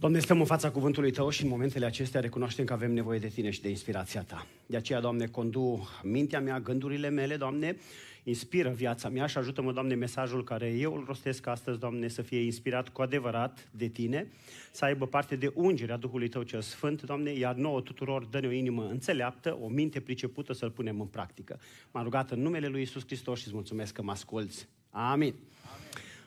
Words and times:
Doamne, 0.00 0.18
stăm 0.18 0.38
în 0.38 0.46
fața 0.46 0.70
cuvântului 0.70 1.10
Tău 1.10 1.30
și 1.30 1.42
în 1.42 1.48
momentele 1.48 1.86
acestea 1.86 2.20
recunoaștem 2.20 2.64
că 2.64 2.72
avem 2.72 2.92
nevoie 2.92 3.18
de 3.18 3.28
Tine 3.28 3.50
și 3.50 3.60
de 3.60 3.68
inspirația 3.68 4.22
Ta. 4.22 4.46
De 4.66 4.76
aceea, 4.76 5.00
Doamne, 5.00 5.26
condu 5.26 5.88
mintea 6.02 6.40
mea, 6.40 6.60
gândurile 6.60 7.08
mele, 7.08 7.36
Doamne, 7.36 7.76
inspiră 8.24 8.70
viața 8.70 9.08
mea 9.08 9.26
și 9.26 9.38
ajută-mă, 9.38 9.72
Doamne, 9.72 9.94
mesajul 9.94 10.44
care 10.44 10.66
eu 10.66 10.94
îl 10.94 11.04
rostesc 11.06 11.46
astăzi, 11.46 11.78
Doamne, 11.78 12.08
să 12.08 12.22
fie 12.22 12.40
inspirat 12.44 12.88
cu 12.88 13.02
adevărat 13.02 13.68
de 13.70 13.86
Tine, 13.86 14.26
să 14.72 14.84
aibă 14.84 15.06
parte 15.06 15.36
de 15.36 15.52
ungerea 15.54 15.96
Duhului 15.96 16.28
Tău 16.28 16.42
cel 16.42 16.60
Sfânt, 16.60 17.02
Doamne, 17.02 17.32
iar 17.32 17.54
nouă 17.54 17.80
tuturor 17.80 18.24
dă-ne 18.24 18.46
o 18.46 18.52
inimă 18.52 18.88
înțeleaptă, 18.90 19.58
o 19.62 19.68
minte 19.68 20.00
pricepută 20.00 20.52
să-L 20.52 20.70
punem 20.70 21.00
în 21.00 21.06
practică. 21.06 21.60
M-am 21.90 22.04
rugat 22.04 22.30
în 22.30 22.40
numele 22.42 22.66
Lui 22.66 22.82
Isus 22.82 23.02
Hristos 23.06 23.38
și 23.38 23.44
îți 23.44 23.54
mulțumesc 23.54 23.92
că 23.92 24.02
mă 24.02 24.10
asculți. 24.10 24.68
Amin. 24.90 25.12
Amin. 25.12 25.34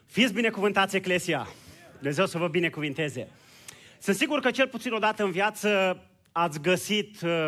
Fiți 0.06 0.34
binecuvântați, 0.34 0.96
Eclesia! 0.96 1.48
Dumnezeu 1.94 2.26
să 2.26 2.38
vă 2.38 2.48
binecuvinteze! 2.48 3.28
Sunt 4.04 4.16
sigur 4.16 4.40
că 4.40 4.52
cel 4.52 4.68
puțin 4.68 4.92
o 4.92 4.98
dată 4.98 5.24
în 5.24 5.32
viață 5.32 6.02
ați 6.32 6.62
găsit, 6.62 7.22
uh, 7.22 7.48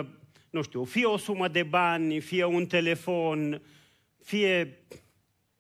nu 0.50 0.62
știu, 0.62 0.84
fie 0.84 1.06
o 1.06 1.18
sumă 1.18 1.48
de 1.48 1.64
bani, 1.64 2.20
fie 2.20 2.44
un 2.44 2.66
telefon, 2.66 3.62
fie 4.24 4.84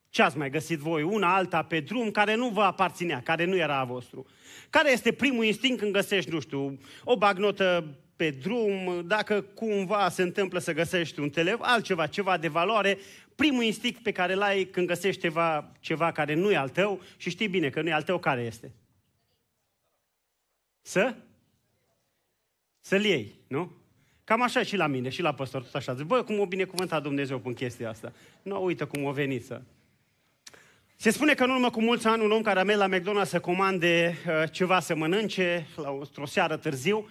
ce 0.09 0.21
ați 0.21 0.37
mai 0.37 0.49
găsit 0.49 0.79
voi, 0.79 1.03
una 1.03 1.35
alta 1.35 1.63
pe 1.63 1.79
drum, 1.79 2.11
care 2.11 2.35
nu 2.35 2.49
vă 2.49 2.61
aparținea, 2.61 3.21
care 3.21 3.45
nu 3.45 3.55
era 3.55 3.79
a 3.79 3.83
vostru. 3.83 4.25
Care 4.69 4.91
este 4.91 5.11
primul 5.11 5.43
instinct 5.43 5.79
când 5.79 5.93
găsești, 5.93 6.31
nu 6.31 6.39
știu, 6.39 6.79
o 7.03 7.17
bagnotă 7.17 7.97
pe 8.15 8.29
drum, 8.29 9.01
dacă 9.05 9.41
cumva 9.41 10.09
se 10.09 10.21
întâmplă 10.21 10.59
să 10.59 10.73
găsești 10.73 11.19
un 11.19 11.29
telefon, 11.29 11.67
altceva, 11.67 12.07
ceva 12.07 12.37
de 12.37 12.47
valoare, 12.47 12.97
primul 13.35 13.63
instinct 13.63 14.03
pe 14.03 14.11
care 14.11 14.33
l-ai 14.33 14.63
când 14.63 14.87
găsești 14.87 15.21
ceva, 15.21 15.71
ceva 15.79 16.11
care 16.11 16.33
nu 16.33 16.51
e 16.51 16.57
al 16.57 16.69
tău 16.69 17.01
și 17.17 17.29
știi 17.29 17.47
bine 17.47 17.69
că 17.69 17.81
nu 17.81 17.89
e 17.89 17.93
al 17.93 18.03
tău, 18.03 18.19
care 18.19 18.41
este? 18.41 18.71
Să? 20.87 21.15
Să-l 22.79 23.03
iei, 23.03 23.35
nu? 23.47 23.71
Cam 24.23 24.41
așa 24.41 24.63
și 24.63 24.75
la 24.75 24.87
mine, 24.87 25.09
și 25.09 25.21
la 25.21 25.33
păstor, 25.33 25.61
tot 25.61 25.75
așa. 25.75 25.93
Zic, 25.93 26.05
bă, 26.05 26.23
cum 26.23 26.39
o 26.39 26.45
binecuvântat 26.45 27.01
Dumnezeu 27.01 27.41
în 27.45 27.53
chestia 27.53 27.89
asta. 27.89 28.13
Nu, 28.41 28.63
uite 28.63 28.83
cum 28.83 29.03
o 29.03 29.11
venit 29.11 29.45
să... 29.45 29.61
Se 30.95 31.09
spune 31.09 31.33
că 31.33 31.43
în 31.43 31.49
urmă 31.49 31.69
cu 31.69 31.81
mulți 31.81 32.07
ani 32.07 32.23
un 32.23 32.31
om 32.31 32.41
care 32.41 32.59
a 32.59 32.63
mers 32.63 32.79
la 32.79 32.89
McDonald's 32.89 33.27
să 33.27 33.39
comande 33.39 34.15
uh, 34.27 34.51
ceva 34.51 34.79
să 34.79 34.95
mănânce, 34.95 35.67
la 35.75 35.89
o, 35.89 36.01
o 36.15 36.25
seară 36.25 36.57
târziu, 36.57 37.09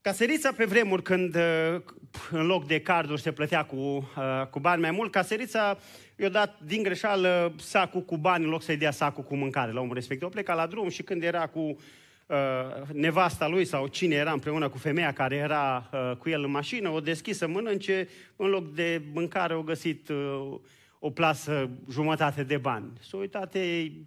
caserița 0.00 0.52
pe 0.52 0.64
vremuri 0.64 1.02
când 1.02 1.34
uh, 1.34 1.80
în 2.30 2.46
loc 2.46 2.66
de 2.66 2.80
carduri 2.80 3.20
se 3.20 3.32
plătea 3.32 3.64
cu, 3.64 3.76
uh, 3.76 4.46
cu 4.50 4.60
bani 4.60 4.80
mai 4.80 4.90
mult, 4.90 5.12
caserița 5.12 5.78
i-a 6.16 6.28
dat 6.28 6.60
din 6.60 6.82
greșeală 6.82 7.54
sacul 7.58 8.02
cu 8.02 8.16
bani 8.16 8.44
în 8.44 8.50
loc 8.50 8.62
să-i 8.62 8.76
dea 8.76 8.90
sacul 8.90 9.24
cu 9.24 9.36
mâncare 9.36 9.72
la 9.72 9.80
omul 9.80 9.94
respectiv. 9.94 10.26
O 10.26 10.30
pleca 10.30 10.54
la 10.54 10.66
drum 10.66 10.88
și 10.88 11.02
când 11.02 11.22
era 11.22 11.46
cu 11.46 11.76
uh, 12.28 12.36
nevasta 12.92 13.48
lui 13.48 13.64
sau 13.64 13.86
cine 13.86 14.14
era 14.14 14.32
împreună 14.32 14.68
cu 14.68 14.78
femeia 14.78 15.12
care 15.12 15.36
era 15.36 15.90
uh, 15.92 16.16
cu 16.16 16.28
el 16.28 16.44
în 16.44 16.50
mașină, 16.50 16.88
o 16.88 17.00
deschis 17.00 17.36
să 17.36 17.48
mănânce, 17.48 18.08
în 18.36 18.48
loc 18.48 18.74
de 18.74 19.02
mâncare 19.12 19.54
o 19.54 19.62
găsit 19.62 20.08
uh, 20.08 20.54
o 20.98 21.10
plasă 21.10 21.70
jumătate 21.90 22.42
de 22.42 22.56
bani. 22.56 22.92
S-a 23.00 23.16
uitat 23.16 23.54
ei, 23.54 24.04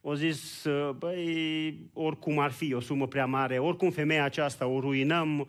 o 0.00 0.14
zis, 0.14 0.64
uh, 0.64 0.90
băi, 0.90 1.90
oricum 1.92 2.38
ar 2.38 2.50
fi 2.50 2.74
o 2.74 2.80
sumă 2.80 3.06
prea 3.06 3.26
mare, 3.26 3.58
oricum 3.58 3.90
femeia 3.90 4.24
aceasta 4.24 4.66
o 4.66 4.80
ruinăm, 4.80 5.38
uh, 5.38 5.46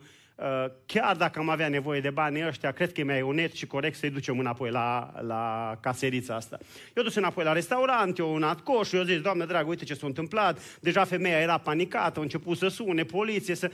chiar 0.86 1.16
dacă 1.16 1.38
am 1.38 1.48
avea 1.48 1.68
nevoie 1.68 2.00
de 2.00 2.10
bani 2.10 2.46
ăștia, 2.46 2.72
cred 2.72 2.92
că 2.92 3.00
e 3.00 3.04
mai 3.04 3.22
onet 3.22 3.52
și 3.52 3.66
corect 3.66 3.96
să-i 3.96 4.10
ducem 4.10 4.38
înapoi 4.38 4.70
la, 4.70 5.12
la 5.20 5.76
caserița 5.80 6.34
asta. 6.34 6.58
Eu 6.94 7.02
dus 7.02 7.14
înapoi 7.14 7.44
la 7.44 7.52
restaurant, 7.52 8.18
eu 8.18 8.34
unat 8.34 8.60
coșul, 8.60 8.98
eu 8.98 9.04
zis, 9.04 9.20
doamne 9.20 9.44
dragă, 9.44 9.68
uite 9.68 9.84
ce 9.84 9.94
s-a 9.94 10.06
întâmplat, 10.06 10.78
deja 10.80 11.04
femeia 11.04 11.38
era 11.38 11.58
panicată, 11.58 12.18
a 12.18 12.22
început 12.22 12.56
să 12.56 12.68
sune 12.68 13.04
poliție, 13.04 13.54
să... 13.54 13.70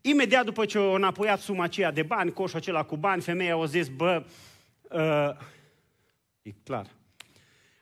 Imediat 0.00 0.44
după 0.44 0.64
ce 0.64 0.78
au 0.78 0.94
înapoiat 0.94 1.40
suma 1.40 1.64
aceea 1.64 1.92
de 1.92 2.02
bani, 2.02 2.32
coșul 2.32 2.58
acela 2.58 2.82
cu 2.82 2.96
bani, 2.96 3.22
femeia 3.22 3.56
a 3.56 3.64
zis, 3.64 3.88
bă, 3.88 4.24
uh, 4.90 5.30
e 6.42 6.50
clar, 6.64 6.86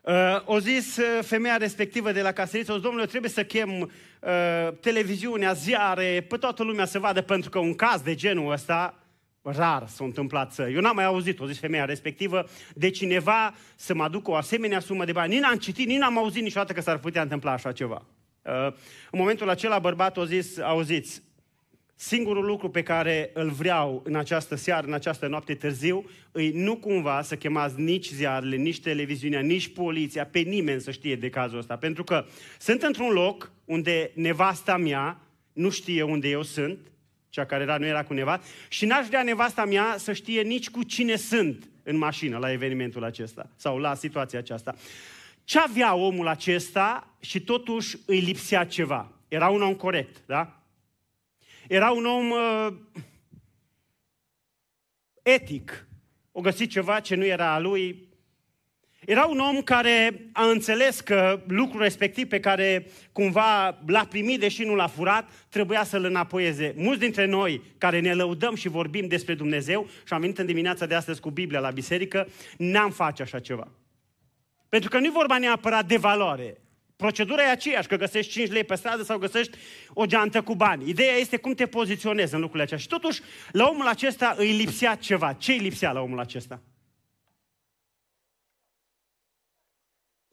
Uh, 0.00 0.14
o 0.44 0.58
zis 0.58 0.96
uh, 0.96 1.04
femeia 1.22 1.56
respectivă 1.56 2.12
de 2.12 2.22
la 2.22 2.32
caseriță, 2.32 2.72
o 2.72 2.74
zis, 2.74 2.84
domnule, 2.84 3.06
trebuie 3.06 3.30
să 3.30 3.44
chem 3.44 3.80
uh, 3.80 3.88
televiziunea, 4.80 5.52
ziare, 5.52 6.26
pe 6.28 6.36
toată 6.36 6.62
lumea 6.62 6.84
să 6.84 6.98
vadă, 6.98 7.20
pentru 7.20 7.50
că 7.50 7.58
un 7.58 7.74
caz 7.74 8.00
de 8.00 8.14
genul 8.14 8.52
ăsta, 8.52 8.94
rar 9.42 9.86
s-a 9.88 10.04
întâmplat 10.04 10.52
să... 10.52 10.68
Eu 10.68 10.80
n-am 10.80 10.94
mai 10.94 11.04
auzit, 11.04 11.40
o 11.40 11.46
zis 11.46 11.58
femeia 11.58 11.84
respectivă, 11.84 12.48
de 12.74 12.90
cineva 12.90 13.54
să 13.76 13.94
mă 13.94 14.02
aducă 14.02 14.30
o 14.30 14.34
asemenea 14.34 14.80
sumă 14.80 15.04
de 15.04 15.12
bani. 15.12 15.32
Nici 15.32 15.42
n-am 15.42 15.56
citit, 15.56 15.86
nici 15.86 15.98
n-am 15.98 16.18
auzit 16.18 16.42
niciodată 16.42 16.72
că 16.72 16.80
s-ar 16.80 16.98
putea 16.98 17.22
întâmpla 17.22 17.52
așa 17.52 17.72
ceva. 17.72 18.06
Uh, 18.42 18.66
în 19.10 19.18
momentul 19.18 19.48
acela, 19.48 19.78
bărbatul 19.78 20.22
a 20.22 20.26
zis, 20.26 20.58
auziți, 20.58 21.22
Singurul 22.02 22.44
lucru 22.44 22.70
pe 22.70 22.82
care 22.82 23.30
îl 23.32 23.50
vreau 23.50 24.02
în 24.04 24.16
această 24.16 24.54
seară, 24.54 24.86
în 24.86 24.92
această 24.92 25.26
noapte 25.26 25.54
târziu, 25.54 26.04
îi 26.32 26.50
nu 26.50 26.76
cumva 26.76 27.22
să 27.22 27.36
chemați 27.36 27.80
nici 27.80 28.08
ziarele, 28.08 28.56
nici 28.56 28.80
televiziunea, 28.80 29.40
nici 29.40 29.72
poliția, 29.72 30.26
pe 30.26 30.38
nimeni 30.38 30.80
să 30.80 30.90
știe 30.90 31.16
de 31.16 31.30
cazul 31.30 31.58
ăsta. 31.58 31.76
Pentru 31.76 32.04
că 32.04 32.24
sunt 32.58 32.82
într-un 32.82 33.12
loc 33.12 33.52
unde 33.64 34.10
nevasta 34.14 34.76
mea 34.76 35.20
nu 35.52 35.70
știe 35.70 36.02
unde 36.02 36.28
eu 36.28 36.42
sunt, 36.42 36.78
cea 37.28 37.46
care 37.46 37.62
era, 37.62 37.76
nu 37.76 37.86
era 37.86 38.04
cu 38.04 38.12
nevasta, 38.12 38.46
și 38.68 38.86
n-aș 38.86 39.06
vrea 39.06 39.22
nevasta 39.22 39.64
mea 39.64 39.94
să 39.98 40.12
știe 40.12 40.42
nici 40.42 40.70
cu 40.70 40.82
cine 40.82 41.16
sunt 41.16 41.68
în 41.82 41.96
mașină 41.96 42.38
la 42.38 42.52
evenimentul 42.52 43.04
acesta 43.04 43.50
sau 43.56 43.78
la 43.78 43.94
situația 43.94 44.38
aceasta. 44.38 44.74
Ce 45.44 45.58
avea 45.58 45.94
omul 45.94 46.26
acesta 46.26 47.14
și 47.20 47.40
totuși 47.40 47.96
îi 48.06 48.20
lipsea 48.20 48.64
ceva? 48.64 49.12
Era 49.28 49.48
un 49.48 49.62
om 49.62 49.74
corect, 49.74 50.16
da? 50.26 50.59
Era 51.70 51.90
un 51.90 52.04
om 52.04 52.30
uh, 52.30 52.72
etic. 55.22 55.86
O 56.32 56.40
găsit 56.40 56.70
ceva 56.70 57.00
ce 57.00 57.14
nu 57.14 57.24
era 57.24 57.52
a 57.52 57.58
lui. 57.58 58.08
Era 59.06 59.24
un 59.24 59.38
om 59.38 59.62
care 59.62 60.28
a 60.32 60.44
înțeles 60.44 61.00
că 61.00 61.42
lucrul 61.46 61.80
respectiv 61.80 62.28
pe 62.28 62.40
care 62.40 62.86
cumva 63.12 63.78
l-a 63.86 64.04
primit, 64.04 64.40
deși 64.40 64.64
nu 64.64 64.74
l-a 64.74 64.86
furat, 64.86 65.30
trebuia 65.48 65.84
să-l 65.84 66.04
înapoieze. 66.04 66.74
Mulți 66.76 67.00
dintre 67.00 67.24
noi 67.24 67.62
care 67.78 68.00
ne 68.00 68.14
lăudăm 68.14 68.54
și 68.54 68.68
vorbim 68.68 69.06
despre 69.06 69.34
Dumnezeu 69.34 69.88
și 70.06 70.12
am 70.12 70.20
venit 70.20 70.38
în 70.38 70.46
dimineața 70.46 70.86
de 70.86 70.94
astăzi 70.94 71.20
cu 71.20 71.30
Biblia 71.30 71.60
la 71.60 71.70
biserică, 71.70 72.28
n-am 72.56 72.90
face 72.90 73.22
așa 73.22 73.38
ceva. 73.38 73.68
Pentru 74.68 74.90
că 74.90 74.98
nu 74.98 75.04
e 75.04 75.10
vorba 75.10 75.38
neapărat 75.38 75.86
de 75.86 75.96
valoare. 75.96 76.60
Procedura 77.00 77.42
e 77.42 77.50
aceeași, 77.50 77.88
că 77.88 77.96
găsești 77.96 78.32
5 78.32 78.50
lei 78.50 78.64
pe 78.64 78.74
stradă 78.74 79.02
sau 79.02 79.18
găsești 79.18 79.58
o 79.94 80.06
geantă 80.06 80.42
cu 80.42 80.54
bani. 80.54 80.88
Ideea 80.88 81.14
este 81.14 81.36
cum 81.36 81.54
te 81.54 81.66
poziționezi 81.66 82.34
în 82.34 82.40
lucrurile 82.40 82.62
acestea. 82.62 82.96
Și 82.96 83.00
totuși, 83.00 83.20
la 83.52 83.68
omul 83.68 83.86
acesta 83.86 84.34
îi 84.38 84.52
lipsea 84.52 84.94
ceva. 84.94 85.32
Ce 85.32 85.52
îi 85.52 85.58
lipsea 85.58 85.92
la 85.92 86.00
omul 86.00 86.18
acesta? 86.18 86.60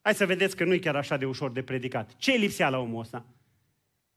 Hai 0.01 0.15
să 0.15 0.25
vedeți 0.25 0.55
că 0.55 0.63
nu 0.63 0.73
e 0.73 0.77
chiar 0.77 0.95
așa 0.95 1.17
de 1.17 1.25
ușor 1.25 1.51
de 1.51 1.63
predicat. 1.63 2.15
Ce 2.17 2.31
îi 2.31 2.37
lipsea 2.37 2.69
la 2.69 2.77
omul 2.77 2.99
ăsta? 2.99 3.25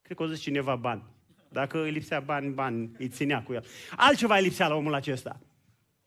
Cred 0.02 0.16
că 0.16 0.22
o 0.22 0.26
zis 0.26 0.40
cineva 0.40 0.76
bani. 0.76 1.02
Dacă 1.48 1.82
îi 1.82 1.90
lipsea 1.90 2.20
bani, 2.20 2.52
bani, 2.52 2.90
îi 2.98 3.08
ținea 3.08 3.42
cu 3.42 3.52
el. 3.52 3.64
Altceva 3.96 4.36
îi 4.36 4.42
lipsea 4.42 4.68
la 4.68 4.74
omul 4.74 4.94
acesta. 4.94 5.40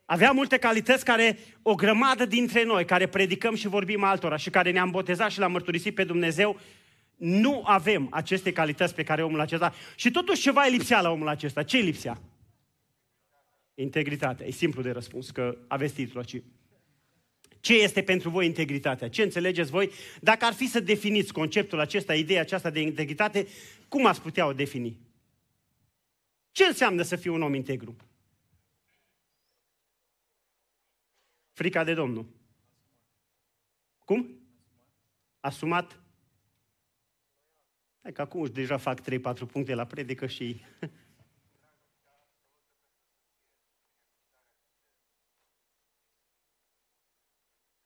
Avea 0.06 0.32
multe 0.32 0.58
calități 0.58 1.06
care 1.06 1.38
o 1.62 1.76
grămadă 1.76 2.26
dintre 2.26 2.64
noi, 2.64 2.86
care 2.86 3.08
predicăm 3.08 3.56
și 3.56 3.68
vorbim 3.68 4.04
altora 4.04 4.38
și 4.38 4.50
care 4.50 4.72
ne-am 4.72 4.90
botezat 4.90 5.32
și 5.32 5.40
l-am 5.40 5.52
mărturisit 5.52 5.96
pe 5.96 6.04
Dumnezeu, 6.04 6.60
nu 7.16 7.64
avem 7.66 8.08
aceste 8.12 8.52
calități 8.52 8.96
pe 8.96 9.04
care 9.04 9.24
omul 9.24 9.40
acesta... 9.40 9.74
Și 9.96 10.12
totuși 10.12 10.42
ceva 10.42 10.64
îi 10.64 10.72
lipsea 10.72 11.02
la 11.02 11.12
omul 11.12 11.28
acesta. 11.28 11.64
Ce 11.64 11.78
îi 11.78 11.84
lipsea? 11.84 12.22
Integritatea. 13.76 14.46
E 14.46 14.52
simplu 14.52 14.82
de 14.82 14.92
răspuns, 14.92 15.30
că 15.30 15.58
aveți 15.68 15.94
titlul 15.94 16.24
aici. 16.28 16.44
Ce 17.60 17.74
este 17.74 18.02
pentru 18.02 18.30
voi 18.30 18.46
integritatea? 18.46 19.10
Ce 19.10 19.22
înțelegeți 19.22 19.72
voi? 19.72 19.92
Dacă 20.20 20.46
ar 20.46 20.54
fi 20.54 20.68
să 20.68 20.80
definiți 20.80 21.34
conceptul 21.34 21.80
acesta, 21.80 22.16
ideea 22.16 22.42
aceasta 22.42 22.70
de 22.70 22.82
integritate, 22.82 23.48
cum 23.88 24.06
ați 24.06 24.22
putea 24.22 24.48
o 24.48 24.54
defini? 24.54 24.98
Ce 26.52 26.64
înseamnă 26.66 27.02
să 27.02 27.16
fii 27.16 27.30
un 27.30 27.42
om 27.42 27.54
integru? 27.54 27.96
Frica 31.54 31.84
de 31.84 31.94
Domnul. 31.94 32.26
Cum? 34.06 34.40
Asumat? 35.40 36.02
Hai 38.02 38.12
că 38.12 38.22
acum 38.22 38.46
deja 38.46 38.78
fac 38.78 39.02
3-4 39.02 39.04
puncte 39.52 39.74
la 39.74 39.86
predică 39.86 40.28
și... 40.28 40.62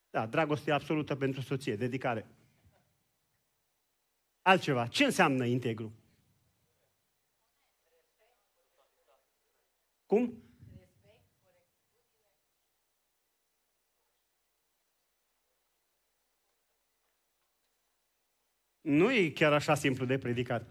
Da, 0.10 0.26
dragoste 0.26 0.72
absolută 0.72 1.16
pentru 1.16 1.42
soție, 1.42 1.76
dedicare. 1.76 2.28
Altceva. 4.42 4.88
Ce 4.88 5.04
înseamnă 5.04 5.46
integru? 5.46 5.94
Cum? 10.06 10.47
Nu 18.88 19.14
e 19.14 19.30
chiar 19.30 19.54
așa 19.54 19.76
simplu 19.76 20.06
de 20.06 20.18
predicat. 20.18 20.66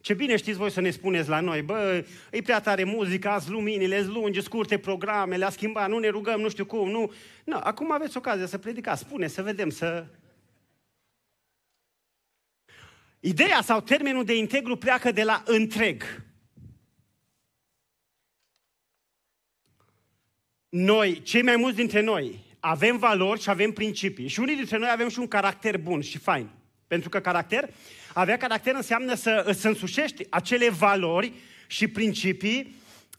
Ce 0.00 0.14
bine 0.14 0.36
știți 0.36 0.58
voi 0.58 0.70
să 0.70 0.80
ne 0.80 0.90
spuneți 0.90 1.28
la 1.28 1.40
noi, 1.40 1.62
bă, 1.62 2.04
e 2.30 2.42
prea 2.42 2.60
tare 2.60 2.84
muzica, 2.84 3.32
azi 3.32 3.50
luminile, 3.50 4.02
lungi, 4.02 4.40
scurte 4.40 4.78
programe, 4.78 5.36
le-a 5.36 5.50
schimbat, 5.50 5.88
nu 5.88 5.98
ne 5.98 6.08
rugăm, 6.08 6.40
nu 6.40 6.48
știu 6.48 6.64
cum, 6.64 6.90
nu. 6.90 7.12
Nu, 7.44 7.56
acum 7.62 7.92
aveți 7.92 8.16
ocazia 8.16 8.46
să 8.46 8.58
predicați, 8.58 9.00
spune, 9.00 9.26
să 9.26 9.42
vedem, 9.42 9.70
să... 9.70 10.06
Ideea 13.20 13.60
sau 13.62 13.80
termenul 13.80 14.24
de 14.24 14.36
integru 14.36 14.76
pleacă 14.76 15.12
de 15.12 15.22
la 15.22 15.42
întreg. 15.46 16.24
Noi, 20.68 21.22
cei 21.22 21.42
mai 21.42 21.56
mulți 21.56 21.76
dintre 21.76 22.00
noi, 22.00 22.44
avem 22.60 22.98
valori 22.98 23.40
și 23.40 23.50
avem 23.50 23.72
principii. 23.72 24.28
Și 24.28 24.40
unii 24.40 24.56
dintre 24.56 24.78
noi 24.78 24.90
avem 24.90 25.08
și 25.08 25.18
un 25.18 25.28
caracter 25.28 25.78
bun 25.78 26.00
și 26.00 26.18
fain. 26.18 26.59
Pentru 26.90 27.08
că 27.08 27.20
caracter, 27.20 27.70
avea 28.14 28.36
caracter 28.36 28.74
înseamnă 28.74 29.14
să 29.14 29.42
îți 29.46 29.66
însușești 29.66 30.26
acele 30.30 30.70
valori 30.70 31.32
și 31.66 31.88
principii 31.88 32.74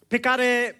pe 0.08 0.20
care 0.20 0.76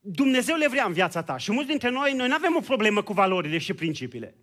Dumnezeu 0.00 0.56
le 0.56 0.68
vrea 0.68 0.84
în 0.84 0.92
viața 0.92 1.22
ta. 1.22 1.36
Și 1.36 1.52
mulți 1.52 1.68
dintre 1.68 1.90
noi, 1.90 2.12
noi 2.12 2.28
nu 2.28 2.34
avem 2.34 2.56
o 2.56 2.60
problemă 2.60 3.02
cu 3.02 3.12
valorile 3.12 3.58
și 3.58 3.74
principiile. 3.74 4.34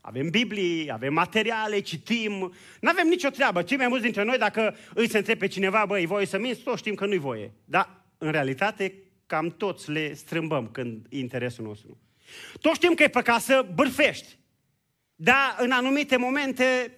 Avem 0.00 0.30
Biblii, 0.30 0.92
avem 0.92 1.12
materiale, 1.12 1.80
citim, 1.80 2.54
nu 2.80 2.88
avem 2.88 3.08
nicio 3.08 3.28
treabă. 3.28 3.62
Cei 3.62 3.76
mai 3.76 3.88
mulți 3.88 4.04
dintre 4.04 4.24
noi, 4.24 4.38
dacă 4.38 4.76
îi 4.94 5.08
se 5.08 5.18
întrebe 5.18 5.38
pe 5.38 5.46
cineva, 5.46 5.84
băi, 5.86 6.06
voie 6.06 6.26
să 6.26 6.38
minți, 6.38 6.60
toți 6.60 6.78
știm 6.78 6.94
că 6.94 7.06
nu-i 7.06 7.18
voie. 7.18 7.52
Dar, 7.64 8.04
în 8.18 8.30
realitate, 8.30 8.94
cam 9.26 9.54
toți 9.56 9.90
le 9.90 10.14
strâmbăm 10.14 10.68
când 10.68 11.06
e 11.08 11.18
interesul 11.18 11.64
nostru. 11.64 11.98
Toți 12.60 12.76
știm 12.76 12.94
că 12.94 13.02
e 13.02 13.08
păcat 13.08 13.40
să 13.40 13.66
bârfești. 13.74 14.36
Dar 15.14 15.56
în 15.58 15.70
anumite 15.70 16.16
momente, 16.16 16.97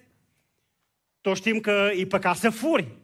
toți 1.21 1.39
știm 1.39 1.59
că 1.59 1.89
e 1.95 2.05
păcat 2.05 2.37
să 2.37 2.49
furi. 2.49 2.99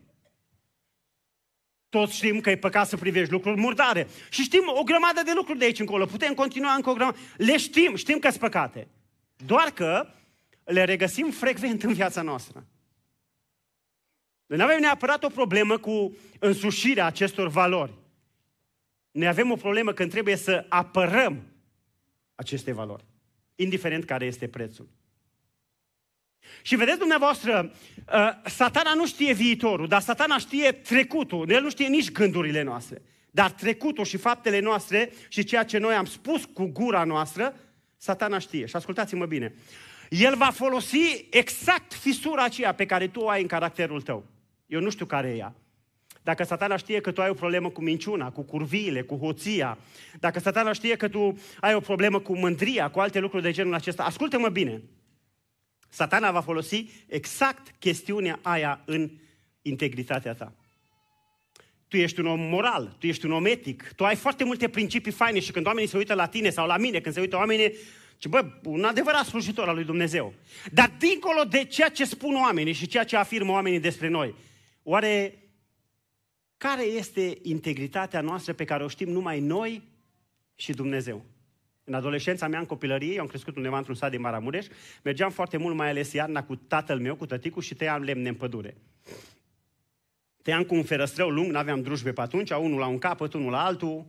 Toți 1.90 2.16
știm 2.16 2.40
că 2.40 2.50
e 2.50 2.58
păcat 2.58 2.88
să 2.88 2.98
privești 2.98 3.32
lucruri 3.32 3.60
murdare. 3.60 4.08
Și 4.30 4.42
știm 4.42 4.64
o 4.80 4.84
grămadă 4.84 5.22
de 5.24 5.32
lucruri 5.36 5.60
de 5.60 5.66
aici 5.66 5.80
încolo. 5.80 6.06
Putem 6.06 6.34
continua 6.34 6.74
încă 6.74 6.90
o 6.90 6.94
grămadă. 6.94 7.18
Le 7.38 7.58
știm, 7.58 7.96
știm 7.96 8.20
că 8.20 8.28
sunt 8.30 8.42
păcate. 8.42 8.88
Doar 9.46 9.72
că 9.72 10.08
le 10.64 10.84
regăsim 10.84 11.32
frecvent 11.32 11.84
în 11.84 11.94
viața 11.94 12.22
noastră. 12.22 12.66
Noi 14.46 14.58
nu 14.58 14.64
avem 14.64 14.80
neapărat 14.80 15.24
o 15.24 15.30
problemă 15.30 15.78
cu 15.78 16.18
însușirea 16.40 17.06
acestor 17.06 17.48
valori. 17.48 17.94
Ne 19.12 19.28
avem 19.28 19.52
o 19.52 19.56
problemă 19.56 19.94
când 19.94 20.12
trebuie 20.12 20.36
să 20.36 20.66
apărăm 20.70 21.44
aceste 22.36 22.72
valori, 22.72 23.06
indiferent 23.56 24.06
care 24.06 24.26
este 24.26 24.48
prețul. 24.48 24.90
Și 26.62 26.76
vedeți 26.76 26.98
dumneavoastră, 26.98 27.72
uh, 28.14 28.30
satana 28.46 28.94
nu 28.94 29.08
știe 29.08 29.34
viitorul, 29.34 29.88
dar 29.88 30.02
satana 30.02 30.38
știe 30.38 30.72
trecutul. 30.72 31.50
El 31.50 31.62
nu 31.62 31.70
știe 31.70 31.88
nici 31.88 32.12
gândurile 32.12 32.62
noastre. 32.62 33.02
Dar 33.32 33.52
trecutul 33.52 34.06
și 34.06 34.18
faptele 34.18 34.60
noastre 34.60 35.12
și 35.28 35.44
ceea 35.44 35.64
ce 35.64 35.78
noi 35.78 35.94
am 35.94 36.06
spus 36.06 36.46
cu 36.46 36.66
gura 36.66 37.04
noastră, 37.04 37.56
satana 37.98 38.40
știe. 38.40 38.66
Și 38.66 38.76
ascultați-mă 38.76 39.26
bine. 39.26 39.54
El 40.10 40.36
va 40.36 40.50
folosi 40.50 41.28
exact 41.30 41.94
fisura 41.94 42.44
aceea 42.44 42.74
pe 42.74 42.86
care 42.86 43.08
tu 43.08 43.20
o 43.20 43.30
ai 43.30 43.42
în 43.42 43.48
caracterul 43.48 44.02
tău. 44.02 44.26
Eu 44.66 44.80
nu 44.80 44.90
știu 44.90 45.06
care 45.06 45.30
e 45.30 45.38
ea. 45.38 45.56
Dacă 46.24 46.44
satana 46.44 46.76
știe 46.76 47.02
că 47.02 47.12
tu 47.12 47.22
ai 47.22 47.30
o 47.30 47.34
problemă 47.34 47.70
cu 47.70 47.82
minciuna, 47.82 48.32
cu 48.32 48.42
curviile, 48.42 49.02
cu 49.02 49.16
hoția, 49.16 49.78
dacă 50.20 50.40
satana 50.40 50.74
știe 50.74 50.96
că 50.96 51.08
tu 51.08 51.38
ai 51.60 51.74
o 51.74 51.80
problemă 51.80 52.20
cu 52.20 52.38
mândria, 52.38 52.90
cu 52.90 53.00
alte 53.00 53.20
lucruri 53.20 53.44
de 53.44 53.52
genul 53.52 53.74
acesta, 53.74 54.04
ascultă-mă 54.04 54.50
bine. 54.50 54.82
Satana 55.90 56.32
va 56.32 56.42
folosi 56.42 56.86
exact 57.08 57.76
chestiunea 57.80 58.40
aia 58.42 58.82
în 58.86 59.12
integritatea 59.62 60.34
ta. 60.34 60.54
Tu 61.88 61.98
ești 61.98 62.20
un 62.20 62.26
om 62.26 62.40
moral, 62.40 62.96
tu 63.00 63.08
ești 63.08 63.26
un 63.26 63.32
om 63.32 63.46
etic, 63.46 63.94
tu 63.96 64.06
ai 64.06 64.16
foarte 64.16 64.44
multe 64.44 64.70
principii 64.70 65.12
faine 65.12 65.40
și 65.40 65.52
când 65.52 65.66
oamenii 65.66 65.90
se 65.90 65.98
uită 65.98 66.14
la 66.14 66.28
tine 66.28 66.50
sau 66.50 66.68
la 66.68 66.78
mine, 66.78 67.00
când 67.00 67.16
se 67.16 67.22
uită 67.22 67.36
oamenii, 67.36 67.74
ci 68.18 68.28
bă, 68.28 68.46
un 68.64 68.84
adevărat 68.84 69.26
slujitor 69.26 69.68
al 69.68 69.76
lui 69.76 69.84
Dumnezeu. 69.84 70.34
Dar 70.72 70.92
dincolo 71.00 71.44
de 71.44 71.64
ceea 71.64 71.90
ce 71.90 72.06
spun 72.06 72.36
oamenii 72.36 72.74
și 72.74 72.88
ceea 72.88 73.04
ce 73.04 73.16
afirmă 73.16 73.52
oamenii 73.52 73.80
despre 73.80 74.08
noi, 74.08 74.36
oare 74.84 75.42
care 76.58 76.84
este 76.84 77.38
integritatea 77.42 78.22
noastră 78.22 78.54
pe 78.54 78.66
care 78.66 78.84
o 78.84 78.88
știm 78.88 79.10
numai 79.10 79.40
noi 79.40 79.82
și 80.56 80.72
Dumnezeu? 80.72 81.26
În 81.90 81.94
adolescența 81.94 82.48
mea, 82.48 82.60
în 82.60 82.66
copilărie, 82.66 83.14
eu 83.14 83.22
am 83.22 83.28
crescut 83.28 83.56
undeva 83.56 83.78
într-un 83.78 83.96
sat 83.96 84.12
din 84.12 84.22
Maramureș, 84.22 84.66
mergeam 85.04 85.32
foarte 85.32 85.58
mult, 85.58 85.76
mai 85.76 85.90
ales 85.90 86.14
iarna, 86.14 86.44
cu 86.44 86.56
tatăl 86.56 87.00
meu, 87.00 87.16
cu 87.16 87.26
tăticul 87.26 87.62
și 87.62 87.76
tăiam 87.76 88.02
lemne 88.02 88.30
în 88.30 88.36
pădure. 88.36 88.78
Tăiam 90.42 90.64
cu 90.64 90.76
un 90.76 90.84
ferăstrău 90.84 91.30
lung, 91.30 91.52
n-aveam 91.52 91.82
drujbe 91.82 92.12
pe 92.12 92.22
atunci, 92.22 92.50
unul 92.50 92.80
la 92.80 92.86
un 92.88 92.98
capăt, 92.98 93.34
unul 93.34 93.52
la 93.52 93.66
altul. 93.66 94.06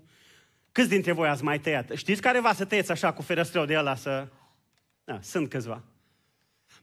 Câți 0.72 0.88
dintre 0.88 1.12
voi 1.12 1.28
ați 1.28 1.44
mai 1.44 1.60
tăiat? 1.60 1.90
Știți 1.94 2.20
care 2.20 2.40
va 2.40 2.52
să 2.52 2.64
tăieți 2.64 2.90
așa 2.90 3.12
cu 3.12 3.22
ferăstrău 3.22 3.64
de 3.64 3.78
ăla 3.78 3.94
să... 3.94 4.28
Da, 5.04 5.18
sunt 5.22 5.48
câțiva. 5.48 5.82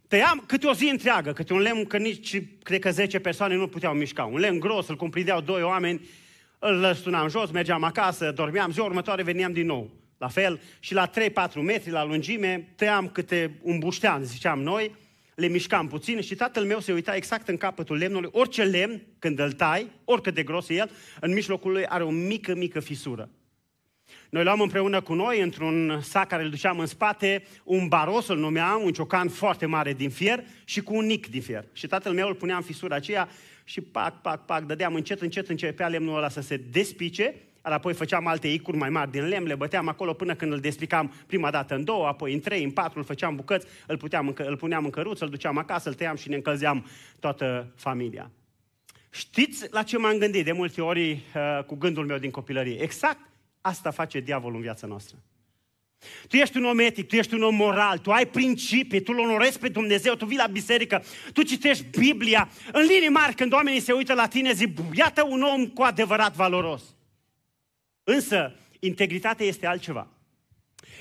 Tăiam 0.07 0.43
câte 0.47 0.67
o 0.67 0.73
zi 0.73 0.89
întreagă, 0.89 1.33
câte 1.33 1.53
un 1.53 1.59
lemn, 1.59 1.85
că 1.85 1.97
nici, 1.97 2.41
cred 2.63 2.79
că 2.79 2.91
10 2.91 3.19
persoane 3.19 3.55
nu 3.55 3.67
puteau 3.67 3.93
mișca. 3.93 4.23
Un 4.23 4.39
lemn 4.39 4.59
gros, 4.59 4.87
îl 4.87 4.95
cumprindeau 4.95 5.41
doi 5.41 5.61
oameni, 5.61 6.07
îl 6.59 6.79
lăstunam 6.79 7.29
jos, 7.29 7.51
mergeam 7.51 7.83
acasă, 7.83 8.31
dormeam, 8.31 8.71
ziua 8.71 8.85
următoare 8.85 9.23
veneam 9.23 9.51
din 9.51 9.65
nou. 9.65 10.03
La 10.25 10.31
fel, 10.31 10.61
și 10.79 10.93
la 10.93 11.09
3-4 11.09 11.11
metri 11.61 11.91
la 11.91 12.03
lungime, 12.03 12.67
tăiam 12.75 13.09
câte 13.09 13.59
un 13.61 13.79
buștean, 13.79 14.23
ziceam 14.23 14.61
noi, 14.61 14.95
le 15.35 15.47
mișcam 15.47 15.87
puțin 15.87 16.21
și 16.21 16.35
tatăl 16.35 16.63
meu 16.63 16.79
se 16.79 16.93
uita 16.93 17.15
exact 17.15 17.47
în 17.47 17.57
capătul 17.57 17.97
lemnului. 17.97 18.29
Orice 18.33 18.63
lemn, 18.63 19.01
când 19.19 19.39
îl 19.39 19.51
tai, 19.51 19.91
oricât 20.03 20.33
de 20.33 20.43
gros 20.43 20.69
e 20.69 20.73
el, 20.73 20.91
în 21.19 21.33
mijlocul 21.33 21.71
lui 21.71 21.85
are 21.85 22.03
o 22.03 22.09
mică, 22.09 22.55
mică 22.55 22.79
fisură. 22.79 23.29
Noi 24.29 24.43
luam 24.43 24.61
împreună 24.61 25.01
cu 25.01 25.13
noi, 25.13 25.41
într-un 25.41 25.99
sac 26.01 26.27
care 26.27 26.43
îl 26.43 26.49
duceam 26.49 26.79
în 26.79 26.85
spate, 26.85 27.43
un 27.63 27.87
baros, 27.87 28.27
îl 28.27 28.37
numeam, 28.37 28.83
un 28.83 28.93
ciocan 28.93 29.29
foarte 29.29 29.65
mare 29.65 29.93
din 29.93 30.09
fier 30.09 30.43
și 30.63 30.81
cu 30.81 30.95
un 30.95 31.05
nic 31.05 31.29
din 31.29 31.41
fier. 31.41 31.65
Și 31.73 31.87
tatăl 31.87 32.13
meu 32.13 32.27
îl 32.27 32.35
punea 32.35 32.55
în 32.55 32.61
fisura 32.61 32.95
aceea 32.95 33.29
și 33.63 33.81
pac, 33.81 34.21
pac, 34.21 34.45
pac, 34.45 34.63
dădeam 34.63 34.95
încet, 34.95 35.21
încet, 35.21 35.49
începea 35.49 35.87
lemnul 35.87 36.17
ăla 36.17 36.29
să 36.29 36.41
se 36.41 36.57
despice, 36.57 37.35
apoi 37.73 37.93
făceam 37.93 38.27
alte 38.27 38.47
icuri 38.47 38.77
mai 38.77 38.89
mari 38.89 39.11
din 39.11 39.27
lemn, 39.27 39.47
le 39.47 39.55
băteam 39.55 39.87
acolo 39.87 40.13
până 40.13 40.35
când 40.35 40.51
îl 40.51 40.59
despicam 40.59 41.13
prima 41.27 41.51
dată 41.51 41.75
în 41.75 41.83
două, 41.83 42.07
apoi 42.07 42.33
în 42.33 42.39
trei, 42.39 42.63
în 42.63 42.71
patru, 42.71 42.99
îl 42.99 43.05
făceam 43.05 43.35
bucăți, 43.35 43.67
îl, 43.87 43.97
puteam, 43.97 44.33
îl 44.37 44.57
puneam 44.57 44.83
în 44.83 44.89
căruță, 44.89 45.23
îl 45.23 45.29
duceam 45.29 45.57
acasă, 45.57 45.89
îl 45.89 45.95
tăiam 45.95 46.15
și 46.15 46.29
ne 46.29 46.35
încălzeam 46.35 46.85
toată 47.19 47.71
familia. 47.75 48.31
Știți 49.09 49.67
la 49.71 49.83
ce 49.83 49.97
m-am 49.97 50.17
gândit 50.17 50.45
de 50.45 50.51
multe 50.51 50.81
ori 50.81 51.11
uh, 51.11 51.63
cu 51.63 51.75
gândul 51.75 52.05
meu 52.05 52.17
din 52.17 52.31
copilărie? 52.31 52.81
Exact 52.81 53.19
Asta 53.65 53.91
face 53.91 54.19
diavolul 54.19 54.55
în 54.55 54.61
viața 54.61 54.87
noastră. 54.87 55.17
Tu 56.27 56.35
ești 56.35 56.57
un 56.57 56.65
om 56.65 56.79
etic, 56.79 57.07
tu 57.07 57.15
ești 57.15 57.33
un 57.33 57.43
om 57.43 57.55
moral, 57.55 57.97
tu 57.97 58.11
ai 58.11 58.27
principii, 58.27 59.01
tu 59.01 59.11
îl 59.11 59.19
onorezi 59.19 59.59
pe 59.59 59.69
Dumnezeu, 59.69 60.13
tu 60.13 60.25
vii 60.25 60.37
la 60.37 60.47
biserică, 60.47 61.03
tu 61.33 61.43
citești 61.43 61.85
Biblia. 61.97 62.49
În 62.71 62.81
linii 62.81 63.09
mari, 63.09 63.35
când 63.35 63.53
oamenii 63.53 63.79
se 63.79 63.91
uită 63.91 64.13
la 64.13 64.27
tine, 64.27 64.53
zic, 64.53 64.77
iată 64.93 65.23
un 65.29 65.41
om 65.41 65.67
cu 65.67 65.81
adevărat 65.81 66.35
valoros. 66.35 66.94
Însă, 68.07 68.55
integritatea 68.79 69.45
este 69.45 69.65
altceva. 69.65 70.07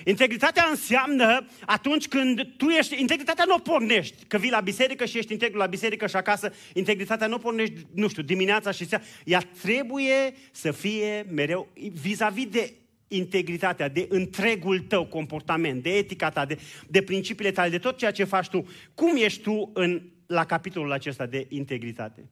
Integritatea 0.04 0.66
înseamnă 0.70 1.46
atunci 1.66 2.08
când 2.08 2.54
tu 2.56 2.68
ești, 2.68 3.00
integritatea 3.00 3.44
nu 3.46 3.54
o 3.54 3.58
pornești, 3.58 4.24
că 4.24 4.38
vii 4.38 4.50
la 4.50 4.60
biserică 4.60 5.04
și 5.04 5.18
ești 5.18 5.32
integru 5.32 5.58
la 5.58 5.66
biserică 5.66 6.06
și 6.06 6.16
acasă, 6.16 6.52
integritatea 6.74 7.26
nu 7.26 7.34
o 7.34 7.38
pornești, 7.38 7.86
nu 7.94 8.08
știu, 8.08 8.22
dimineața 8.22 8.70
și 8.70 8.86
seara. 8.86 9.04
Ea 9.24 9.40
trebuie 9.62 10.34
să 10.52 10.70
fie 10.70 11.26
mereu 11.30 11.68
vis-a-vis 11.92 12.46
de 12.46 12.74
integritatea, 13.08 13.88
de 13.88 14.06
întregul 14.08 14.80
tău 14.80 15.06
comportament, 15.06 15.82
de 15.82 15.96
etica 15.96 16.30
ta, 16.30 16.44
de, 16.44 16.58
de 16.88 17.02
principiile 17.02 17.50
tale, 17.50 17.70
de 17.70 17.78
tot 17.78 17.98
ceea 17.98 18.10
ce 18.10 18.24
faci 18.24 18.48
tu. 18.48 18.68
Cum 18.94 19.16
ești 19.16 19.42
tu 19.42 19.70
în, 19.74 20.02
la 20.26 20.44
capitolul 20.44 20.92
acesta 20.92 21.26
de 21.26 21.46
integritate? 21.48 22.30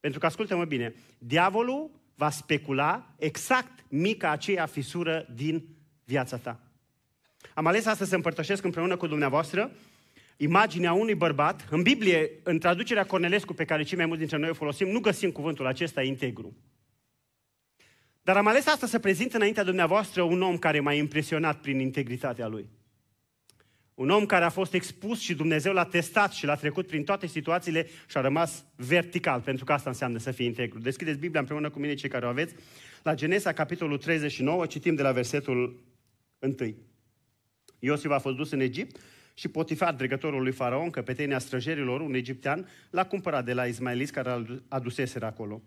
Pentru 0.00 0.20
că, 0.20 0.26
ascultă-mă 0.26 0.64
bine, 0.64 0.94
diavolul 1.18 1.99
va 2.20 2.30
specula 2.30 3.14
exact 3.18 3.84
mica 3.88 4.30
aceea 4.30 4.66
fisură 4.66 5.26
din 5.34 5.64
viața 6.04 6.36
ta. 6.36 6.60
Am 7.54 7.66
ales 7.66 7.86
astăzi 7.86 8.08
să 8.10 8.16
împărtășesc 8.16 8.64
împreună 8.64 8.96
cu 8.96 9.06
dumneavoastră 9.06 9.70
imaginea 10.36 10.92
unui 10.92 11.14
bărbat. 11.14 11.66
În 11.70 11.82
Biblie, 11.82 12.30
în 12.42 12.58
traducerea 12.58 13.06
Cornelescu 13.06 13.52
pe 13.52 13.64
care 13.64 13.82
cei 13.82 13.96
mai 13.96 14.06
mulți 14.06 14.20
dintre 14.20 14.38
noi 14.38 14.50
o 14.50 14.54
folosim, 14.54 14.88
nu 14.88 15.00
găsim 15.00 15.30
cuvântul 15.30 15.66
acesta 15.66 16.02
integru. 16.02 16.56
Dar 18.22 18.36
am 18.36 18.46
ales 18.46 18.66
asta 18.66 18.86
să 18.86 18.98
prezint 18.98 19.34
înaintea 19.34 19.64
dumneavoastră 19.64 20.22
un 20.22 20.42
om 20.42 20.58
care 20.58 20.80
m-a 20.80 20.92
impresionat 20.92 21.60
prin 21.60 21.78
integritatea 21.78 22.46
lui. 22.46 22.68
Un 24.00 24.10
om 24.10 24.26
care 24.26 24.44
a 24.44 24.48
fost 24.48 24.74
expus 24.74 25.20
și 25.20 25.34
Dumnezeu 25.34 25.72
l-a 25.72 25.84
testat 25.84 26.32
și 26.32 26.46
l-a 26.46 26.54
trecut 26.54 26.86
prin 26.86 27.04
toate 27.04 27.26
situațiile 27.26 27.86
și 28.08 28.16
a 28.16 28.20
rămas 28.20 28.64
vertical, 28.76 29.40
pentru 29.40 29.64
că 29.64 29.72
asta 29.72 29.90
înseamnă 29.90 30.18
să 30.18 30.30
fie 30.30 30.44
integru. 30.44 30.78
Deschideți 30.78 31.18
Biblia 31.18 31.40
împreună 31.40 31.70
cu 31.70 31.78
mine, 31.78 31.94
cei 31.94 32.08
care 32.08 32.26
o 32.26 32.28
aveți, 32.28 32.54
la 33.02 33.14
Genesa, 33.14 33.52
capitolul 33.52 33.98
39, 33.98 34.66
citim 34.66 34.94
de 34.94 35.02
la 35.02 35.12
versetul 35.12 35.84
1. 36.38 36.54
Iosif 37.78 38.10
a 38.10 38.18
fost 38.18 38.36
dus 38.36 38.50
în 38.50 38.60
Egipt 38.60 39.00
Și 39.34 39.48
Potifar, 39.48 39.94
dregătorul 39.94 40.42
lui 40.42 40.52
Faraon, 40.52 40.90
căpetenia 40.90 41.38
străjerilor, 41.38 42.00
un 42.00 42.14
egiptean, 42.14 42.68
l-a 42.90 43.06
cumpărat 43.06 43.44
de 43.44 43.52
la 43.52 43.64
Ismailis 43.66 44.10
care 44.10 44.32
îl 44.32 44.62
aduseseră 44.68 45.26
acolo. 45.26 45.62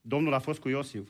Domnul 0.00 0.34
a 0.34 0.38
fost 0.38 0.60
cu 0.60 0.68
Iosif. 0.68 1.08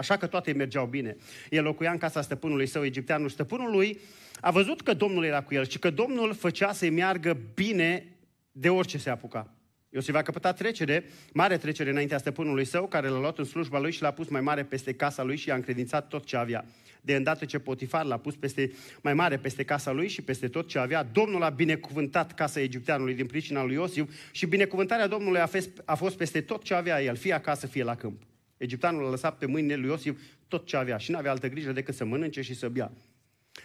Așa 0.00 0.16
că 0.16 0.26
toate 0.26 0.52
mergeau 0.52 0.86
bine. 0.86 1.16
El 1.50 1.62
locuia 1.62 1.90
în 1.90 1.98
casa 1.98 2.22
stăpânului 2.22 2.66
său, 2.66 2.84
egipteanul. 2.84 3.28
Stăpânul 3.28 3.70
lui 3.70 4.00
a 4.40 4.50
văzut 4.50 4.80
că 4.80 4.94
Domnul 4.94 5.24
era 5.24 5.42
cu 5.42 5.54
el 5.54 5.66
și 5.66 5.78
că 5.78 5.90
Domnul 5.90 6.34
făcea 6.34 6.72
să-i 6.72 6.90
meargă 6.90 7.36
bine 7.54 8.16
de 8.52 8.68
orice 8.68 8.98
se 8.98 9.10
apuca. 9.10 9.54
Iosif 9.88 10.14
a 10.14 10.22
căpătat 10.22 10.56
trecere, 10.56 11.04
mare 11.32 11.56
trecere 11.56 11.90
înaintea 11.90 12.18
stăpânului 12.18 12.64
său, 12.64 12.86
care 12.86 13.08
l-a 13.08 13.18
luat 13.18 13.38
în 13.38 13.44
slujba 13.44 13.78
lui 13.78 13.92
și 13.92 14.02
l-a 14.02 14.10
pus 14.10 14.28
mai 14.28 14.40
mare 14.40 14.64
peste 14.64 14.92
casa 14.92 15.22
lui 15.22 15.36
și 15.36 15.48
i-a 15.48 15.54
încredințat 15.54 16.08
tot 16.08 16.24
ce 16.24 16.36
avea. 16.36 16.64
De 17.00 17.14
îndată 17.14 17.44
ce 17.44 17.58
Potifar 17.58 18.04
l-a 18.04 18.18
pus 18.18 18.36
peste, 18.36 18.72
mai 19.02 19.14
mare 19.14 19.36
peste 19.36 19.64
casa 19.64 19.92
lui 19.92 20.08
și 20.08 20.22
peste 20.22 20.48
tot 20.48 20.68
ce 20.68 20.78
avea, 20.78 21.02
Domnul 21.02 21.42
a 21.42 21.48
binecuvântat 21.48 22.34
casa 22.34 22.60
egipteanului 22.60 23.14
din 23.14 23.26
pricina 23.26 23.64
lui 23.64 23.74
Iosif 23.74 24.10
și 24.30 24.46
binecuvântarea 24.46 25.06
Domnului 25.06 25.40
a, 25.40 25.46
fost, 25.46 25.82
a 25.84 25.94
fost 25.94 26.16
peste 26.16 26.40
tot 26.40 26.62
ce 26.62 26.74
avea 26.74 27.02
el, 27.02 27.16
fie 27.16 27.32
acasă, 27.32 27.66
fie 27.66 27.82
la 27.82 27.94
câmp. 27.94 28.22
Egipteanul 28.60 29.06
a 29.06 29.10
lăsat 29.10 29.38
pe 29.38 29.46
mâinile 29.46 29.76
lui 29.76 29.88
Iosif 29.88 30.20
tot 30.48 30.66
ce 30.66 30.76
avea 30.76 30.96
și 30.96 31.10
nu 31.10 31.16
avea 31.16 31.30
altă 31.30 31.48
grijă 31.48 31.72
decât 31.72 31.94
să 31.94 32.04
mănânce 32.04 32.42
și 32.42 32.54
să 32.54 32.68
bea. 32.68 32.92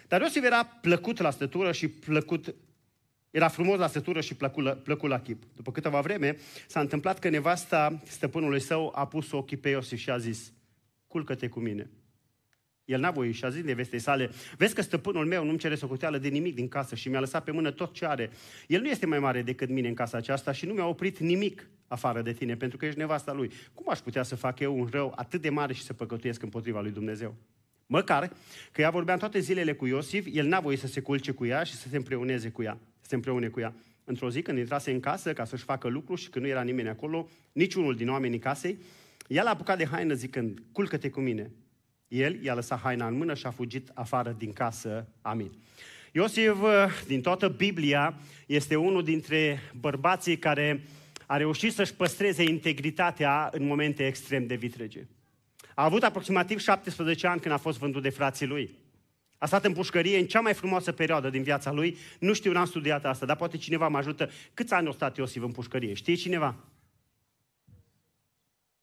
Dar 0.08 0.20
Iosif 0.20 0.44
era 0.44 0.64
plăcut 0.64 1.18
la 1.18 1.30
stătură 1.30 1.72
și 1.72 1.88
plăcut 1.88 2.54
era 3.30 3.48
frumos 3.48 3.78
la 3.78 3.86
stătură 3.86 4.20
și 4.20 4.34
plăcut 4.34 4.64
la, 4.64 4.70
plăcut 4.70 5.08
la 5.08 5.20
chip. 5.20 5.42
După 5.56 5.72
câteva 5.72 6.00
vreme, 6.00 6.36
s-a 6.66 6.80
întâmplat 6.80 7.18
că 7.18 7.28
nevasta 7.28 8.02
stăpânului 8.04 8.60
său 8.60 8.92
a 8.94 9.06
pus 9.06 9.32
ochii 9.32 9.56
pe 9.56 9.68
Iosif 9.68 9.98
și 9.98 10.10
a 10.10 10.18
zis, 10.18 10.52
culcă-te 11.06 11.48
cu 11.48 11.60
mine. 11.60 11.90
El 12.86 13.00
n-a 13.00 13.10
voie 13.10 13.30
și 13.30 13.44
a 13.44 13.48
zis 13.48 13.62
nevestei 13.62 13.98
sale, 13.98 14.30
vezi 14.56 14.74
că 14.74 14.82
stăpânul 14.82 15.26
meu 15.26 15.44
nu-mi 15.44 15.58
cere 15.58 15.74
socoteală 15.74 16.18
de 16.18 16.28
nimic 16.28 16.54
din 16.54 16.68
casă 16.68 16.94
și 16.94 17.08
mi-a 17.08 17.20
lăsat 17.20 17.44
pe 17.44 17.50
mână 17.50 17.70
tot 17.70 17.92
ce 17.92 18.06
are. 18.06 18.30
El 18.66 18.80
nu 18.80 18.88
este 18.88 19.06
mai 19.06 19.18
mare 19.18 19.42
decât 19.42 19.68
mine 19.68 19.88
în 19.88 19.94
casa 19.94 20.16
aceasta 20.16 20.52
și 20.52 20.66
nu 20.66 20.72
mi-a 20.72 20.86
oprit 20.86 21.18
nimic 21.18 21.68
afară 21.88 22.22
de 22.22 22.32
tine, 22.32 22.56
pentru 22.56 22.78
că 22.78 22.86
ești 22.86 22.98
nevasta 22.98 23.32
lui. 23.32 23.50
Cum 23.74 23.86
aș 23.88 23.98
putea 23.98 24.22
să 24.22 24.36
fac 24.36 24.60
eu 24.60 24.78
un 24.78 24.88
rău 24.90 25.12
atât 25.16 25.40
de 25.40 25.50
mare 25.50 25.72
și 25.72 25.82
să 25.82 25.92
păcătuiesc 25.92 26.42
împotriva 26.42 26.80
lui 26.80 26.90
Dumnezeu? 26.90 27.34
Măcar 27.86 28.32
că 28.72 28.80
ea 28.80 28.90
vorbeam 28.90 29.18
toate 29.18 29.38
zilele 29.38 29.72
cu 29.72 29.86
Iosif, 29.86 30.26
el 30.32 30.46
n-a 30.46 30.60
voie 30.60 30.76
să 30.76 30.86
se 30.86 31.00
culce 31.00 31.32
cu 31.32 31.46
ea 31.46 31.62
și 31.62 31.74
să 31.74 31.88
se 31.88 31.96
împreuneze 31.96 32.48
cu 32.48 32.62
ea, 32.62 32.78
să 33.00 33.08
se 33.08 33.14
împreune 33.14 33.48
cu 33.48 33.60
ea. 33.60 33.74
Într-o 34.04 34.30
zi, 34.30 34.42
când 34.42 34.58
intrase 34.58 34.90
în 34.90 35.00
casă 35.00 35.32
ca 35.32 35.44
să-și 35.44 35.64
facă 35.64 35.88
lucru 35.88 36.14
și 36.14 36.28
când 36.28 36.44
nu 36.44 36.50
era 36.50 36.62
nimeni 36.62 36.88
acolo, 36.88 37.28
niciunul 37.52 37.96
din 37.96 38.08
oamenii 38.08 38.38
casei, 38.38 38.78
ea 39.28 39.42
l-a 39.42 39.50
apucat 39.50 39.78
de 39.78 39.86
haină 39.86 40.14
zicând, 40.14 40.62
culcă-te 40.72 41.10
cu 41.10 41.20
mine. 41.20 41.50
El 42.08 42.42
i-a 42.42 42.54
lăsat 42.54 42.80
haina 42.80 43.06
în 43.06 43.16
mână 43.16 43.34
și 43.34 43.46
a 43.46 43.50
fugit 43.50 43.90
afară 43.94 44.34
din 44.38 44.52
casă. 44.52 45.08
Amin. 45.22 45.52
Iosif, 46.12 46.56
din 47.06 47.20
toată 47.20 47.48
Biblia, 47.48 48.14
este 48.46 48.76
unul 48.76 49.04
dintre 49.04 49.60
bărbații 49.80 50.38
care 50.38 50.82
a 51.26 51.36
reușit 51.36 51.72
să-și 51.72 51.94
păstreze 51.94 52.42
integritatea 52.42 53.48
în 53.52 53.66
momente 53.66 54.06
extrem 54.06 54.46
de 54.46 54.54
vitrege. 54.54 55.06
A 55.74 55.84
avut 55.84 56.02
aproximativ 56.02 56.58
17 56.58 57.26
ani 57.26 57.40
când 57.40 57.54
a 57.54 57.56
fost 57.56 57.78
vândut 57.78 58.02
de 58.02 58.08
frații 58.08 58.46
lui. 58.46 58.70
A 59.38 59.46
stat 59.46 59.64
în 59.64 59.72
pușcărie 59.72 60.18
în 60.18 60.26
cea 60.26 60.40
mai 60.40 60.54
frumoasă 60.54 60.92
perioadă 60.92 61.30
din 61.30 61.42
viața 61.42 61.72
lui. 61.72 61.96
Nu 62.18 62.32
știu, 62.32 62.52
n-am 62.52 62.66
studiat 62.66 63.04
asta, 63.04 63.26
dar 63.26 63.36
poate 63.36 63.56
cineva 63.56 63.88
mă 63.88 63.96
ajută. 63.96 64.30
Câți 64.54 64.72
ani 64.72 64.88
a 64.88 64.90
stat 64.90 65.16
Iosif 65.16 65.42
în 65.42 65.52
pușcărie? 65.52 65.94
Știe 65.94 66.14
cineva? 66.14 66.56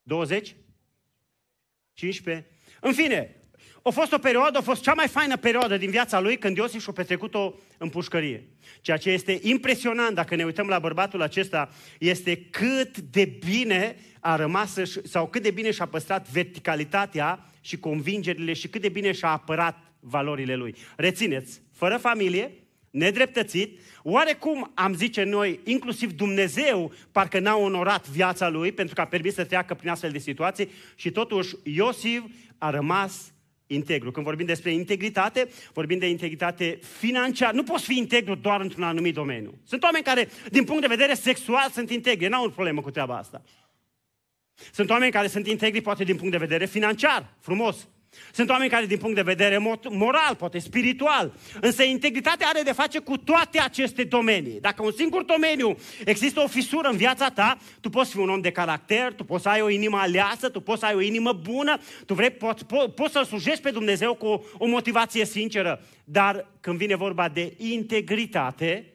20? 0.02 0.56
15? 1.94 2.48
În 2.86 2.94
fine, 2.94 3.36
a 3.84 3.90
fost 3.90 4.12
o 4.12 4.18
perioadă, 4.18 4.58
a 4.58 4.62
fost 4.62 4.82
cea 4.82 4.94
mai 4.94 5.08
faină 5.08 5.38
perioadă 5.38 5.78
din 5.78 5.90
viața 5.90 6.20
lui 6.20 6.38
când 6.38 6.58
Iosif 6.58 6.82
și-a 6.82 6.94
petrecut-o 6.94 7.54
în 7.78 7.90
pușcărie. 7.90 8.44
Ceea 8.82 8.98
ce 8.98 9.10
este 9.10 9.40
impresionant 9.42 10.16
dacă 10.16 10.36
ne 10.36 10.44
uităm 10.44 10.68
la 10.68 10.80
bărbatul 10.80 11.22
acesta 11.22 11.70
este 12.00 12.36
cât 12.36 12.98
de 12.98 13.26
bine 13.46 13.96
a 14.20 14.36
rămas 14.36 14.78
sau 15.04 15.28
cât 15.28 15.42
de 15.42 15.52
bine 15.52 15.72
și-a 15.72 15.86
păstrat 15.86 16.30
verticalitatea 16.30 17.46
și 17.62 17.78
convingerile 17.78 18.54
și 18.54 18.68
cât 18.68 18.82
de 18.82 18.90
bine 18.90 19.12
și-a 19.12 19.30
apărat 19.30 19.78
valorile 20.00 20.56
lui. 20.56 20.76
Rețineți, 20.96 21.62
fără 21.72 21.98
familie, 21.98 22.52
nedreptățit, 22.94 23.80
oarecum 24.04 24.72
am 24.74 24.94
zice 24.94 25.24
noi, 25.24 25.60
inclusiv 25.64 26.12
Dumnezeu, 26.12 26.94
parcă 27.12 27.40
n-a 27.40 27.56
onorat 27.56 28.10
viața 28.10 28.50
lui 28.50 28.72
pentru 28.72 28.96
că 28.96 29.02
a 29.02 29.06
permis 29.06 29.34
să 29.34 29.44
treacă 29.44 29.74
prin 29.74 29.90
astfel 29.90 30.12
de 30.12 30.18
situații 30.18 30.70
și 30.96 31.12
totuși 31.12 31.56
Iosif 31.64 32.22
a 32.64 32.70
rămas 32.70 33.34
integru. 33.68 34.12
Când 34.12 34.26
vorbim 34.26 34.46
despre 34.46 34.72
integritate, 34.72 35.50
vorbim 35.74 35.98
de 35.98 36.10
integritate 36.10 36.80
financiară. 36.98 37.56
Nu 37.56 37.64
poți 37.64 37.86
fi 37.86 37.98
integru 37.98 38.36
doar 38.36 38.62
într-un 38.62 38.84
anumit 38.84 39.14
domeniu. 39.14 39.54
Sunt 39.66 39.84
oameni 39.84 40.04
care, 40.04 40.30
din 40.50 40.64
punct 40.64 40.82
de 40.82 40.88
vedere 40.88 41.14
sexual, 41.14 41.70
sunt 41.70 41.90
integri. 41.90 42.28
N-au 42.28 42.46
o 42.46 42.50
problemă 42.50 42.82
cu 42.82 42.92
treaba 42.92 43.18
asta. 43.18 43.42
Sunt 44.72 44.90
oameni 44.90 45.12
care 45.12 45.28
sunt 45.28 45.48
integri, 45.48 45.82
poate 45.82 46.04
din 46.04 46.16
punct 46.16 46.32
de 46.32 46.38
vedere 46.38 46.66
financiar, 46.66 47.34
frumos. 47.40 47.88
Sunt 48.32 48.50
oameni 48.50 48.70
care, 48.70 48.86
din 48.86 48.98
punct 48.98 49.16
de 49.16 49.22
vedere 49.22 49.58
moral, 49.90 50.36
poate 50.38 50.60
spiritual, 50.60 51.34
însă 51.62 51.84
integritatea 51.84 52.48
are 52.48 52.62
de 52.62 52.72
face 52.72 53.00
cu 53.00 53.18
toate 53.18 53.60
aceste 53.60 54.04
domenii. 54.04 54.60
Dacă 54.60 54.84
un 54.84 54.92
singur 54.92 55.24
domeniu 55.24 55.78
există 56.06 56.40
o 56.40 56.48
fisură 56.48 56.88
în 56.88 56.98
viața 56.98 57.30
ta, 57.30 57.58
tu 57.82 57.90
poți 57.90 58.12
fi 58.12 58.18
un 58.18 58.30
om 58.30 58.42
de 58.42 58.52
caracter, 58.52 59.14
tu 59.14 59.24
poți 59.24 59.44
să 59.44 59.50
ai 59.50 59.62
o 59.62 59.70
inimă 59.70 59.98
aleasă, 59.98 60.50
tu 60.50 60.60
poți 60.60 60.80
să 60.80 60.86
ai 60.86 60.96
o 60.96 61.02
inimă 61.02 61.34
bună, 61.34 61.78
tu 62.06 62.14
vrei, 62.14 62.30
poți, 62.30 62.66
po, 62.66 62.78
poți 62.78 63.12
să-L 63.12 63.26
slujești 63.26 63.62
pe 63.62 63.72
Dumnezeu 63.72 64.14
cu 64.14 64.26
o, 64.26 64.42
o 64.58 64.68
motivație 64.68 65.26
sinceră, 65.26 65.82
dar 66.04 66.52
când 66.60 66.78
vine 66.78 66.96
vorba 66.96 67.30
de 67.30 67.54
integritate, 67.58 68.88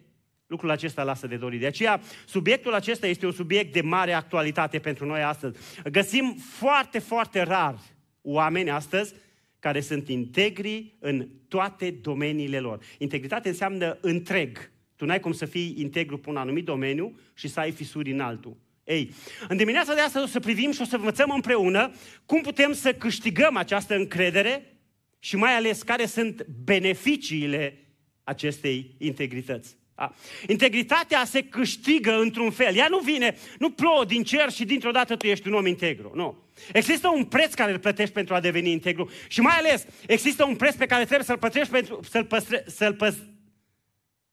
Lucrul 0.46 0.70
acesta 0.70 1.02
lasă 1.02 1.26
de 1.26 1.36
dorit. 1.36 1.60
De 1.60 1.66
aceea, 1.66 2.00
subiectul 2.26 2.74
acesta 2.74 3.06
este 3.06 3.26
un 3.26 3.32
subiect 3.32 3.72
de 3.72 3.80
mare 3.80 4.12
actualitate 4.12 4.78
pentru 4.78 5.06
noi 5.06 5.22
astăzi. 5.22 5.58
Găsim 5.92 6.36
foarte, 6.58 6.98
foarte 6.98 7.42
rar 7.42 7.78
oameni 8.22 8.70
astăzi 8.70 9.14
care 9.58 9.80
sunt 9.80 10.08
integri 10.08 10.96
în 10.98 11.28
toate 11.48 11.90
domeniile 11.90 12.60
lor. 12.60 12.84
Integritate 12.98 13.48
înseamnă 13.48 13.98
întreg. 14.00 14.70
Tu 14.96 15.04
n-ai 15.04 15.20
cum 15.20 15.32
să 15.32 15.44
fii 15.44 15.74
integru 15.78 16.18
pe 16.18 16.28
un 16.28 16.36
anumit 16.36 16.64
domeniu 16.64 17.18
și 17.34 17.48
să 17.48 17.60
ai 17.60 17.70
fisuri 17.70 18.10
în 18.10 18.20
altul. 18.20 18.56
Ei, 18.84 19.10
în 19.48 19.56
dimineața 19.56 19.94
de 19.94 20.00
astăzi 20.00 20.24
o 20.24 20.28
să 20.28 20.40
privim 20.40 20.72
și 20.72 20.80
o 20.80 20.84
să 20.84 20.96
învățăm 20.96 21.30
împreună 21.30 21.92
cum 22.26 22.40
putem 22.40 22.72
să 22.72 22.94
câștigăm 22.94 23.56
această 23.56 23.94
încredere 23.94 24.78
și 25.18 25.36
mai 25.36 25.56
ales 25.56 25.82
care 25.82 26.06
sunt 26.06 26.46
beneficiile 26.64 27.78
acestei 28.24 28.94
integrități. 28.98 29.77
A. 29.98 30.14
Integritatea 30.46 31.24
se 31.24 31.42
câștigă 31.42 32.18
într-un 32.18 32.50
fel. 32.50 32.76
Ea 32.76 32.86
nu 32.90 32.98
vine, 32.98 33.36
nu 33.58 33.70
plouă 33.70 34.04
din 34.04 34.22
cer 34.22 34.50
și 34.50 34.64
dintr-o 34.64 34.90
dată 34.90 35.16
tu 35.16 35.26
ești 35.26 35.48
un 35.48 35.54
om 35.54 35.66
integru. 35.66 36.12
Nu. 36.14 36.42
Există 36.72 37.08
un 37.08 37.24
preț 37.24 37.54
care 37.54 37.72
îl 37.72 37.78
plătești 37.78 38.14
pentru 38.14 38.34
a 38.34 38.40
deveni 38.40 38.70
integru 38.70 39.10
și 39.28 39.40
mai 39.40 39.56
ales 39.56 39.86
există 40.06 40.44
un 40.44 40.56
preț 40.56 40.74
pe 40.74 40.86
care 40.86 41.04
trebuie 41.04 41.26
să-l 41.26 41.38
plătești 41.38 41.72
pentru 41.72 42.00
să-l, 42.08 42.24
păstre, 42.24 42.64
să-l, 42.66 42.94
păs, 42.94 43.16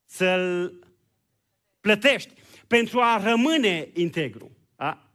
să-l 0.05 0.73
plătești 1.81 2.31
pentru 2.67 2.99
a 2.99 3.21
rămâne 3.23 3.87
integru. 3.93 4.51
A? 4.75 5.09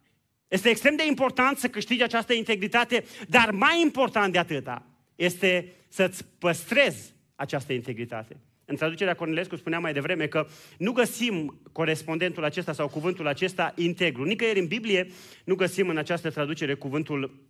Este 0.48 0.68
extrem 0.68 0.96
de 0.96 1.06
important 1.06 1.58
să 1.58 1.68
câștigi 1.68 2.02
această 2.02 2.32
integritate, 2.32 3.04
dar 3.28 3.50
mai 3.50 3.80
important 3.80 4.32
de 4.32 4.38
atâta 4.38 4.86
este 5.16 5.72
să-ți 5.88 6.24
păstrezi 6.38 7.14
această 7.34 7.72
integritate. 7.72 8.36
În 8.70 8.76
traducerea 8.76 9.14
Cornelescu 9.14 9.56
spunea 9.56 9.78
mai 9.78 9.92
devreme 9.92 10.26
că 10.26 10.46
nu 10.78 10.92
găsim 10.92 11.60
corespondentul 11.72 12.44
acesta 12.44 12.72
sau 12.72 12.88
cuvântul 12.88 13.26
acesta 13.26 13.72
integru. 13.76 14.24
Nicăieri 14.24 14.58
în 14.58 14.66
Biblie 14.66 15.10
nu 15.44 15.54
găsim 15.54 15.88
în 15.88 15.96
această 15.96 16.30
traducere 16.30 16.74
cuvântul 16.74 17.40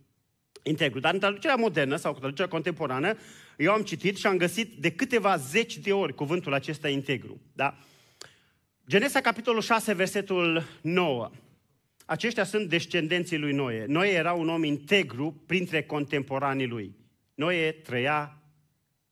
integru. 0.63 0.99
Dar 0.99 1.13
în 1.13 1.19
traducerea 1.19 1.55
modernă 1.55 1.95
sau 1.95 2.13
traducerea 2.13 2.51
contemporană, 2.51 3.17
eu 3.57 3.71
am 3.71 3.81
citit 3.81 4.17
și 4.17 4.27
am 4.27 4.37
găsit 4.37 4.73
de 4.73 4.91
câteva 4.91 5.37
zeci 5.37 5.77
de 5.77 5.93
ori 5.93 6.15
cuvântul 6.15 6.53
acesta 6.53 6.89
integru. 6.89 7.41
Da? 7.53 7.77
Genesa, 8.87 9.21
capitolul 9.21 9.61
6, 9.61 9.93
versetul 9.93 10.63
9. 10.81 11.31
Aceștia 12.05 12.43
sunt 12.43 12.69
descendenții 12.69 13.37
lui 13.37 13.53
Noe. 13.53 13.85
Noe 13.87 14.09
era 14.09 14.33
un 14.33 14.49
om 14.49 14.63
integru 14.63 15.43
printre 15.45 15.83
contemporanii 15.83 16.67
lui. 16.67 16.95
Noe 17.33 17.71
trăia 17.71 18.41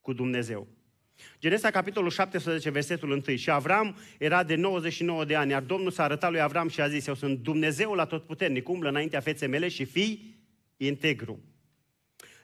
cu 0.01 0.13
Dumnezeu. 0.13 0.68
Genesa, 1.40 1.72
capitolul 1.72 2.10
17, 2.10 2.70
versetul 2.70 3.24
1. 3.28 3.36
Și 3.36 3.50
Avram 3.50 3.96
era 4.18 4.44
de 4.44 4.56
99 4.56 5.26
de 5.26 5.36
ani, 5.36 5.52
iar 5.52 5.62
Domnul 5.62 5.92
s-a 5.92 6.04
arătat 6.04 6.32
lui 6.32 6.42
Avram 6.42 6.70
și 6.70 6.82
a 6.82 6.88
zis, 6.88 7.08
eu 7.08 7.16
sunt 7.16 7.40
Dumnezeul 7.40 8.00
atotputernic, 8.00 8.70
umblă 8.70 8.90
înaintea 8.90 9.20
feței 9.20 9.48
mele 9.48 9.68
și 9.68 9.86
fii 9.86 10.38
integru. 10.78 11.40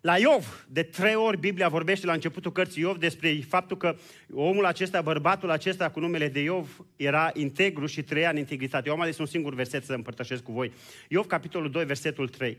La 0.06 0.18
Iov, 0.18 0.66
de 0.70 0.84
trei 0.84 1.16
ori 1.16 1.38
Biblia 1.38 1.68
vorbește 1.68 2.06
la 2.06 2.14
începutul 2.14 2.52
cărții 2.52 2.82
Iov 2.82 2.98
despre 2.98 3.40
faptul 3.48 3.78
că 3.78 3.96
omul 4.34 4.66
acesta, 4.66 5.02
bărbatul 5.02 5.50
acesta 5.50 5.90
cu 5.90 6.00
numele 6.00 6.28
de 6.28 6.40
Iov, 6.40 6.86
era 6.96 7.32
integru 7.34 7.86
și 7.86 8.04
trăia 8.04 8.30
în 8.30 8.38
integritate. 8.38 8.88
Eu 8.88 8.94
am 8.94 9.02
ales 9.02 9.18
un 9.18 9.26
singur 9.26 9.54
verset 9.54 9.84
să 9.84 9.94
împărtășesc 9.94 10.44
cu 10.44 10.52
voi. 10.52 10.74
Iov, 11.10 11.26
capitolul 11.26 11.72
2, 11.72 11.86
versetul 11.86 12.28
3. 12.28 12.58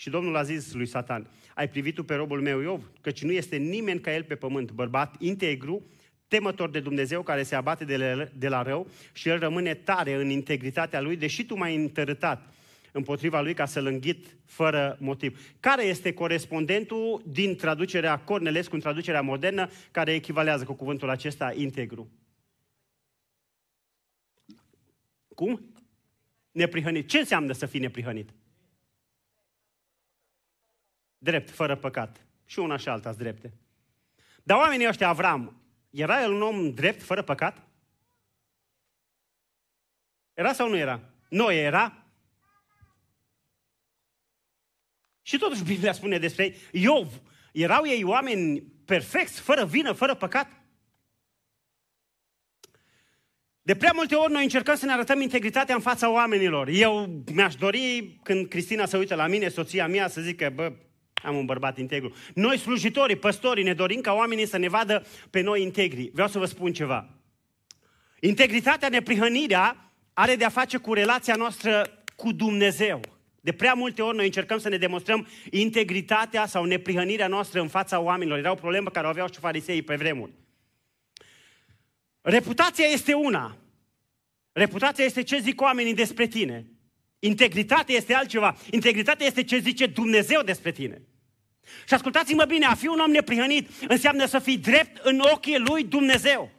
Și 0.00 0.10
Domnul 0.10 0.36
a 0.36 0.42
zis 0.42 0.72
lui 0.72 0.86
Satan, 0.86 1.30
ai 1.54 1.68
privit 1.68 1.94
tu 1.94 2.04
pe 2.04 2.14
robul 2.14 2.40
meu 2.40 2.60
Iov, 2.60 2.90
căci 3.00 3.22
nu 3.22 3.32
este 3.32 3.56
nimeni 3.56 4.00
ca 4.00 4.14
el 4.14 4.22
pe 4.22 4.34
pământ, 4.34 4.70
bărbat 4.72 5.14
integru, 5.18 5.86
temător 6.28 6.70
de 6.70 6.80
Dumnezeu 6.80 7.22
care 7.22 7.42
se 7.42 7.54
abate 7.54 7.84
de 7.84 7.96
la, 7.96 8.24
de 8.34 8.48
la 8.48 8.62
rău 8.62 8.90
și 9.12 9.28
el 9.28 9.38
rămâne 9.38 9.74
tare 9.74 10.14
în 10.14 10.30
integritatea 10.30 11.00
lui, 11.00 11.16
deși 11.16 11.44
tu 11.44 11.56
m-ai 11.56 11.76
întărătat 11.76 12.52
împotriva 12.92 13.40
lui 13.40 13.54
ca 13.54 13.64
să-l 13.64 13.86
înghit 13.86 14.36
fără 14.44 14.96
motiv. 15.00 15.54
Care 15.60 15.84
este 15.84 16.12
corespondentul 16.12 17.22
din 17.26 17.56
traducerea 17.56 18.18
Cornelescu 18.18 18.74
în 18.74 18.80
traducerea 18.80 19.22
modernă 19.22 19.70
care 19.90 20.14
echivalează 20.14 20.64
cu 20.64 20.74
cuvântul 20.74 21.08
acesta 21.08 21.52
integru? 21.56 22.10
Cum? 25.34 25.72
Neprihănit. 26.50 27.08
Ce 27.08 27.18
înseamnă 27.18 27.52
să 27.52 27.66
fii 27.66 27.80
neprihănit? 27.80 28.30
Drept, 31.22 31.50
fără 31.50 31.76
păcat. 31.76 32.26
Și 32.44 32.58
una 32.58 32.76
și 32.76 32.88
alta 32.88 33.12
drepte. 33.12 33.52
Dar 34.42 34.58
oamenii 34.58 34.88
ăștia, 34.88 35.08
Avram, 35.08 35.62
era 35.90 36.22
el 36.22 36.32
un 36.32 36.42
om 36.42 36.74
drept, 36.74 37.02
fără 37.02 37.22
păcat? 37.22 37.68
Era 40.34 40.52
sau 40.52 40.68
nu 40.68 40.76
era? 40.76 41.00
Nu 41.28 41.52
era. 41.52 42.04
Și 45.22 45.38
totuși 45.38 45.64
Biblia 45.64 45.92
spune 45.92 46.18
despre 46.18 46.44
ei, 46.44 46.56
Iov, 46.72 47.20
erau 47.52 47.86
ei 47.86 48.04
oameni 48.04 48.60
perfecți, 48.60 49.40
fără 49.40 49.64
vină, 49.64 49.92
fără 49.92 50.14
păcat? 50.14 50.60
De 53.62 53.76
prea 53.76 53.92
multe 53.94 54.14
ori 54.14 54.32
noi 54.32 54.42
încercăm 54.42 54.76
să 54.76 54.84
ne 54.84 54.92
arătăm 54.92 55.20
integritatea 55.20 55.74
în 55.74 55.80
fața 55.80 56.10
oamenilor. 56.10 56.68
Eu 56.68 57.22
mi-aș 57.32 57.54
dori, 57.54 58.18
când 58.22 58.48
Cristina 58.48 58.86
se 58.86 58.96
uită 58.96 59.14
la 59.14 59.26
mine, 59.26 59.48
soția 59.48 59.86
mea, 59.86 60.08
să 60.08 60.20
zică, 60.20 60.50
bă, 60.54 60.72
am 61.22 61.36
un 61.36 61.44
bărbat 61.44 61.78
integru. 61.78 62.14
Noi, 62.34 62.58
slujitorii, 62.58 63.16
păstorii, 63.16 63.64
ne 63.64 63.74
dorim 63.74 64.00
ca 64.00 64.12
oamenii 64.12 64.46
să 64.46 64.56
ne 64.56 64.68
vadă 64.68 65.06
pe 65.30 65.40
noi 65.40 65.62
integri. 65.62 66.10
Vreau 66.12 66.28
să 66.28 66.38
vă 66.38 66.44
spun 66.44 66.72
ceva. 66.72 67.08
Integritatea, 68.20 68.88
neprihănirea, 68.88 69.90
are 70.12 70.36
de-a 70.36 70.48
face 70.48 70.76
cu 70.76 70.94
relația 70.94 71.34
noastră 71.34 72.02
cu 72.16 72.32
Dumnezeu. 72.32 73.00
De 73.40 73.52
prea 73.52 73.74
multe 73.74 74.02
ori 74.02 74.16
noi 74.16 74.24
încercăm 74.24 74.58
să 74.58 74.68
ne 74.68 74.76
demonstrăm 74.76 75.28
integritatea 75.50 76.46
sau 76.46 76.64
neprihănirea 76.64 77.26
noastră 77.26 77.60
în 77.60 77.68
fața 77.68 77.98
oamenilor. 77.98 78.38
Era 78.38 78.50
o 78.50 78.54
problemă 78.54 78.90
care 78.90 79.06
o 79.06 79.10
aveau 79.10 79.26
și 79.32 79.38
fariseii 79.38 79.82
pe 79.82 79.96
vremuri. 79.96 80.32
Reputația 82.20 82.84
este 82.84 83.12
una. 83.12 83.56
Reputația 84.52 85.04
este 85.04 85.22
ce 85.22 85.38
zic 85.38 85.60
oamenii 85.60 85.94
despre 85.94 86.26
tine. 86.26 86.66
Integritatea 87.18 87.94
este 87.94 88.14
altceva. 88.14 88.56
Integritatea 88.70 89.26
este 89.26 89.44
ce 89.44 89.58
zice 89.58 89.86
Dumnezeu 89.86 90.42
despre 90.42 90.72
tine. 90.72 91.02
Și 91.86 91.94
ascultați-mă 91.94 92.44
bine, 92.44 92.66
a 92.66 92.74
fi 92.74 92.86
un 92.86 92.98
om 92.98 93.10
neprihănit 93.10 93.68
înseamnă 93.88 94.26
să 94.26 94.38
fii 94.38 94.58
drept 94.58 95.04
în 95.04 95.20
ochii 95.32 95.58
lui 95.58 95.84
Dumnezeu. 95.84 96.50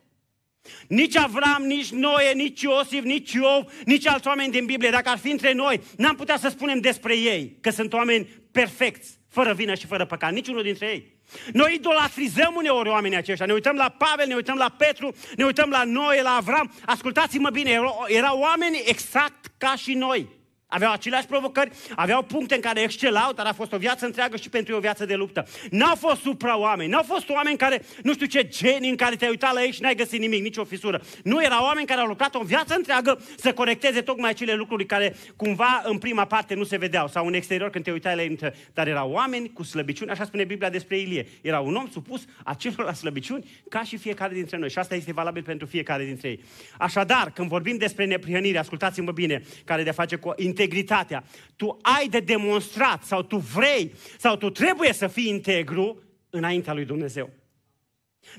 Nici 0.87 1.17
Avram, 1.17 1.63
nici 1.63 1.89
Noe, 1.89 2.33
nici 2.33 2.61
Iosif, 2.61 3.03
nici 3.03 3.31
Iov, 3.31 3.71
nici 3.85 4.07
alți 4.07 4.27
oameni 4.27 4.51
din 4.51 4.65
Biblie, 4.65 4.89
dacă 4.89 5.09
ar 5.09 5.17
fi 5.17 5.31
între 5.31 5.53
noi, 5.53 5.81
n-am 5.97 6.15
putea 6.15 6.37
să 6.37 6.49
spunem 6.49 6.79
despre 6.79 7.17
ei 7.17 7.57
că 7.61 7.69
sunt 7.69 7.93
oameni 7.93 8.27
perfecți, 8.51 9.19
fără 9.29 9.53
vină 9.53 9.75
și 9.75 9.85
fără 9.85 10.05
păcat, 10.05 10.31
niciunul 10.31 10.63
dintre 10.63 10.87
ei. 10.87 11.19
Noi 11.53 11.73
idolatrizăm 11.73 12.53
uneori 12.55 12.89
oamenii 12.89 13.17
aceștia. 13.17 13.45
Ne 13.45 13.53
uităm 13.53 13.75
la 13.75 13.89
Pavel, 13.89 14.27
ne 14.27 14.35
uităm 14.35 14.57
la 14.57 14.75
Petru, 14.77 15.15
ne 15.35 15.45
uităm 15.45 15.69
la 15.69 15.83
Noe, 15.83 16.21
la 16.21 16.35
Avram. 16.35 16.73
Ascultați-mă 16.85 17.49
bine, 17.49 17.79
erau 18.07 18.39
oameni 18.39 18.83
exact 18.85 19.45
ca 19.57 19.75
și 19.75 19.93
noi. 19.93 20.27
Aveau 20.73 20.91
aceleași 20.91 21.25
provocări, 21.25 21.71
aveau 21.95 22.21
puncte 22.21 22.55
în 22.55 22.61
care 22.61 22.81
excelau, 22.81 23.33
dar 23.33 23.45
a 23.45 23.53
fost 23.53 23.73
o 23.73 23.77
viață 23.77 24.05
întreagă 24.05 24.37
și 24.37 24.49
pentru 24.49 24.71
ei 24.71 24.77
o 24.77 24.81
viață 24.81 25.05
de 25.05 25.15
luptă. 25.15 25.47
N-au 25.69 25.95
fost 25.95 26.21
supra-oameni, 26.21 26.89
n-au 26.89 27.03
fost 27.03 27.29
oameni 27.29 27.57
care, 27.57 27.81
nu 28.03 28.13
știu 28.13 28.25
ce 28.25 28.47
genii 28.47 28.89
în 28.89 28.95
care 28.95 29.15
te-ai 29.15 29.29
uitat 29.29 29.53
la 29.53 29.63
ei 29.63 29.71
și 29.71 29.81
n-ai 29.81 29.95
găsit 29.95 30.19
nimic, 30.19 30.41
nicio 30.41 30.63
fisură. 30.63 31.01
Nu 31.23 31.43
erau 31.43 31.63
oameni 31.63 31.87
care 31.87 31.99
au 31.99 32.07
lucrat 32.07 32.35
o 32.35 32.43
viață 32.43 32.75
întreagă 32.75 33.21
să 33.37 33.53
corecteze 33.53 34.01
tocmai 34.01 34.29
acele 34.29 34.53
lucruri 34.53 34.85
care 34.85 35.15
cumva 35.35 35.81
în 35.85 35.97
prima 35.97 36.25
parte 36.25 36.53
nu 36.53 36.63
se 36.63 36.77
vedeau 36.77 37.07
sau 37.07 37.25
în 37.25 37.33
exterior 37.33 37.69
când 37.69 37.83
te 37.83 37.91
uitai 37.91 38.15
la 38.15 38.21
ei. 38.23 38.37
Dar 38.73 38.87
erau 38.87 39.11
oameni 39.11 39.51
cu 39.53 39.63
slăbiciuni, 39.63 40.11
așa 40.11 40.23
spune 40.23 40.43
Biblia 40.43 40.69
despre 40.69 40.97
Ilie. 40.97 41.27
Era 41.41 41.59
un 41.59 41.75
om 41.75 41.87
supus 41.91 42.21
acelor 42.43 42.93
slăbiciuni 42.93 43.49
ca 43.69 43.83
și 43.83 43.97
fiecare 43.97 44.33
dintre 44.33 44.57
noi. 44.57 44.69
Și 44.69 44.77
asta 44.77 44.95
este 44.95 45.13
valabil 45.13 45.43
pentru 45.43 45.67
fiecare 45.67 46.03
dintre 46.05 46.27
ei. 46.27 46.43
Așadar, 46.77 47.31
când 47.31 47.47
vorbim 47.47 47.77
despre 47.77 48.05
neprihănire, 48.05 48.57
ascultați-mă 48.57 49.11
bine, 49.11 49.43
care 49.65 49.83
de 49.83 49.91
face 49.91 50.15
cu 50.15 50.33
integritatea. 50.61 51.23
Tu 51.55 51.77
ai 51.81 52.07
de 52.07 52.19
demonstrat 52.19 53.03
sau 53.03 53.21
tu 53.21 53.37
vrei 53.37 53.93
sau 54.17 54.35
tu 54.35 54.49
trebuie 54.49 54.93
să 54.93 55.07
fii 55.07 55.27
integru 55.27 56.03
înaintea 56.29 56.73
lui 56.73 56.85
Dumnezeu. 56.85 57.29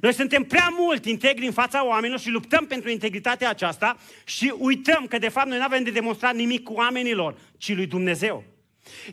Noi 0.01 0.15
suntem 0.15 0.43
prea 0.43 0.69
mult 0.79 1.05
integri 1.05 1.47
în 1.47 1.53
fața 1.53 1.87
oamenilor 1.87 2.21
și 2.21 2.31
luptăm 2.31 2.67
pentru 2.67 2.91
integritatea 2.91 3.49
aceasta 3.49 3.97
și 4.25 4.55
uităm 4.59 5.07
că 5.07 5.19
de 5.19 5.29
fapt 5.29 5.49
noi 5.49 5.59
nu 5.59 5.65
avem 5.65 5.83
de 5.83 5.91
demonstrat 5.91 6.35
nimic 6.35 6.63
cu 6.63 6.73
oamenilor, 6.73 7.39
ci 7.59 7.75
lui 7.75 7.87
Dumnezeu. 7.87 8.45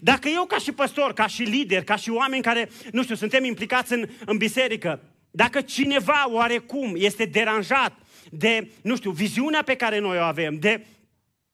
Dacă 0.01 0.27
eu 0.27 0.45
ca 0.45 0.57
și 0.57 0.71
păstor, 0.71 1.13
ca 1.13 1.27
și 1.27 1.41
lider, 1.41 1.83
ca 1.83 1.95
și 1.95 2.09
oameni 2.09 2.41
care, 2.41 2.69
nu 2.91 3.03
știu, 3.03 3.15
suntem 3.15 3.43
implicați 3.43 3.93
în, 3.93 4.09
în 4.25 4.37
biserică, 4.37 5.01
dacă 5.31 5.61
cineva 5.61 6.25
oarecum 6.31 6.93
este 6.97 7.25
deranjat 7.25 7.93
de, 8.31 8.71
nu 8.81 8.95
știu, 8.95 9.11
viziunea 9.11 9.63
pe 9.63 9.75
care 9.75 9.99
noi 9.99 10.17
o 10.17 10.21
avem, 10.21 10.59
de 10.59 10.85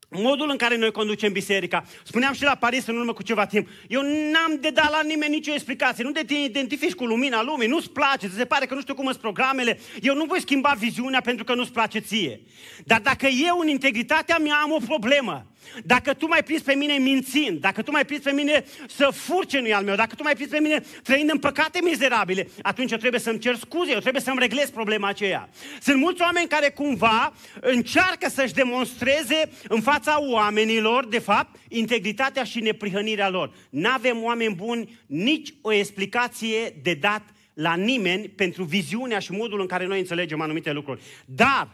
modul 0.08 0.50
în 0.50 0.56
care 0.56 0.76
noi 0.76 0.90
conducem 0.90 1.32
biserica. 1.32 1.84
Spuneam 2.04 2.32
și 2.32 2.42
la 2.42 2.54
Paris 2.54 2.86
în 2.86 2.96
urmă 2.96 3.12
cu 3.12 3.22
ceva 3.22 3.46
timp, 3.46 3.68
eu 3.88 4.02
n-am 4.02 4.58
de 4.60 4.70
dat 4.70 4.90
la 4.90 5.00
nimeni 5.06 5.34
nicio 5.34 5.52
explicație, 5.52 6.04
nu 6.04 6.10
de 6.10 6.22
te 6.26 6.34
identifici 6.34 6.94
cu 6.94 7.04
lumina 7.04 7.42
lumii, 7.42 7.68
nu-ți 7.68 7.90
place, 7.90 8.28
ți 8.28 8.36
se 8.36 8.44
pare 8.44 8.66
că 8.66 8.74
nu 8.74 8.80
știu 8.80 8.94
cum 8.94 9.04
sunt 9.04 9.16
programele, 9.16 9.78
eu 10.00 10.14
nu 10.14 10.24
voi 10.24 10.40
schimba 10.40 10.74
viziunea 10.78 11.20
pentru 11.20 11.44
că 11.44 11.54
nu-ți 11.54 11.72
place 11.72 11.98
ție. 11.98 12.40
Dar 12.84 13.00
dacă 13.00 13.26
eu 13.26 13.58
în 13.58 13.68
integritatea 13.68 14.38
mea 14.38 14.56
am 14.56 14.72
o 14.72 14.78
problemă, 14.86 15.46
dacă 15.84 16.14
tu 16.14 16.26
mai 16.26 16.42
prins 16.42 16.62
pe 16.62 16.74
mine 16.74 16.94
mințind, 16.94 17.60
dacă 17.60 17.82
tu 17.82 17.90
mai 17.90 18.04
prins 18.04 18.22
pe 18.22 18.32
mine 18.32 18.64
să 18.88 19.10
fur 19.12 19.46
ce 19.46 19.60
nu 19.60 19.74
al 19.74 19.84
meu, 19.84 19.94
dacă 19.94 20.14
tu 20.14 20.22
mai 20.22 20.34
prins 20.34 20.50
pe 20.50 20.58
mine 20.58 20.82
trăind 21.02 21.30
în 21.30 21.38
păcate 21.38 21.80
mizerabile, 21.82 22.48
atunci 22.62 22.90
eu 22.90 22.98
trebuie 22.98 23.20
să-mi 23.20 23.38
cer 23.38 23.56
scuze, 23.56 23.92
eu 23.92 23.98
trebuie 23.98 24.22
să-mi 24.22 24.38
reglez 24.38 24.70
problema 24.70 25.08
aceea. 25.08 25.48
Sunt 25.80 26.00
mulți 26.00 26.22
oameni 26.22 26.48
care 26.48 26.70
cumva 26.70 27.32
încearcă 27.60 28.28
să-și 28.28 28.54
demonstreze 28.54 29.50
în 29.68 29.80
fața 29.80 30.16
oamenilor, 30.20 31.06
de 31.06 31.18
fapt, 31.18 31.56
integritatea 31.68 32.44
și 32.44 32.60
neprihănirea 32.60 33.28
lor. 33.28 33.54
N-avem 33.70 34.22
oameni 34.22 34.54
buni 34.54 34.98
nici 35.06 35.54
o 35.60 35.72
explicație 35.72 36.80
de 36.82 36.94
dat 36.94 37.22
la 37.54 37.74
nimeni 37.74 38.28
pentru 38.28 38.64
viziunea 38.64 39.18
și 39.18 39.32
modul 39.32 39.60
în 39.60 39.66
care 39.66 39.86
noi 39.86 39.98
înțelegem 39.98 40.40
anumite 40.40 40.72
lucruri. 40.72 41.02
Dar 41.24 41.68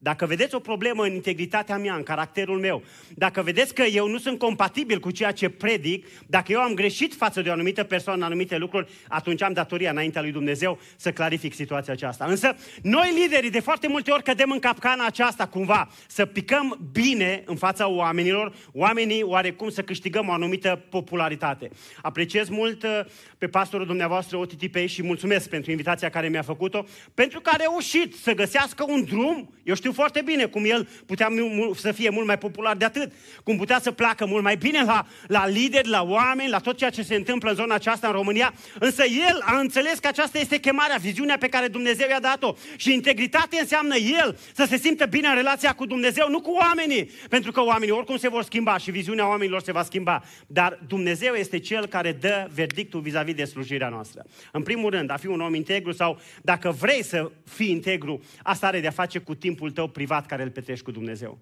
dacă 0.00 0.26
vedeți 0.26 0.54
o 0.54 0.58
problemă 0.58 1.02
în 1.02 1.12
integritatea 1.12 1.78
mea, 1.78 1.94
în 1.94 2.02
caracterul 2.02 2.58
meu, 2.58 2.82
dacă 3.14 3.42
vedeți 3.42 3.74
că 3.74 3.82
eu 3.82 4.08
nu 4.08 4.18
sunt 4.18 4.38
compatibil 4.38 5.00
cu 5.00 5.10
ceea 5.10 5.32
ce 5.32 5.48
predic, 5.48 6.06
dacă 6.26 6.52
eu 6.52 6.60
am 6.60 6.74
greșit 6.74 7.14
față 7.14 7.42
de 7.42 7.48
o 7.48 7.52
anumită 7.52 7.84
persoană, 7.84 8.24
anumite 8.24 8.56
lucruri, 8.56 8.90
atunci 9.08 9.42
am 9.42 9.52
datoria 9.52 9.90
înaintea 9.90 10.22
lui 10.22 10.32
Dumnezeu 10.32 10.78
să 10.96 11.12
clarific 11.12 11.54
situația 11.54 11.92
aceasta. 11.92 12.24
Însă, 12.24 12.56
noi 12.82 13.12
liderii 13.20 13.50
de 13.50 13.60
foarte 13.60 13.88
multe 13.88 14.10
ori 14.10 14.22
cădem 14.22 14.50
în 14.50 14.58
capcana 14.58 15.06
aceasta 15.06 15.46
cumva, 15.46 15.88
să 16.06 16.26
picăm 16.26 16.88
bine 16.92 17.42
în 17.46 17.56
fața 17.56 17.88
oamenilor, 17.88 18.54
oamenii 18.72 19.22
oarecum 19.22 19.68
să 19.68 19.82
câștigăm 19.82 20.28
o 20.28 20.32
anumită 20.32 20.84
popularitate. 20.90 21.70
Apreciez 22.02 22.48
mult 22.48 22.82
uh, 22.82 23.00
pe 23.38 23.46
pastorul 23.46 23.86
dumneavoastră 23.86 24.36
OTTP 24.36 24.76
și 24.86 25.02
mulțumesc 25.02 25.48
pentru 25.48 25.70
invitația 25.70 26.10
care 26.10 26.28
mi-a 26.28 26.42
făcut-o, 26.42 26.84
pentru 27.14 27.40
că 27.40 27.50
a 27.52 27.56
reușit 27.56 28.14
să 28.14 28.32
găsească 28.32 28.84
un 28.88 29.04
drum, 29.04 29.54
eu 29.64 29.74
știu 29.74 29.87
știu 29.88 30.02
foarte 30.02 30.22
bine 30.24 30.44
cum 30.44 30.64
el 30.64 30.88
putea 31.06 31.28
să 31.74 31.92
fie 31.92 32.10
mult 32.10 32.26
mai 32.26 32.38
popular 32.38 32.76
de 32.76 32.84
atât, 32.84 33.12
cum 33.44 33.56
putea 33.56 33.78
să 33.80 33.90
placă 33.90 34.26
mult 34.26 34.42
mai 34.42 34.56
bine 34.56 34.84
la, 34.84 35.06
la 35.26 35.46
lideri, 35.46 35.88
la 35.88 36.02
oameni, 36.02 36.50
la 36.50 36.58
tot 36.58 36.76
ceea 36.76 36.90
ce 36.90 37.02
se 37.02 37.14
întâmplă 37.14 37.50
în 37.50 37.56
zona 37.56 37.74
aceasta 37.74 38.06
în 38.06 38.12
România, 38.12 38.54
însă 38.78 39.02
el 39.04 39.40
a 39.44 39.58
înțeles 39.58 39.98
că 39.98 40.08
aceasta 40.08 40.38
este 40.38 40.58
chemarea, 40.58 40.96
viziunea 40.96 41.38
pe 41.38 41.48
care 41.48 41.68
Dumnezeu 41.68 42.08
i-a 42.08 42.20
dat-o. 42.20 42.54
Și 42.76 42.92
integritate 42.92 43.56
înseamnă 43.60 43.96
el 43.96 44.38
să 44.54 44.64
se 44.68 44.76
simtă 44.76 45.06
bine 45.06 45.28
în 45.28 45.34
relația 45.34 45.72
cu 45.72 45.86
Dumnezeu, 45.86 46.28
nu 46.28 46.40
cu 46.40 46.50
oamenii, 46.50 47.10
pentru 47.28 47.52
că 47.52 47.62
oamenii 47.62 47.94
oricum 47.94 48.16
se 48.16 48.28
vor 48.28 48.42
schimba 48.42 48.78
și 48.78 48.90
viziunea 48.90 49.28
oamenilor 49.28 49.62
se 49.62 49.72
va 49.72 49.82
schimba. 49.82 50.24
Dar 50.46 50.78
Dumnezeu 50.86 51.34
este 51.34 51.58
cel 51.58 51.86
care 51.86 52.12
dă 52.12 52.48
verdictul 52.54 53.00
vis-a-vis 53.00 53.34
de 53.34 53.44
slujirea 53.44 53.88
noastră. 53.88 54.24
În 54.52 54.62
primul 54.62 54.90
rând, 54.90 55.10
a 55.10 55.16
fi 55.16 55.26
un 55.26 55.40
om 55.40 55.54
integru 55.54 55.92
sau 55.92 56.20
dacă 56.42 56.70
vrei 56.70 57.04
să 57.04 57.30
fii 57.44 57.70
integru, 57.70 58.22
asta 58.42 58.66
are 58.66 58.80
de-a 58.80 58.90
face 58.90 59.18
cu 59.18 59.34
timpul 59.34 59.70
tău 59.70 59.77
privat 59.86 60.26
care 60.26 60.42
îl 60.42 60.50
petrești 60.50 60.84
cu 60.84 60.90
Dumnezeu. 60.90 61.38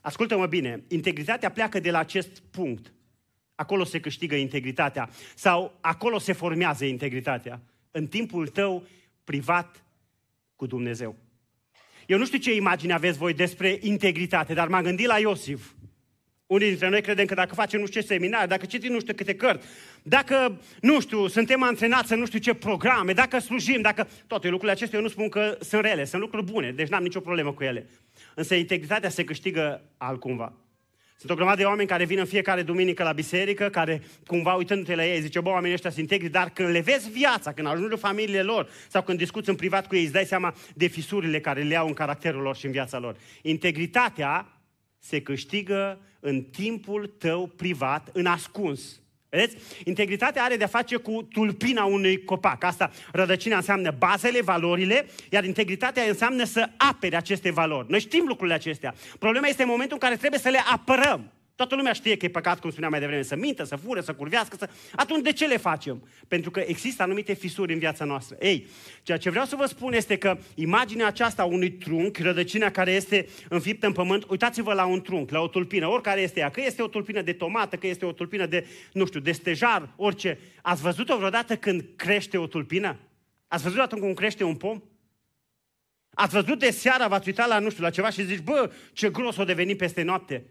Ascultă-mă 0.00 0.46
bine, 0.46 0.84
integritatea 0.88 1.50
pleacă 1.50 1.80
de 1.80 1.90
la 1.90 1.98
acest 1.98 2.42
punct. 2.50 2.92
Acolo 3.54 3.84
se 3.84 4.00
câștigă 4.00 4.34
integritatea 4.34 5.10
sau 5.34 5.78
acolo 5.80 6.18
se 6.18 6.32
formează 6.32 6.84
integritatea. 6.84 7.60
În 7.90 8.06
timpul 8.06 8.48
tău 8.48 8.86
privat 9.24 9.84
cu 10.56 10.66
Dumnezeu. 10.66 11.16
Eu 12.06 12.18
nu 12.18 12.26
știu 12.26 12.38
ce 12.38 12.54
imagine 12.54 12.92
aveți 12.92 13.18
voi 13.18 13.34
despre 13.34 13.78
integritate, 13.80 14.54
dar 14.54 14.68
m-am 14.68 14.82
gândit 14.82 15.06
la 15.06 15.18
Iosif, 15.18 15.72
Unii 16.54 16.68
dintre 16.68 16.88
noi 16.88 17.02
credem 17.02 17.26
că 17.26 17.34
dacă 17.34 17.54
facem 17.54 17.80
nu 17.80 17.86
știu 17.86 18.00
ce 18.00 18.06
seminar, 18.06 18.46
dacă 18.46 18.66
citim 18.66 18.92
nu 18.92 19.00
știu 19.00 19.14
câte 19.14 19.34
cărți, 19.34 19.66
dacă, 20.02 20.60
nu 20.80 21.00
știu, 21.00 21.26
suntem 21.26 21.62
antrenați 21.62 22.12
în 22.12 22.18
nu 22.18 22.26
știu 22.26 22.38
ce 22.38 22.54
programe, 22.54 23.12
dacă 23.12 23.38
slujim, 23.38 23.80
dacă... 23.80 24.08
Toate 24.26 24.48
lucrurile 24.48 24.72
acestea 24.72 24.98
eu 24.98 25.04
nu 25.04 25.10
spun 25.10 25.28
că 25.28 25.58
sunt 25.60 25.82
rele, 25.82 26.04
sunt 26.04 26.20
lucruri 26.20 26.44
bune, 26.44 26.72
deci 26.72 26.88
n-am 26.88 27.02
nicio 27.02 27.20
problemă 27.20 27.52
cu 27.52 27.62
ele. 27.62 27.86
Însă 28.34 28.54
integritatea 28.54 29.08
se 29.08 29.24
câștigă 29.24 29.82
altcumva. 29.96 30.52
Sunt 31.16 31.30
o 31.30 31.34
grămadă 31.34 31.56
de 31.56 31.64
oameni 31.64 31.88
care 31.88 32.04
vin 32.04 32.18
în 32.18 32.24
fiecare 32.24 32.62
duminică 32.62 33.02
la 33.02 33.12
biserică, 33.12 33.68
care 33.68 34.02
cumva 34.26 34.54
uitându-te 34.54 34.94
la 34.94 35.06
ei 35.06 35.20
zice, 35.20 35.40
bă, 35.40 35.48
oamenii 35.48 35.74
ăștia 35.74 35.90
sunt 35.90 36.10
integri, 36.10 36.32
dar 36.32 36.50
când 36.50 36.68
le 36.68 36.80
vezi 36.80 37.10
viața, 37.10 37.52
când 37.52 37.66
ajungi 37.66 37.92
în 37.92 37.98
familiile 37.98 38.42
lor 38.42 38.68
sau 38.88 39.02
când 39.02 39.18
discuți 39.18 39.48
în 39.48 39.56
privat 39.56 39.86
cu 39.86 39.96
ei, 39.96 40.02
îți 40.02 40.12
dai 40.12 40.24
seama 40.24 40.54
de 40.74 40.86
fisurile 40.86 41.40
care 41.40 41.62
le 41.62 41.76
au 41.76 41.86
în 41.86 41.92
caracterul 41.92 42.42
lor 42.42 42.56
și 42.56 42.66
în 42.66 42.72
viața 42.72 42.98
lor. 42.98 43.16
Integritatea 43.42 44.48
se 44.98 45.20
câștigă 45.20 45.98
în 46.24 46.42
timpul 46.42 47.06
tău 47.06 47.46
privat, 47.46 48.10
în 48.12 48.26
ascuns. 48.26 49.00
Vedeți? 49.28 49.56
Integritatea 49.84 50.42
are 50.42 50.56
de-a 50.56 50.66
face 50.66 50.96
cu 50.96 51.22
tulpina 51.32 51.84
unui 51.84 52.24
copac. 52.24 52.64
Asta, 52.64 52.90
rădăcina 53.12 53.56
înseamnă 53.56 53.94
bazele, 53.98 54.42
valorile, 54.42 55.06
iar 55.30 55.44
integritatea 55.44 56.02
înseamnă 56.02 56.44
să 56.44 56.68
apere 56.76 57.16
aceste 57.16 57.50
valori. 57.50 57.90
Noi 57.90 58.00
știm 58.00 58.24
lucrurile 58.26 58.54
acestea. 58.54 58.94
Problema 59.18 59.46
este 59.46 59.62
în 59.62 59.68
momentul 59.68 59.98
în 60.00 60.08
care 60.08 60.16
trebuie 60.16 60.40
să 60.40 60.48
le 60.48 60.60
apărăm. 60.72 61.32
Toată 61.56 61.74
lumea 61.74 61.92
știe 61.92 62.16
că 62.16 62.24
e 62.24 62.28
păcat, 62.28 62.60
cum 62.60 62.70
spuneam 62.70 62.90
mai 62.90 63.00
devreme, 63.00 63.22
să 63.22 63.36
mintă, 63.36 63.64
să 63.64 63.76
fură, 63.76 64.00
să 64.00 64.14
curvească, 64.14 64.56
să... 64.58 64.68
Atunci 64.96 65.22
de 65.22 65.32
ce 65.32 65.46
le 65.46 65.56
facem? 65.56 66.08
Pentru 66.28 66.50
că 66.50 66.60
există 66.66 67.02
anumite 67.02 67.32
fisuri 67.32 67.72
în 67.72 67.78
viața 67.78 68.04
noastră. 68.04 68.36
Ei, 68.40 68.66
ceea 69.02 69.18
ce 69.18 69.30
vreau 69.30 69.44
să 69.44 69.56
vă 69.56 69.66
spun 69.66 69.92
este 69.92 70.18
că 70.18 70.38
imaginea 70.54 71.06
aceasta 71.06 71.42
a 71.42 71.44
unui 71.44 71.70
trunchi, 71.70 72.22
rădăcina 72.22 72.70
care 72.70 72.90
este 72.92 73.28
înfiptă 73.48 73.86
în 73.86 73.92
pământ, 73.92 74.24
uitați-vă 74.24 74.72
la 74.72 74.84
un 74.84 75.00
trunchi, 75.00 75.32
la 75.32 75.40
o 75.40 75.48
tulpină, 75.48 75.88
oricare 75.88 76.20
este 76.20 76.40
ea, 76.40 76.50
că 76.50 76.60
este 76.60 76.82
o 76.82 76.88
tulpină 76.88 77.22
de 77.22 77.32
tomată, 77.32 77.76
că 77.76 77.86
este 77.86 78.04
o 78.04 78.12
tulpină 78.12 78.46
de, 78.46 78.66
nu 78.92 79.06
știu, 79.06 79.20
de 79.20 79.32
stejar, 79.32 79.88
orice. 79.96 80.38
Ați 80.62 80.82
văzut-o 80.82 81.16
vreodată 81.16 81.56
când 81.56 81.84
crește 81.96 82.38
o 82.38 82.46
tulpină? 82.46 82.96
Ați 83.48 83.62
văzut 83.62 83.78
atunci 83.78 84.00
cum 84.00 84.14
crește 84.14 84.44
un 84.44 84.56
pom? 84.56 84.82
Ați 86.10 86.34
văzut 86.34 86.58
de 86.58 86.70
seara, 86.70 87.08
v-ați 87.08 87.28
uitat 87.28 87.48
la, 87.48 87.58
nu 87.58 87.70
știu, 87.70 87.82
la 87.82 87.90
ceva 87.90 88.10
și 88.10 88.24
zici, 88.24 88.40
bă, 88.40 88.72
ce 88.92 89.10
gros 89.10 89.36
o 89.36 89.44
deveni 89.44 89.76
peste 89.76 90.02
noapte. 90.02 90.44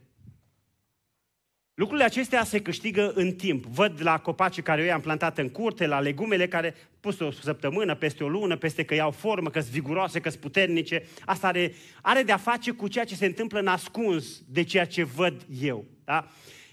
Lucrurile 1.74 2.06
acestea 2.06 2.44
se 2.44 2.62
câștigă 2.62 3.12
în 3.16 3.32
timp. 3.32 3.66
Văd 3.66 4.02
la 4.02 4.20
copacii 4.20 4.64
care 4.64 4.82
eu 4.82 4.88
i-am 4.88 5.02
plantat 5.02 5.38
în 5.38 5.50
curte, 5.50 5.88
la 5.88 6.00
legumele 6.00 6.48
care 6.48 6.76
pus 7.00 7.20
o 7.20 7.32
săptămână, 7.32 7.96
peste 7.96 8.24
o 8.24 8.30
lună, 8.30 8.58
peste 8.58 8.84
că 8.84 8.94
iau 8.94 9.12
formă, 9.12 9.50
că 9.50 9.60
sunt 9.60 9.72
viguroase, 9.72 10.20
că 10.20 10.30
sunt 10.30 10.42
puternice. 10.42 11.04
Asta 11.26 11.48
are, 11.48 11.74
are 12.02 12.24
de-a 12.24 12.38
face 12.38 12.72
cu 12.72 12.88
ceea 12.88 13.06
ce 13.06 13.16
se 13.16 13.26
întâmplă 13.26 13.60
în 13.60 13.68
ascuns 13.68 14.42
de 14.48 14.64
ceea 14.64 14.86
ce 14.86 15.04
văd 15.04 15.46
eu. 15.62 15.86
Da? 16.04 16.28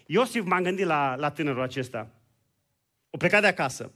Iosif 0.06 0.44
m-am 0.44 0.62
gândit 0.62 0.86
la, 0.86 1.14
la 1.16 1.30
tânărul 1.30 1.62
acesta. 1.62 2.10
O 3.10 3.16
plecat 3.16 3.40
de 3.40 3.46
acasă. 3.46 3.92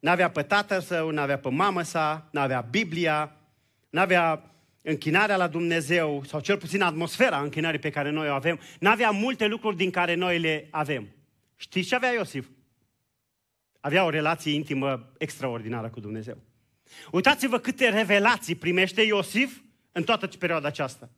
N-avea 0.00 0.30
pe 0.30 0.42
tatăl 0.42 0.80
său, 0.80 1.10
n-avea 1.10 1.38
pe 1.38 1.48
mamă 1.48 1.82
sa, 1.82 2.28
n-avea 2.30 2.60
Biblia, 2.60 3.36
n-avea 3.90 4.51
închinarea 4.82 5.36
la 5.36 5.48
Dumnezeu, 5.48 6.22
sau 6.26 6.40
cel 6.40 6.56
puțin 6.56 6.82
atmosfera 6.82 7.40
închinării 7.40 7.78
pe 7.78 7.90
care 7.90 8.10
noi 8.10 8.28
o 8.28 8.32
avem, 8.32 8.60
n-avea 8.78 9.10
multe 9.10 9.46
lucruri 9.46 9.76
din 9.76 9.90
care 9.90 10.14
noi 10.14 10.38
le 10.38 10.68
avem. 10.70 11.08
Știți 11.56 11.88
ce 11.88 11.94
avea 11.94 12.12
Iosif? 12.12 12.48
Avea 13.80 14.04
o 14.04 14.10
relație 14.10 14.52
intimă 14.52 15.12
extraordinară 15.18 15.88
cu 15.88 16.00
Dumnezeu. 16.00 16.42
Uitați-vă 17.12 17.58
câte 17.58 17.88
revelații 17.88 18.54
primește 18.54 19.02
Iosif 19.02 19.60
în 19.92 20.02
toată 20.02 20.26
perioada 20.26 20.68
aceasta. 20.68 21.10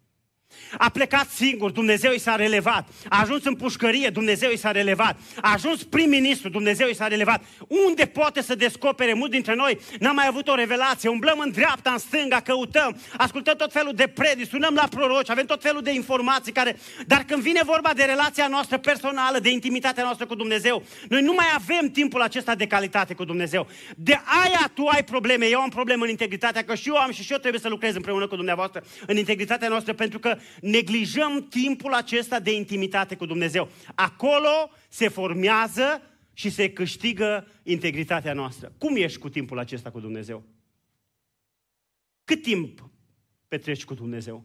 A 0.79 0.89
plecat 0.89 1.29
singur, 1.29 1.71
Dumnezeu 1.71 2.13
i 2.13 2.19
s-a 2.19 2.37
relevat. 2.37 2.89
A 3.09 3.21
ajuns 3.21 3.45
în 3.45 3.55
pușcărie, 3.55 4.09
Dumnezeu 4.09 4.51
i 4.51 4.57
s-a 4.57 4.71
relevat. 4.71 5.17
A 5.41 5.53
ajuns 5.53 5.83
prim-ministru, 5.83 6.49
Dumnezeu 6.49 6.89
i 6.89 6.95
s-a 6.95 7.07
relevat. 7.07 7.43
Unde 7.87 8.05
poate 8.07 8.43
să 8.43 8.55
descopere? 8.55 9.13
Mulți 9.13 9.33
dintre 9.33 9.55
noi 9.55 9.79
n-am 9.99 10.15
mai 10.15 10.27
avut 10.27 10.49
o 10.49 10.55
revelație. 10.55 11.09
Umblăm 11.09 11.39
în 11.39 11.51
dreapta, 11.51 11.91
în 11.91 11.99
stânga, 11.99 12.41
căutăm, 12.41 13.01
ascultăm 13.17 13.55
tot 13.57 13.73
felul 13.73 13.93
de 13.95 14.07
predici, 14.07 14.49
sunăm 14.49 14.75
la 14.75 14.89
proroci, 14.91 15.31
avem 15.31 15.47
tot 15.47 15.63
felul 15.63 15.83
de 15.83 15.93
informații 15.93 16.53
care... 16.53 16.79
Dar 17.07 17.25
când 17.25 17.43
vine 17.43 17.61
vorba 17.65 17.91
de 17.95 18.05
relația 18.05 18.47
noastră 18.49 18.79
personală, 18.79 19.39
de 19.39 19.51
intimitatea 19.51 20.03
noastră 20.03 20.27
cu 20.27 20.35
Dumnezeu, 20.35 20.83
noi 21.09 21.23
nu 21.23 21.33
mai 21.33 21.47
avem 21.55 21.91
timpul 21.91 22.23
acesta 22.23 22.55
de 22.55 22.67
calitate 22.67 23.15
cu 23.15 23.25
Dumnezeu. 23.25 23.67
De 23.97 24.21
aia 24.43 24.71
tu 24.75 24.87
ai 24.87 25.05
probleme, 25.05 25.47
eu 25.47 25.61
am 25.61 25.69
probleme 25.69 26.03
în 26.03 26.09
integritatea, 26.09 26.65
că 26.65 26.75
și 26.75 26.89
eu 26.89 26.97
am 26.97 27.13
și 27.13 27.23
și 27.23 27.33
eu 27.33 27.39
trebuie 27.39 27.61
să 27.61 27.69
lucrez 27.69 27.95
împreună 27.95 28.27
cu 28.27 28.37
dumneavoastră 28.37 28.85
în 29.07 29.17
integritatea 29.17 29.69
noastră, 29.69 29.93
pentru 29.93 30.19
că 30.19 30.34
neglijăm 30.61 31.47
timpul 31.49 31.93
acesta 31.93 32.41
de 32.41 32.55
intimitate 32.55 33.17
cu 33.17 33.27
Dumnezeu. 33.27 33.69
Acolo 33.95 34.71
se 34.89 35.09
formează 35.09 36.03
și 36.33 36.51
se 36.51 36.73
câștigă 36.73 37.47
integritatea 37.63 38.33
noastră. 38.33 38.73
Cum 38.79 38.97
ești 38.97 39.19
cu 39.19 39.29
timpul 39.29 39.59
acesta 39.59 39.91
cu 39.91 40.01
Dumnezeu? 40.01 40.45
Cât 42.25 42.43
timp 42.43 42.91
petreci 43.49 43.85
cu 43.85 43.95
Dumnezeu? 43.95 44.45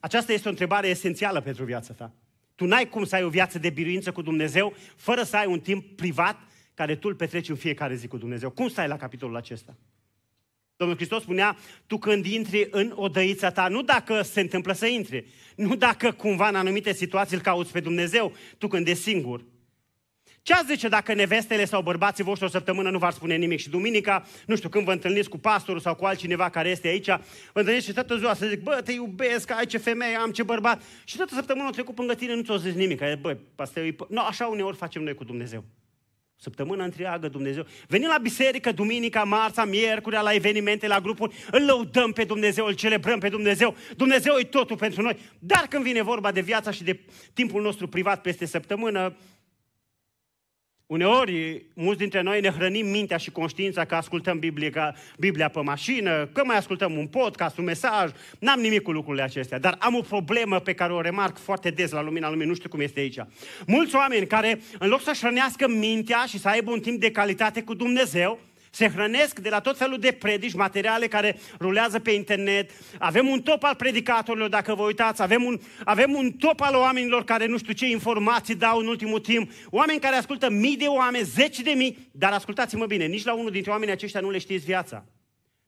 Aceasta 0.00 0.32
este 0.32 0.48
o 0.48 0.50
întrebare 0.50 0.88
esențială 0.88 1.40
pentru 1.40 1.64
viața 1.64 1.92
ta. 1.92 2.12
Tu 2.54 2.66
n-ai 2.66 2.88
cum 2.88 3.04
să 3.04 3.14
ai 3.14 3.24
o 3.24 3.28
viață 3.28 3.58
de 3.58 3.70
biruință 3.70 4.12
cu 4.12 4.22
Dumnezeu 4.22 4.74
fără 4.96 5.22
să 5.22 5.36
ai 5.36 5.46
un 5.46 5.60
timp 5.60 5.96
privat 5.96 6.36
care 6.74 6.96
tu 6.96 7.08
îl 7.08 7.14
petreci 7.14 7.48
în 7.48 7.56
fiecare 7.56 7.94
zi 7.94 8.08
cu 8.08 8.18
Dumnezeu. 8.18 8.50
Cum 8.50 8.68
stai 8.68 8.88
la 8.88 8.96
capitolul 8.96 9.36
acesta? 9.36 9.76
Domnul 10.80 10.98
Hristos 10.98 11.22
spunea, 11.22 11.56
tu 11.86 11.98
când 11.98 12.26
intri 12.26 12.68
în 12.70 12.92
odăița 12.94 13.50
ta, 13.50 13.68
nu 13.68 13.82
dacă 13.82 14.22
se 14.22 14.40
întâmplă 14.40 14.72
să 14.72 14.86
intri, 14.86 15.26
nu 15.56 15.74
dacă 15.74 16.12
cumva 16.12 16.48
în 16.48 16.54
anumite 16.54 16.92
situații 16.92 17.36
îl 17.36 17.42
cauți 17.42 17.72
pe 17.72 17.80
Dumnezeu, 17.80 18.32
tu 18.58 18.68
când 18.68 18.88
ești 18.88 19.02
singur. 19.02 19.44
Ce 20.42 20.52
ați 20.52 20.66
zice 20.66 20.88
dacă 20.88 21.14
nevestele 21.14 21.64
sau 21.64 21.82
bărbații 21.82 22.24
voștri 22.24 22.46
o 22.46 22.50
săptămână 22.50 22.90
nu 22.90 22.98
v-ar 22.98 23.12
spune 23.12 23.36
nimic 23.36 23.60
și 23.60 23.70
duminica, 23.70 24.26
nu 24.46 24.56
știu, 24.56 24.68
când 24.68 24.84
vă 24.84 24.92
întâlniți 24.92 25.28
cu 25.28 25.38
pastorul 25.38 25.80
sau 25.80 25.94
cu 25.94 26.04
altcineva 26.04 26.48
care 26.48 26.68
este 26.68 26.88
aici, 26.88 27.06
vă 27.52 27.58
întâlniți 27.58 27.86
și 27.86 27.92
toată 27.92 28.16
ziua 28.16 28.34
să 28.34 28.46
zic, 28.46 28.62
bă, 28.62 28.80
te 28.84 28.92
iubesc, 28.92 29.50
ai 29.50 29.66
ce 29.66 29.78
femeie, 29.78 30.16
am 30.16 30.30
ce 30.30 30.42
bărbat. 30.42 30.82
Și 31.04 31.16
toată 31.16 31.34
săptămâna 31.34 31.68
o 31.68 31.70
trecut 31.70 31.94
până 31.94 32.14
tine, 32.14 32.34
nu 32.34 32.42
ți-o 32.42 32.56
zis 32.56 32.74
nimic. 32.74 33.00
Bă, 33.20 33.36
pastor, 33.54 33.94
nu, 34.08 34.20
așa 34.20 34.46
uneori 34.46 34.76
facem 34.76 35.02
noi 35.02 35.14
cu 35.14 35.24
Dumnezeu. 35.24 35.64
Săptămâna 36.42 36.84
întreagă 36.84 37.28
Dumnezeu. 37.28 37.66
Venim 37.88 38.08
la 38.08 38.18
biserică 38.18 38.72
duminica, 38.72 39.24
marța, 39.24 39.64
miercurea, 39.64 40.20
la 40.20 40.32
evenimente, 40.32 40.86
la 40.86 41.00
grupuri, 41.00 41.36
îl 41.50 41.64
lăudăm 41.64 42.12
pe 42.12 42.24
Dumnezeu, 42.24 42.66
îl 42.66 42.72
celebrăm 42.72 43.18
pe 43.18 43.28
Dumnezeu. 43.28 43.76
Dumnezeu 43.96 44.38
e 44.38 44.44
totul 44.44 44.76
pentru 44.76 45.02
noi. 45.02 45.18
Dar 45.38 45.66
când 45.68 45.82
vine 45.82 46.02
vorba 46.02 46.32
de 46.32 46.40
viața 46.40 46.70
și 46.70 46.84
de 46.84 47.00
timpul 47.32 47.62
nostru 47.62 47.88
privat 47.88 48.20
peste 48.20 48.46
săptămână, 48.46 49.16
Uneori, 50.90 51.64
mulți 51.74 51.98
dintre 51.98 52.20
noi 52.20 52.40
ne 52.40 52.48
hrănim 52.50 52.86
mintea 52.86 53.16
și 53.16 53.30
conștiința 53.30 53.84
că 53.84 53.94
ascultăm 53.94 54.38
Biblia, 54.38 54.96
Biblia 55.18 55.48
pe 55.48 55.60
mașină, 55.60 56.28
că 56.32 56.44
mai 56.44 56.56
ascultăm 56.56 56.96
un 56.96 57.06
podcast, 57.06 57.58
un 57.58 57.64
mesaj. 57.64 58.10
N-am 58.38 58.60
nimic 58.60 58.82
cu 58.82 58.92
lucrurile 58.92 59.22
acestea, 59.22 59.58
dar 59.58 59.76
am 59.78 59.94
o 59.94 60.00
problemă 60.00 60.58
pe 60.58 60.72
care 60.72 60.92
o 60.92 61.00
remarc 61.00 61.38
foarte 61.38 61.70
des 61.70 61.90
la 61.90 62.02
lumina 62.02 62.30
lumii, 62.30 62.46
nu 62.46 62.54
știu 62.54 62.68
cum 62.68 62.80
este 62.80 63.00
aici. 63.00 63.18
Mulți 63.66 63.94
oameni 63.94 64.26
care, 64.26 64.60
în 64.78 64.88
loc 64.88 65.00
să-și 65.00 65.20
hrănească 65.20 65.68
mintea 65.68 66.24
și 66.28 66.38
să 66.38 66.48
aibă 66.48 66.70
un 66.70 66.80
timp 66.80 67.00
de 67.00 67.10
calitate 67.10 67.62
cu 67.62 67.74
Dumnezeu, 67.74 68.38
se 68.70 68.88
hrănesc 68.88 69.38
de 69.38 69.48
la 69.48 69.60
tot 69.60 69.76
felul 69.76 69.98
de 69.98 70.12
predici, 70.12 70.54
materiale 70.54 71.06
care 71.06 71.38
rulează 71.60 71.98
pe 71.98 72.10
internet. 72.10 72.70
Avem 72.98 73.28
un 73.28 73.42
top 73.42 73.62
al 73.62 73.74
predicatorilor, 73.74 74.48
dacă 74.48 74.74
vă 74.74 74.82
uitați. 74.82 75.22
Avem 75.22 75.44
un, 75.44 75.60
avem 75.84 76.14
un 76.14 76.32
top 76.32 76.60
al 76.60 76.74
oamenilor 76.74 77.24
care 77.24 77.46
nu 77.46 77.58
știu 77.58 77.72
ce 77.72 77.86
informații 77.86 78.54
dau 78.54 78.78
în 78.78 78.86
ultimul 78.86 79.20
timp. 79.20 79.50
Oameni 79.70 80.00
care 80.00 80.16
ascultă 80.16 80.50
mii 80.50 80.76
de 80.76 80.86
oameni, 80.86 81.24
zeci 81.24 81.60
de 81.60 81.70
mii. 81.70 82.08
Dar 82.12 82.32
ascultați-mă 82.32 82.86
bine, 82.86 83.04
nici 83.06 83.24
la 83.24 83.34
unul 83.34 83.50
dintre 83.50 83.70
oamenii 83.70 83.94
aceștia 83.94 84.20
nu 84.20 84.30
le 84.30 84.38
știți 84.38 84.64
viața. 84.64 85.04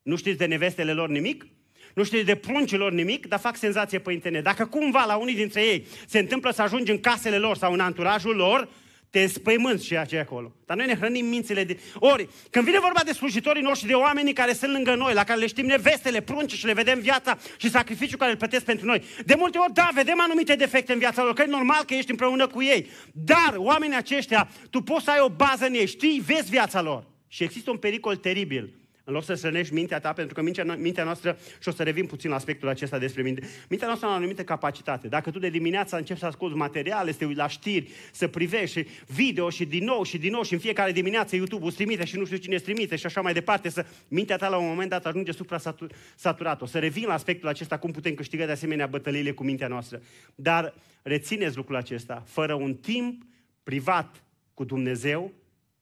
Nu 0.01 0.15
știți 0.15 0.37
de 0.37 0.45
nevestele 0.45 0.93
lor 0.93 1.09
nimic? 1.09 1.45
nu 1.93 2.03
știți 2.03 2.25
de 2.25 2.35
pruncilor 2.35 2.91
nimic, 2.91 3.27
dar 3.27 3.39
fac 3.39 3.55
senzație 3.55 3.99
pe 3.99 4.11
internet. 4.11 4.43
Dacă 4.43 4.65
cumva 4.65 5.05
la 5.05 5.15
unii 5.15 5.35
dintre 5.35 5.61
ei 5.61 5.85
se 6.07 6.19
întâmplă 6.19 6.51
să 6.51 6.61
ajungi 6.61 6.91
în 6.91 6.99
casele 6.99 7.37
lor 7.37 7.57
sau 7.57 7.73
în 7.73 7.79
anturajul 7.79 8.35
lor, 8.35 8.67
te 9.13 9.21
înspăimânți 9.21 9.85
ceea 9.85 10.05
ce 10.05 10.15
e 10.15 10.19
acolo. 10.19 10.51
Dar 10.65 10.77
noi 10.77 10.85
ne 10.85 10.95
hrănim 10.95 11.25
mințile 11.25 11.63
de... 11.63 11.79
Ori, 11.99 12.29
când 12.49 12.65
vine 12.65 12.79
vorba 12.79 12.99
de 13.05 13.11
slujitorii 13.11 13.61
noștri, 13.61 13.87
de 13.87 13.93
oamenii 13.93 14.33
care 14.33 14.53
sunt 14.53 14.71
lângă 14.71 14.95
noi, 14.95 15.13
la 15.13 15.23
care 15.23 15.39
le 15.39 15.47
știm 15.47 15.65
nevestele, 15.65 16.21
prunci 16.21 16.53
și 16.53 16.65
le 16.65 16.73
vedem 16.73 16.99
viața 16.99 17.37
și 17.57 17.69
sacrificiul 17.69 18.17
care 18.17 18.31
îl 18.31 18.37
plătesc 18.37 18.65
pentru 18.65 18.85
noi. 18.85 19.03
De 19.25 19.35
multe 19.37 19.57
ori, 19.57 19.73
da, 19.73 19.89
vedem 19.93 20.19
anumite 20.19 20.55
defecte 20.55 20.93
în 20.93 20.99
viața 20.99 21.23
lor, 21.23 21.33
că 21.33 21.41
e 21.41 21.45
normal 21.45 21.83
că 21.83 21.93
ești 21.93 22.11
împreună 22.11 22.47
cu 22.47 22.63
ei. 22.63 22.89
Dar 23.11 23.53
oamenii 23.55 23.95
aceștia, 23.95 24.49
tu 24.69 24.81
poți 24.81 25.03
să 25.03 25.11
ai 25.11 25.19
o 25.19 25.29
bază 25.29 25.65
în 25.65 25.73
ei, 25.73 25.87
știi, 25.87 26.23
vezi 26.25 26.49
viața 26.49 26.81
lor. 26.81 27.07
Și 27.27 27.43
există 27.43 27.71
un 27.71 27.77
pericol 27.77 28.15
teribil 28.15 28.82
În 29.05 29.13
loc 29.13 29.23
să 29.23 29.33
sănești 29.33 29.73
mintea 29.73 29.99
ta, 29.99 30.13
pentru 30.13 30.33
că 30.33 30.41
mintea, 30.41 30.75
mintea 30.75 31.03
noastră, 31.03 31.37
și 31.61 31.67
o 31.67 31.71
să 31.71 31.83
revin 31.83 32.05
puțin 32.05 32.29
la 32.29 32.35
aspectul 32.35 32.67
acesta 32.67 32.97
despre 32.97 33.21
minte, 33.21 33.47
mintea 33.69 33.87
noastră 33.87 34.07
are 34.07 34.15
o 34.15 34.19
anumită 34.19 34.43
capacitate. 34.43 35.07
Dacă 35.07 35.31
tu 35.31 35.39
de 35.39 35.49
dimineața 35.49 35.97
începi 35.97 36.19
să 36.19 36.25
asculti 36.25 36.57
materiale, 36.57 37.11
să 37.11 37.17
te 37.17 37.25
uiți 37.25 37.37
la 37.37 37.47
știri, 37.47 37.89
să 38.11 38.27
privești 38.27 38.85
video 39.07 39.49
și 39.49 39.65
din 39.65 39.83
nou 39.83 40.03
și 40.03 40.17
din 40.17 40.31
nou 40.31 40.43
și 40.43 40.53
în 40.53 40.59
fiecare 40.59 40.91
dimineață 40.91 41.35
YouTube-ul 41.35 41.67
îți 41.67 41.75
trimite 41.75 42.05
și 42.05 42.17
nu 42.17 42.25
știu 42.25 42.37
cine 42.37 42.55
îți 42.55 42.63
trimite 42.63 42.95
și 42.95 43.05
așa 43.05 43.21
mai 43.21 43.33
departe, 43.33 43.69
să 43.69 43.85
mintea 44.07 44.37
ta 44.37 44.49
la 44.49 44.57
un 44.57 44.67
moment 44.67 44.89
dat 44.89 45.05
ajunge 45.05 45.31
supra-saturat. 45.31 46.61
O 46.61 46.65
să 46.65 46.79
revin 46.79 47.05
la 47.07 47.13
aspectul 47.13 47.47
acesta, 47.47 47.77
cum 47.77 47.91
putem 47.91 48.13
câștiga 48.13 48.45
de 48.45 48.51
asemenea 48.51 48.87
bătăliile 48.87 49.31
cu 49.31 49.43
mintea 49.43 49.67
noastră. 49.67 50.01
Dar 50.35 50.73
rețineți 51.01 51.55
lucrul 51.55 51.75
acesta, 51.75 52.23
fără 52.25 52.53
un 52.53 52.75
timp 52.75 53.23
privat 53.63 54.23
cu 54.53 54.63
Dumnezeu, 54.63 55.31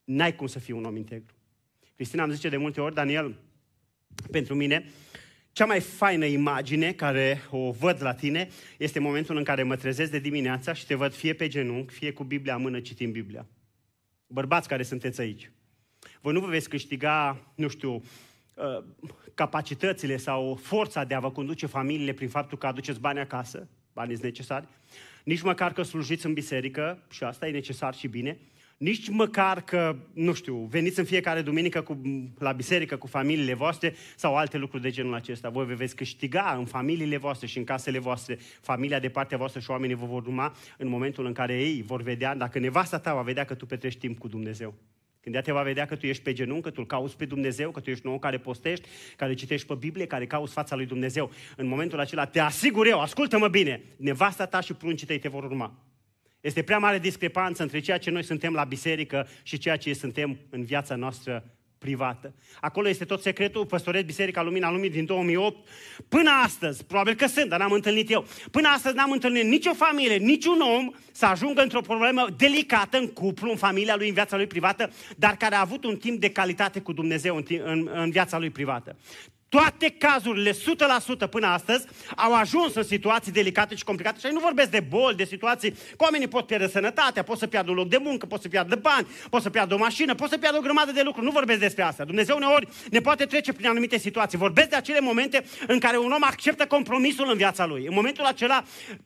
n-ai 0.03 0.35
cum 0.35 0.47
să 0.47 0.59
fii 0.59 0.73
un 0.73 0.83
om 0.83 0.95
integru. 0.95 1.33
Cristina 2.01 2.23
îmi 2.23 2.33
zice 2.33 2.49
de 2.49 2.57
multe 2.57 2.81
ori, 2.81 2.93
Daniel, 2.93 3.35
pentru 4.31 4.55
mine, 4.55 4.85
cea 5.51 5.65
mai 5.65 5.79
faină 5.79 6.25
imagine 6.25 6.91
care 6.91 7.41
o 7.49 7.71
văd 7.71 8.01
la 8.01 8.13
tine 8.13 8.49
este 8.77 8.99
momentul 8.99 9.37
în 9.37 9.43
care 9.43 9.63
mă 9.63 9.75
trezesc 9.75 10.11
de 10.11 10.19
dimineața 10.19 10.73
și 10.73 10.85
te 10.85 10.95
văd 10.95 11.13
fie 11.13 11.33
pe 11.33 11.47
genunchi, 11.47 11.93
fie 11.93 12.11
cu 12.11 12.23
Biblia 12.23 12.55
în 12.55 12.61
mână 12.61 12.79
citind 12.79 13.13
Biblia. 13.13 13.45
Bărbați 14.27 14.67
care 14.67 14.83
sunteți 14.83 15.21
aici. 15.21 15.51
Voi 16.21 16.33
nu 16.33 16.39
vă 16.39 16.47
veți 16.47 16.69
câștiga, 16.69 17.37
nu 17.55 17.67
știu, 17.67 17.93
uh, 17.93 18.83
capacitățile 19.33 20.17
sau 20.17 20.55
forța 20.55 21.03
de 21.03 21.13
a 21.13 21.19
vă 21.19 21.31
conduce 21.31 21.65
familiile 21.65 22.13
prin 22.13 22.29
faptul 22.29 22.57
că 22.57 22.67
aduceți 22.67 22.99
bani 22.99 23.19
acasă, 23.19 23.67
banii 23.93 24.13
sunt 24.13 24.25
necesari, 24.25 24.67
nici 25.23 25.41
măcar 25.41 25.73
că 25.73 25.81
slujiți 25.81 26.25
în 26.25 26.33
biserică, 26.33 27.03
și 27.09 27.23
asta 27.23 27.47
e 27.47 27.51
necesar 27.51 27.93
și 27.93 28.07
bine, 28.07 28.37
nici 28.81 29.09
măcar 29.09 29.61
că, 29.61 29.95
nu 30.13 30.33
știu, 30.33 30.55
veniți 30.55 30.99
în 30.99 31.05
fiecare 31.05 31.41
duminică 31.41 31.81
cu, 31.81 32.01
la 32.37 32.51
biserică 32.51 32.97
cu 32.97 33.07
familiile 33.07 33.53
voastre 33.53 33.93
sau 34.15 34.35
alte 34.35 34.57
lucruri 34.57 34.83
de 34.83 34.89
genul 34.89 35.13
acesta. 35.13 35.49
Voi 35.49 35.65
vă 35.65 35.73
veți 35.73 35.95
câștiga 35.95 36.55
în 36.57 36.65
familiile 36.65 37.17
voastre 37.17 37.47
și 37.47 37.57
în 37.57 37.63
casele 37.63 37.99
voastre, 37.99 38.37
familia 38.61 38.99
de 38.99 39.09
partea 39.09 39.37
voastră 39.37 39.59
și 39.59 39.69
oamenii 39.69 39.95
vă 39.95 40.05
vor 40.05 40.21
urma 40.21 40.55
în 40.77 40.87
momentul 40.87 41.25
în 41.25 41.33
care 41.33 41.53
ei 41.53 41.81
vor 41.81 42.01
vedea, 42.01 42.35
dacă 42.35 42.59
nevasta 42.59 42.99
ta 42.99 43.13
va 43.13 43.21
vedea 43.21 43.43
că 43.43 43.53
tu 43.53 43.65
petrești 43.65 43.99
timp 43.99 44.19
cu 44.19 44.27
Dumnezeu. 44.27 44.73
Când 45.19 45.35
ea 45.35 45.41
te 45.41 45.51
va 45.51 45.61
vedea 45.61 45.85
că 45.85 45.95
tu 45.95 46.05
ești 46.05 46.23
pe 46.23 46.33
genunchi, 46.33 46.63
că 46.63 46.69
tu 46.69 46.75
îl 46.79 46.85
cauți 46.85 47.17
pe 47.17 47.25
Dumnezeu, 47.25 47.71
că 47.71 47.79
tu 47.79 47.89
ești 47.89 48.05
un 48.05 48.11
om 48.11 48.19
care 48.19 48.37
postești, 48.37 48.87
care 49.15 49.33
citești 49.33 49.67
pe 49.67 49.73
Biblie, 49.79 50.05
care 50.05 50.25
cauți 50.25 50.53
fața 50.53 50.75
lui 50.75 50.85
Dumnezeu. 50.85 51.31
În 51.57 51.67
momentul 51.67 51.99
acela, 51.99 52.25
te 52.25 52.39
asigur 52.39 52.87
eu, 52.87 52.99
ascultă-mă 52.99 53.47
bine, 53.47 53.81
nevasta 53.97 54.45
ta 54.45 54.59
și 54.59 54.73
pruncii 54.73 55.07
tăi 55.07 55.19
te 55.19 55.27
vor 55.27 55.43
urma. 55.43 55.90
Este 56.41 56.61
prea 56.61 56.77
mare 56.77 56.99
discrepanță 56.99 57.61
între 57.61 57.79
ceea 57.79 57.97
ce 57.97 58.09
noi 58.09 58.23
suntem 58.23 58.53
la 58.53 58.63
biserică 58.63 59.27
și 59.43 59.57
ceea 59.57 59.77
ce 59.77 59.93
suntem 59.93 60.37
în 60.49 60.63
viața 60.63 60.95
noastră 60.95 61.43
privată. 61.77 62.33
Acolo 62.59 62.87
este 62.87 63.05
tot 63.05 63.21
secretul, 63.21 63.65
păstorez 63.65 64.03
Biserica 64.03 64.41
Lumina 64.41 64.71
Lumii 64.71 64.89
din 64.89 65.05
2008. 65.05 65.67
Până 66.07 66.29
astăzi, 66.43 66.85
probabil 66.85 67.13
că 67.13 67.27
sunt, 67.27 67.49
dar 67.49 67.59
n-am 67.59 67.71
întâlnit 67.71 68.11
eu, 68.11 68.25
până 68.51 68.67
astăzi 68.67 68.95
n-am 68.95 69.11
întâlnit 69.11 69.43
nicio 69.43 69.73
familie, 69.73 70.17
niciun 70.17 70.59
om 70.77 70.91
să 71.11 71.25
ajungă 71.25 71.61
într-o 71.61 71.81
problemă 71.81 72.27
delicată 72.37 72.97
în 72.97 73.07
cuplu, 73.07 73.49
în 73.49 73.57
familia 73.57 73.95
lui, 73.95 74.07
în 74.07 74.13
viața 74.13 74.35
lui 74.35 74.47
privată, 74.47 74.91
dar 75.17 75.37
care 75.37 75.55
a 75.55 75.59
avut 75.59 75.83
un 75.83 75.97
timp 75.97 76.19
de 76.19 76.29
calitate 76.29 76.79
cu 76.79 76.93
Dumnezeu 76.93 77.35
în, 77.35 77.45
în, 77.63 77.89
în 77.93 78.09
viața 78.09 78.39
lui 78.39 78.49
privată. 78.49 78.95
Toate 79.51 79.89
cazurile, 79.89 80.51
100% 80.51 81.29
până 81.29 81.47
astăzi, 81.47 81.85
au 82.15 82.33
ajuns 82.33 82.75
în 82.75 82.83
situații 82.83 83.31
delicate 83.31 83.75
și 83.75 83.83
complicate. 83.83 84.19
Și 84.19 84.33
nu 84.33 84.39
vorbesc 84.39 84.69
de 84.69 84.79
boli, 84.79 85.15
de 85.15 85.23
situații 85.23 85.71
că 85.71 85.97
oamenii 85.97 86.27
pot 86.27 86.45
pierde 86.45 86.67
sănătatea, 86.67 87.23
pot 87.23 87.37
să 87.37 87.47
piardă 87.47 87.71
un 87.71 87.77
loc 87.77 87.87
de 87.87 87.97
muncă, 87.97 88.25
pot 88.25 88.41
să 88.41 88.47
piardă 88.47 88.75
bani, 88.75 89.07
pot 89.29 89.41
să 89.41 89.49
piardă 89.49 89.73
o 89.73 89.77
mașină, 89.77 90.15
pot 90.15 90.29
să 90.29 90.37
piardă 90.37 90.57
o 90.57 90.61
grămadă 90.61 90.91
de 90.91 91.01
lucruri. 91.01 91.25
Nu 91.25 91.31
vorbesc 91.31 91.59
despre 91.59 91.83
asta. 91.83 92.03
Dumnezeu 92.03 92.35
uneori 92.35 92.67
ne 92.89 92.99
poate 92.99 93.25
trece 93.25 93.53
prin 93.53 93.67
anumite 93.67 93.97
situații. 93.97 94.37
Vorbesc 94.37 94.69
de 94.69 94.75
acele 94.75 94.99
momente 94.99 95.45
în 95.67 95.79
care 95.79 95.97
un 95.97 96.11
om 96.11 96.23
acceptă 96.23 96.65
compromisul 96.65 97.29
în 97.29 97.37
viața 97.37 97.65
lui. 97.65 97.85
În 97.85 97.93
momentul 97.93 98.23
acela, 98.23 98.63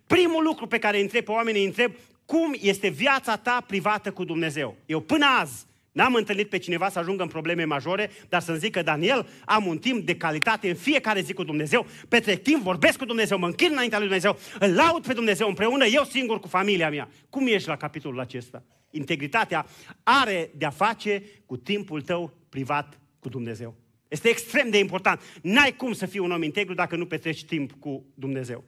primul 0.07 0.43
lucru 0.43 0.67
pe 0.67 0.77
care 0.77 0.97
îi 0.97 1.03
întreb 1.03 1.23
pe 1.23 1.31
oamenii, 1.31 1.61
îi 1.61 1.67
întreb 1.67 1.91
cum 2.25 2.55
este 2.59 2.87
viața 2.87 3.35
ta 3.37 3.63
privată 3.67 4.11
cu 4.11 4.23
Dumnezeu. 4.23 4.75
Eu 4.85 4.99
până 4.99 5.25
azi 5.39 5.65
N-am 5.95 6.13
întâlnit 6.13 6.49
pe 6.49 6.57
cineva 6.57 6.89
să 6.89 6.99
ajungă 6.99 7.23
în 7.23 7.27
probleme 7.27 7.63
majore, 7.63 8.09
dar 8.29 8.41
să-mi 8.41 8.57
zică, 8.57 8.81
Daniel, 8.81 9.27
am 9.45 9.65
un 9.65 9.77
timp 9.77 10.05
de 10.05 10.15
calitate 10.15 10.69
în 10.69 10.75
fiecare 10.75 11.21
zi 11.21 11.33
cu 11.33 11.43
Dumnezeu, 11.43 11.85
petrec 12.07 12.43
timp, 12.43 12.61
vorbesc 12.61 12.97
cu 12.97 13.05
Dumnezeu, 13.05 13.37
mă 13.37 13.45
închin 13.45 13.69
înaintea 13.71 13.97
lui 13.97 14.07
Dumnezeu, 14.07 14.39
îl 14.59 14.73
laud 14.73 15.05
pe 15.07 15.13
Dumnezeu 15.13 15.47
împreună, 15.47 15.85
eu 15.85 16.03
singur 16.03 16.39
cu 16.39 16.47
familia 16.47 16.89
mea. 16.89 17.09
Cum 17.29 17.47
ești 17.47 17.67
la 17.67 17.77
capitolul 17.77 18.19
acesta? 18.19 18.63
Integritatea 18.89 19.65
are 20.03 20.51
de-a 20.57 20.69
face 20.69 21.23
cu 21.45 21.57
timpul 21.57 22.01
tău 22.01 22.33
privat 22.49 22.99
cu 23.19 23.29
Dumnezeu. 23.29 23.75
Este 24.07 24.29
extrem 24.29 24.69
de 24.69 24.77
important. 24.77 25.21
N-ai 25.41 25.75
cum 25.75 25.93
să 25.93 26.05
fii 26.05 26.19
un 26.19 26.31
om 26.31 26.43
integru 26.43 26.73
dacă 26.73 26.95
nu 26.95 27.05
petreci 27.05 27.45
timp 27.45 27.71
cu 27.79 28.05
Dumnezeu. 28.13 28.63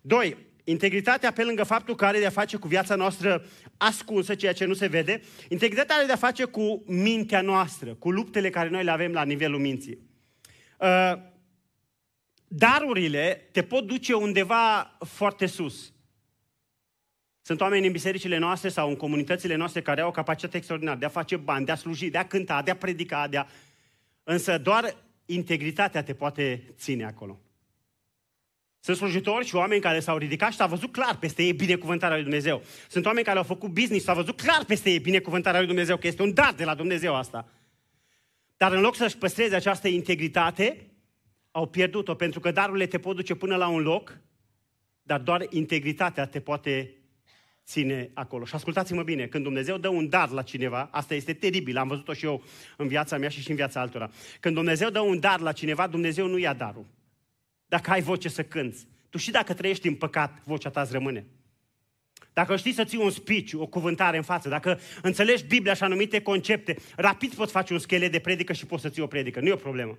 Doi, 0.00 0.36
Integritatea, 0.64 1.32
pe 1.32 1.44
lângă 1.44 1.62
faptul 1.62 1.94
că 1.94 2.04
are 2.04 2.18
de-a 2.18 2.30
face 2.30 2.56
cu 2.56 2.68
viața 2.68 2.94
noastră 2.94 3.44
ascunsă, 3.76 4.34
ceea 4.34 4.52
ce 4.52 4.64
nu 4.64 4.74
se 4.74 4.86
vede, 4.86 5.22
integritatea 5.48 5.96
are 5.96 6.06
de-a 6.06 6.16
face 6.16 6.44
cu 6.44 6.82
mintea 6.86 7.40
noastră, 7.40 7.94
cu 7.94 8.10
luptele 8.10 8.50
care 8.50 8.68
noi 8.68 8.84
le 8.84 8.90
avem 8.90 9.12
la 9.12 9.24
nivelul 9.24 9.60
minții. 9.60 9.98
Uh, 10.78 11.12
darurile 12.48 13.48
te 13.52 13.62
pot 13.62 13.86
duce 13.86 14.14
undeva 14.14 14.96
foarte 15.04 15.46
sus. 15.46 15.92
Sunt 17.44 17.60
oameni 17.60 17.86
în 17.86 17.92
bisericile 17.92 18.38
noastre 18.38 18.68
sau 18.68 18.88
în 18.88 18.96
comunitățile 18.96 19.54
noastre 19.54 19.82
care 19.82 20.00
au 20.00 20.08
o 20.08 20.12
capacitate 20.12 20.56
extraordinară 20.56 20.98
de 20.98 21.04
a 21.04 21.08
face 21.08 21.36
bani, 21.36 21.66
de 21.66 21.72
a 21.72 21.76
sluji, 21.76 22.10
de 22.10 22.18
a 22.18 22.26
cânta, 22.26 22.62
de 22.62 22.70
a 22.70 22.76
predica, 22.76 23.28
de 23.28 23.36
a... 23.36 23.46
Însă 24.24 24.58
doar 24.58 24.96
integritatea 25.24 26.02
te 26.02 26.14
poate 26.14 26.64
ține 26.76 27.04
acolo. 27.04 27.40
Sunt 28.84 28.96
slujitori 28.96 29.46
și 29.46 29.54
oameni 29.54 29.80
care 29.80 30.00
s-au 30.00 30.16
ridicat 30.16 30.50
și 30.50 30.56
s-a 30.56 30.66
văzut 30.66 30.92
clar 30.92 31.16
peste 31.18 31.42
ei 31.42 31.52
binecuvântarea 31.52 32.14
lui 32.14 32.24
Dumnezeu. 32.24 32.62
Sunt 32.88 33.06
oameni 33.06 33.24
care 33.24 33.38
au 33.38 33.44
făcut 33.44 33.70
business, 33.70 34.04
s-a 34.04 34.14
văzut 34.14 34.40
clar 34.40 34.64
peste 34.64 34.90
ei 34.90 34.98
binecuvântarea 34.98 35.58
lui 35.58 35.68
Dumnezeu, 35.68 35.96
că 35.96 36.06
este 36.06 36.22
un 36.22 36.34
dar 36.34 36.52
de 36.52 36.64
la 36.64 36.74
Dumnezeu 36.74 37.14
asta. 37.14 37.48
Dar 38.56 38.72
în 38.72 38.80
loc 38.80 38.96
să-și 38.96 39.16
păstreze 39.16 39.54
această 39.54 39.88
integritate, 39.88 40.90
au 41.50 41.66
pierdut-o, 41.66 42.14
pentru 42.14 42.40
că 42.40 42.50
darurile 42.50 42.86
te 42.86 42.98
pot 42.98 43.16
duce 43.16 43.34
până 43.34 43.56
la 43.56 43.68
un 43.68 43.82
loc, 43.82 44.18
dar 45.02 45.20
doar 45.20 45.46
integritatea 45.50 46.26
te 46.26 46.40
poate 46.40 46.94
ține 47.66 48.10
acolo. 48.14 48.44
Și 48.44 48.54
ascultați-mă 48.54 49.02
bine, 49.02 49.26
când 49.26 49.44
Dumnezeu 49.44 49.76
dă 49.76 49.88
un 49.88 50.08
dar 50.08 50.30
la 50.30 50.42
cineva, 50.42 50.88
asta 50.92 51.14
este 51.14 51.32
teribil, 51.32 51.76
am 51.76 51.88
văzut-o 51.88 52.12
și 52.12 52.24
eu 52.24 52.42
în 52.76 52.88
viața 52.88 53.18
mea 53.18 53.28
și 53.28 53.40
și 53.40 53.50
în 53.50 53.56
viața 53.56 53.80
altora. 53.80 54.10
Când 54.40 54.54
Dumnezeu 54.54 54.90
dă 54.90 55.00
un 55.00 55.20
dar 55.20 55.40
la 55.40 55.52
cineva, 55.52 55.86
Dumnezeu 55.86 56.26
nu 56.26 56.38
ia 56.38 56.52
darul 56.52 56.86
dacă 57.72 57.90
ai 57.90 58.00
voce 58.00 58.28
să 58.28 58.42
cânți. 58.42 58.86
Tu 59.10 59.18
și 59.18 59.30
dacă 59.30 59.54
trăiești 59.54 59.88
în 59.88 59.94
păcat, 59.94 60.42
vocea 60.44 60.70
ta 60.70 60.80
îți 60.80 60.92
rămâne. 60.92 61.26
Dacă 62.32 62.56
știi 62.56 62.72
să 62.72 62.84
ții 62.84 62.98
un 62.98 63.10
speech, 63.10 63.52
o 63.54 63.66
cuvântare 63.66 64.16
în 64.16 64.22
față, 64.22 64.48
dacă 64.48 64.80
înțelegi 65.02 65.44
Biblia 65.44 65.74
și 65.74 65.82
anumite 65.82 66.20
concepte, 66.20 66.76
rapid 66.96 67.34
poți 67.34 67.52
face 67.52 67.72
un 67.72 67.78
schelet 67.78 68.12
de 68.12 68.18
predică 68.18 68.52
și 68.52 68.66
poți 68.66 68.82
să 68.82 68.88
ții 68.88 69.02
o 69.02 69.06
predică. 69.06 69.40
Nu 69.40 69.46
e 69.46 69.52
o 69.52 69.56
problemă. 69.56 69.98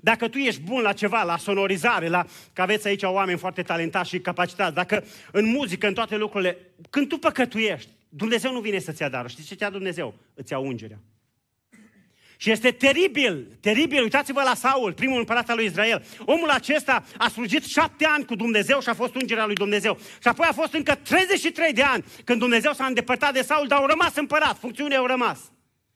Dacă 0.00 0.28
tu 0.28 0.38
ești 0.38 0.60
bun 0.60 0.82
la 0.82 0.92
ceva, 0.92 1.22
la 1.22 1.36
sonorizare, 1.36 2.08
la, 2.08 2.26
că 2.52 2.62
aveți 2.62 2.86
aici 2.86 3.02
oameni 3.02 3.38
foarte 3.38 3.62
talentați 3.62 4.08
și 4.08 4.20
capacitați, 4.20 4.74
dacă 4.74 5.04
în 5.32 5.44
muzică, 5.44 5.86
în 5.86 5.94
toate 5.94 6.16
lucrurile, 6.16 6.58
când 6.90 7.08
tu 7.08 7.18
păcătuiești, 7.18 7.90
Dumnezeu 8.08 8.52
nu 8.52 8.60
vine 8.60 8.78
să-ți 8.78 9.02
ia 9.02 9.08
darul. 9.08 9.28
Știți 9.28 9.48
ce 9.48 9.54
ți-a 9.54 9.70
Dumnezeu? 9.70 10.14
Îți 10.34 10.52
ia 10.52 10.58
ungerea. 10.58 10.98
Și 12.36 12.50
este 12.50 12.70
teribil, 12.70 13.56
teribil. 13.60 14.02
Uitați-vă 14.02 14.42
la 14.42 14.54
Saul, 14.54 14.92
primul 14.92 15.18
împărat 15.18 15.50
al 15.50 15.56
lui 15.56 15.64
Israel. 15.64 16.04
Omul 16.24 16.48
acesta 16.48 17.04
a 17.18 17.28
slujit 17.28 17.64
șapte 17.64 18.04
ani 18.04 18.24
cu 18.24 18.34
Dumnezeu 18.34 18.80
și 18.80 18.88
a 18.88 18.94
fost 18.94 19.14
ungerea 19.14 19.46
lui 19.46 19.54
Dumnezeu. 19.54 19.98
Și 19.98 20.28
apoi 20.28 20.46
a 20.50 20.52
fost 20.52 20.72
încă 20.72 20.94
33 20.94 21.72
de 21.72 21.82
ani 21.82 22.04
când 22.24 22.38
Dumnezeu 22.38 22.72
s-a 22.72 22.86
îndepărtat 22.86 23.32
de 23.32 23.42
Saul, 23.42 23.66
dar 23.66 23.78
au 23.78 23.86
rămas 23.86 24.16
împărat, 24.16 24.58
funcțiunile 24.58 24.96
au 24.96 25.06
rămas. 25.06 25.52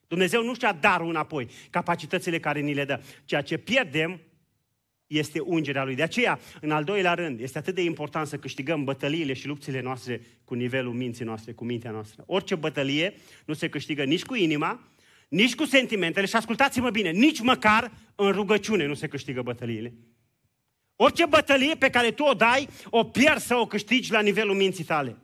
Dumnezeu 0.07 0.45
nu 0.45 0.55
și-a 0.55 0.73
darul 0.73 1.09
înapoi, 1.09 1.49
capacitățile 1.71 2.39
care 2.39 2.61
ni 2.61 2.75
le 2.75 2.85
dă. 2.85 3.01
Ceea 3.25 3.41
ce 3.43 3.57
pierdem 3.57 4.21
este 5.07 5.41
ungerea 5.41 5.85
lui. 5.85 5.95
De 5.95 6.03
aceea, 6.03 6.39
în 6.61 6.71
al 6.71 6.85
doilea 6.85 7.15
rând, 7.15 7.41
este 7.41 7.59
atât 7.59 7.75
de 7.75 7.83
important 7.83 8.27
să 8.27 8.37
câștigăm 8.37 8.85
bătăliile 8.85 9.33
și 9.33 9.47
lupțile 9.47 9.81
noastre 9.81 10.21
cu 10.45 10.55
nivelul 10.55 10.93
minții 10.93 11.25
noastre, 11.25 11.53
cu 11.53 11.65
mintea 11.65 11.91
noastră. 11.91 12.23
Orice 12.27 12.55
bătălie 12.55 13.15
nu 13.45 13.55
se 13.55 13.69
câștigă 13.69 14.05
nici 14.05 14.25
cu 14.25 14.35
inima, 14.35 14.89
nici 15.31 15.55
cu 15.55 15.65
sentimentele 15.65 16.27
și 16.27 16.37
ascultați-mă 16.37 16.91
bine, 16.91 17.11
nici 17.11 17.41
măcar 17.41 17.93
în 18.15 18.33
rugăciune 18.33 18.87
nu 18.87 18.95
se 18.95 19.09
câștigă 19.09 19.43
bătăliile. 19.43 19.95
Orice 20.97 21.27
bătălie 21.27 21.75
pe 21.75 21.91
care 21.91 22.11
tu 22.11 22.23
o 22.23 22.35
dai, 22.35 22.69
o 22.91 23.05
pierzi 23.05 23.47
să 23.47 23.57
o 23.57 23.67
câștigi 23.67 24.13
la 24.13 24.21
nivelul 24.21 24.55
minții 24.55 24.85
tale. 24.85 25.17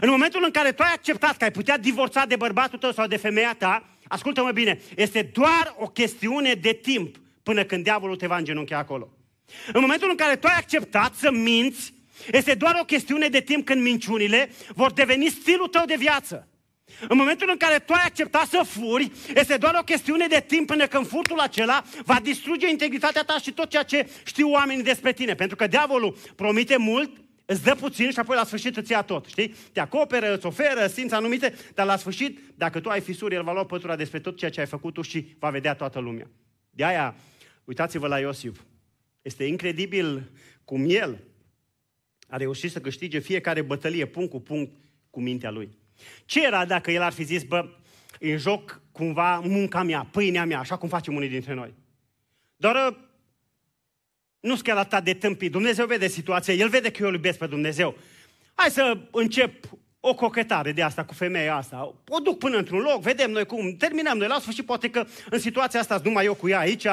În 0.00 0.10
momentul 0.10 0.42
în 0.44 0.50
care 0.50 0.72
tu 0.72 0.82
ai 0.82 0.92
acceptat 0.92 1.36
că 1.36 1.44
ai 1.44 1.50
putea 1.50 1.78
divorța 1.78 2.26
de 2.26 2.36
bărbatul 2.36 2.78
tău 2.78 2.92
sau 2.92 3.06
de 3.06 3.16
femeia 3.16 3.54
ta, 3.58 3.88
ascultă-mă 4.08 4.50
bine, 4.50 4.80
este 4.96 5.22
doar 5.22 5.74
o 5.78 5.86
chestiune 5.86 6.54
de 6.54 6.72
timp 6.72 7.16
până 7.42 7.64
când 7.64 7.82
diavolul 7.82 8.16
te 8.16 8.26
va 8.26 8.36
îngenunchea 8.36 8.78
acolo. 8.78 9.10
În 9.72 9.80
momentul 9.80 10.10
în 10.10 10.16
care 10.16 10.36
tu 10.36 10.46
ai 10.46 10.56
acceptat 10.56 11.14
să 11.14 11.30
minți, 11.30 11.94
este 12.32 12.54
doar 12.54 12.78
o 12.80 12.84
chestiune 12.84 13.28
de 13.28 13.40
timp 13.40 13.64
când 13.64 13.82
minciunile 13.82 14.50
vor 14.74 14.92
deveni 14.92 15.28
stilul 15.28 15.68
tău 15.68 15.84
de 15.84 15.94
viață. 15.98 16.48
În 17.08 17.16
momentul 17.16 17.48
în 17.50 17.56
care 17.56 17.78
tu 17.78 17.92
ai 17.92 18.02
acceptat 18.04 18.46
să 18.46 18.62
furi, 18.64 19.12
este 19.34 19.56
doar 19.56 19.74
o 19.80 19.84
chestiune 19.84 20.26
de 20.26 20.44
timp 20.46 20.66
până 20.66 20.86
când 20.86 21.06
furtul 21.06 21.38
acela 21.38 21.84
va 22.04 22.20
distruge 22.22 22.68
integritatea 22.68 23.22
ta 23.22 23.38
și 23.38 23.52
tot 23.52 23.70
ceea 23.70 23.82
ce 23.82 24.10
știu 24.24 24.50
oamenii 24.50 24.82
despre 24.82 25.12
tine. 25.12 25.34
Pentru 25.34 25.56
că 25.56 25.66
diavolul 25.66 26.16
promite 26.36 26.76
mult, 26.76 27.10
îți 27.44 27.62
dă 27.62 27.74
puțin 27.74 28.10
și 28.10 28.18
apoi 28.18 28.36
la 28.36 28.44
sfârșit 28.44 28.76
îți 28.76 28.90
ia 28.90 29.02
tot, 29.02 29.26
știi? 29.26 29.54
Te 29.72 29.80
acoperă, 29.80 30.34
îți 30.34 30.46
oferă 30.46 30.86
simți 30.86 31.14
anumite, 31.14 31.54
dar 31.74 31.86
la 31.86 31.96
sfârșit, 31.96 32.40
dacă 32.54 32.80
tu 32.80 32.88
ai 32.88 33.00
fisuri, 33.00 33.34
el 33.34 33.42
va 33.42 33.52
lua 33.52 33.64
pătura 33.64 33.96
despre 33.96 34.20
tot 34.20 34.36
ceea 34.36 34.50
ce 34.50 34.60
ai 34.60 34.66
făcut 34.66 34.94
tu 34.94 35.02
și 35.02 35.36
va 35.38 35.50
vedea 35.50 35.74
toată 35.74 35.98
lumea. 35.98 36.30
De 36.70 36.84
aia, 36.84 37.14
uitați-vă 37.64 38.06
la 38.06 38.18
Iosif. 38.18 38.60
Este 39.22 39.44
incredibil 39.44 40.30
cum 40.64 40.84
el 40.88 41.24
a 42.28 42.36
reușit 42.36 42.70
să 42.70 42.80
câștige 42.80 43.18
fiecare 43.18 43.62
bătălie, 43.62 44.06
punct 44.06 44.30
cu 44.30 44.40
punct, 44.40 44.72
cu 45.10 45.20
mintea 45.20 45.50
lui. 45.50 45.68
Ce 46.24 46.44
era 46.44 46.64
dacă 46.64 46.90
el 46.90 47.02
ar 47.02 47.12
fi 47.12 47.22
zis, 47.22 47.42
bă, 47.42 47.68
în 48.20 48.38
joc 48.38 48.80
cumva 48.92 49.40
munca 49.44 49.82
mea, 49.82 50.08
pâinea 50.10 50.44
mea, 50.44 50.58
așa 50.58 50.76
cum 50.76 50.88
facem 50.88 51.14
unii 51.14 51.28
dintre 51.28 51.54
noi. 51.54 51.74
Doar 52.56 53.04
nu 54.40 54.52
sunt 54.52 54.62
chiar 54.62 54.76
atât 54.76 55.04
de 55.04 55.14
tâmpit. 55.14 55.52
Dumnezeu 55.52 55.86
vede 55.86 56.08
situația, 56.08 56.54
El 56.54 56.68
vede 56.68 56.90
că 56.90 57.02
eu 57.02 57.08
îl 57.08 57.14
iubesc 57.14 57.38
pe 57.38 57.46
Dumnezeu. 57.46 57.96
Hai 58.54 58.70
să 58.70 58.98
încep 59.10 59.64
o 60.00 60.14
cochetare 60.14 60.72
de 60.72 60.82
asta 60.82 61.04
cu 61.04 61.14
femeia 61.14 61.56
asta. 61.56 61.94
O 62.08 62.18
duc 62.18 62.38
până 62.38 62.56
într-un 62.56 62.80
loc, 62.80 63.00
vedem 63.00 63.30
noi 63.30 63.46
cum, 63.46 63.76
terminăm 63.76 64.18
noi 64.18 64.28
la 64.28 64.38
sfârșit, 64.38 64.66
poate 64.66 64.90
că 64.90 65.06
în 65.30 65.38
situația 65.38 65.80
asta 65.80 66.00
numai 66.04 66.24
eu 66.24 66.34
cu 66.34 66.48
ea 66.48 66.58
aici, 66.58 66.86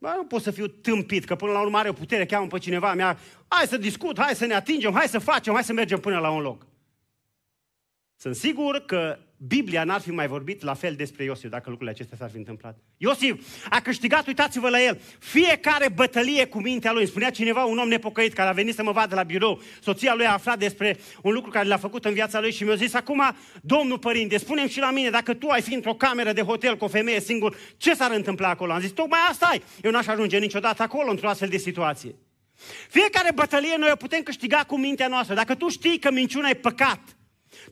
Bă, 0.00 0.12
nu 0.16 0.24
pot 0.24 0.42
să 0.42 0.50
fiu 0.50 0.66
tâmpit, 0.66 1.24
că 1.24 1.34
până 1.34 1.52
la 1.52 1.60
urmă 1.60 1.78
are 1.78 1.88
o 1.88 1.92
putere, 1.92 2.26
cheamă 2.26 2.46
pe 2.46 2.58
cineva 2.58 2.94
mea, 2.94 3.18
hai 3.48 3.66
să 3.66 3.76
discut, 3.76 4.18
hai 4.20 4.34
să 4.34 4.46
ne 4.46 4.54
atingem, 4.54 4.92
hai 4.92 5.08
să 5.08 5.18
facem, 5.18 5.52
hai 5.52 5.64
să 5.64 5.72
mergem 5.72 6.00
până 6.00 6.18
la 6.18 6.30
un 6.30 6.40
loc. 6.40 6.66
Sunt 8.22 8.34
sigur 8.34 8.82
că 8.86 9.18
Biblia 9.36 9.84
n-ar 9.84 10.00
fi 10.00 10.10
mai 10.10 10.26
vorbit 10.26 10.62
la 10.62 10.74
fel 10.74 10.94
despre 10.94 11.24
Iosif 11.24 11.50
dacă 11.50 11.70
lucrurile 11.70 11.90
acestea 11.90 12.16
s-ar 12.16 12.30
fi 12.30 12.36
întâmplat. 12.36 12.78
Iosif 12.96 13.46
a 13.70 13.80
câștigat, 13.80 14.26
uitați-vă 14.26 14.68
la 14.68 14.82
el, 14.82 15.00
fiecare 15.18 15.88
bătălie 15.88 16.46
cu 16.46 16.60
mintea 16.60 16.92
lui. 16.92 17.06
spunea 17.06 17.30
cineva, 17.30 17.64
un 17.64 17.78
om 17.78 17.88
nepocăit 17.88 18.32
care 18.32 18.48
a 18.48 18.52
venit 18.52 18.74
să 18.74 18.82
mă 18.82 18.92
vadă 18.92 19.14
la 19.14 19.22
birou, 19.22 19.62
soția 19.80 20.14
lui 20.14 20.26
a 20.26 20.32
aflat 20.32 20.58
despre 20.58 20.98
un 21.22 21.32
lucru 21.32 21.50
care 21.50 21.68
l-a 21.68 21.76
făcut 21.76 22.04
în 22.04 22.12
viața 22.12 22.40
lui 22.40 22.52
și 22.52 22.64
mi-a 22.64 22.74
zis, 22.74 22.94
acum, 22.94 23.22
domnul 23.60 23.98
părinte, 23.98 24.38
spune 24.38 24.68
și 24.68 24.78
la 24.78 24.90
mine, 24.90 25.10
dacă 25.10 25.34
tu 25.34 25.48
ai 25.48 25.62
fi 25.62 25.74
într-o 25.74 25.94
cameră 25.94 26.32
de 26.32 26.42
hotel 26.42 26.76
cu 26.76 26.84
o 26.84 26.88
femeie 26.88 27.20
singur, 27.20 27.56
ce 27.76 27.94
s-ar 27.94 28.10
întâmpla 28.10 28.48
acolo? 28.48 28.72
Am 28.72 28.80
zis, 28.80 28.90
tocmai 28.90 29.20
asta 29.30 29.46
ai. 29.46 29.62
Eu 29.82 29.90
n-aș 29.90 30.06
ajunge 30.06 30.38
niciodată 30.38 30.82
acolo 30.82 31.10
într-o 31.10 31.28
astfel 31.28 31.48
de 31.48 31.56
situație. 31.56 32.14
Fiecare 32.88 33.32
bătălie 33.34 33.76
noi 33.78 33.90
o 33.92 33.96
putem 33.96 34.22
câștiga 34.22 34.64
cu 34.66 34.78
mintea 34.78 35.08
noastră. 35.08 35.34
Dacă 35.34 35.54
tu 35.54 35.68
știi 35.68 35.98
că 35.98 36.10
minciuna 36.10 36.48
e 36.48 36.54
păcat, 36.54 37.00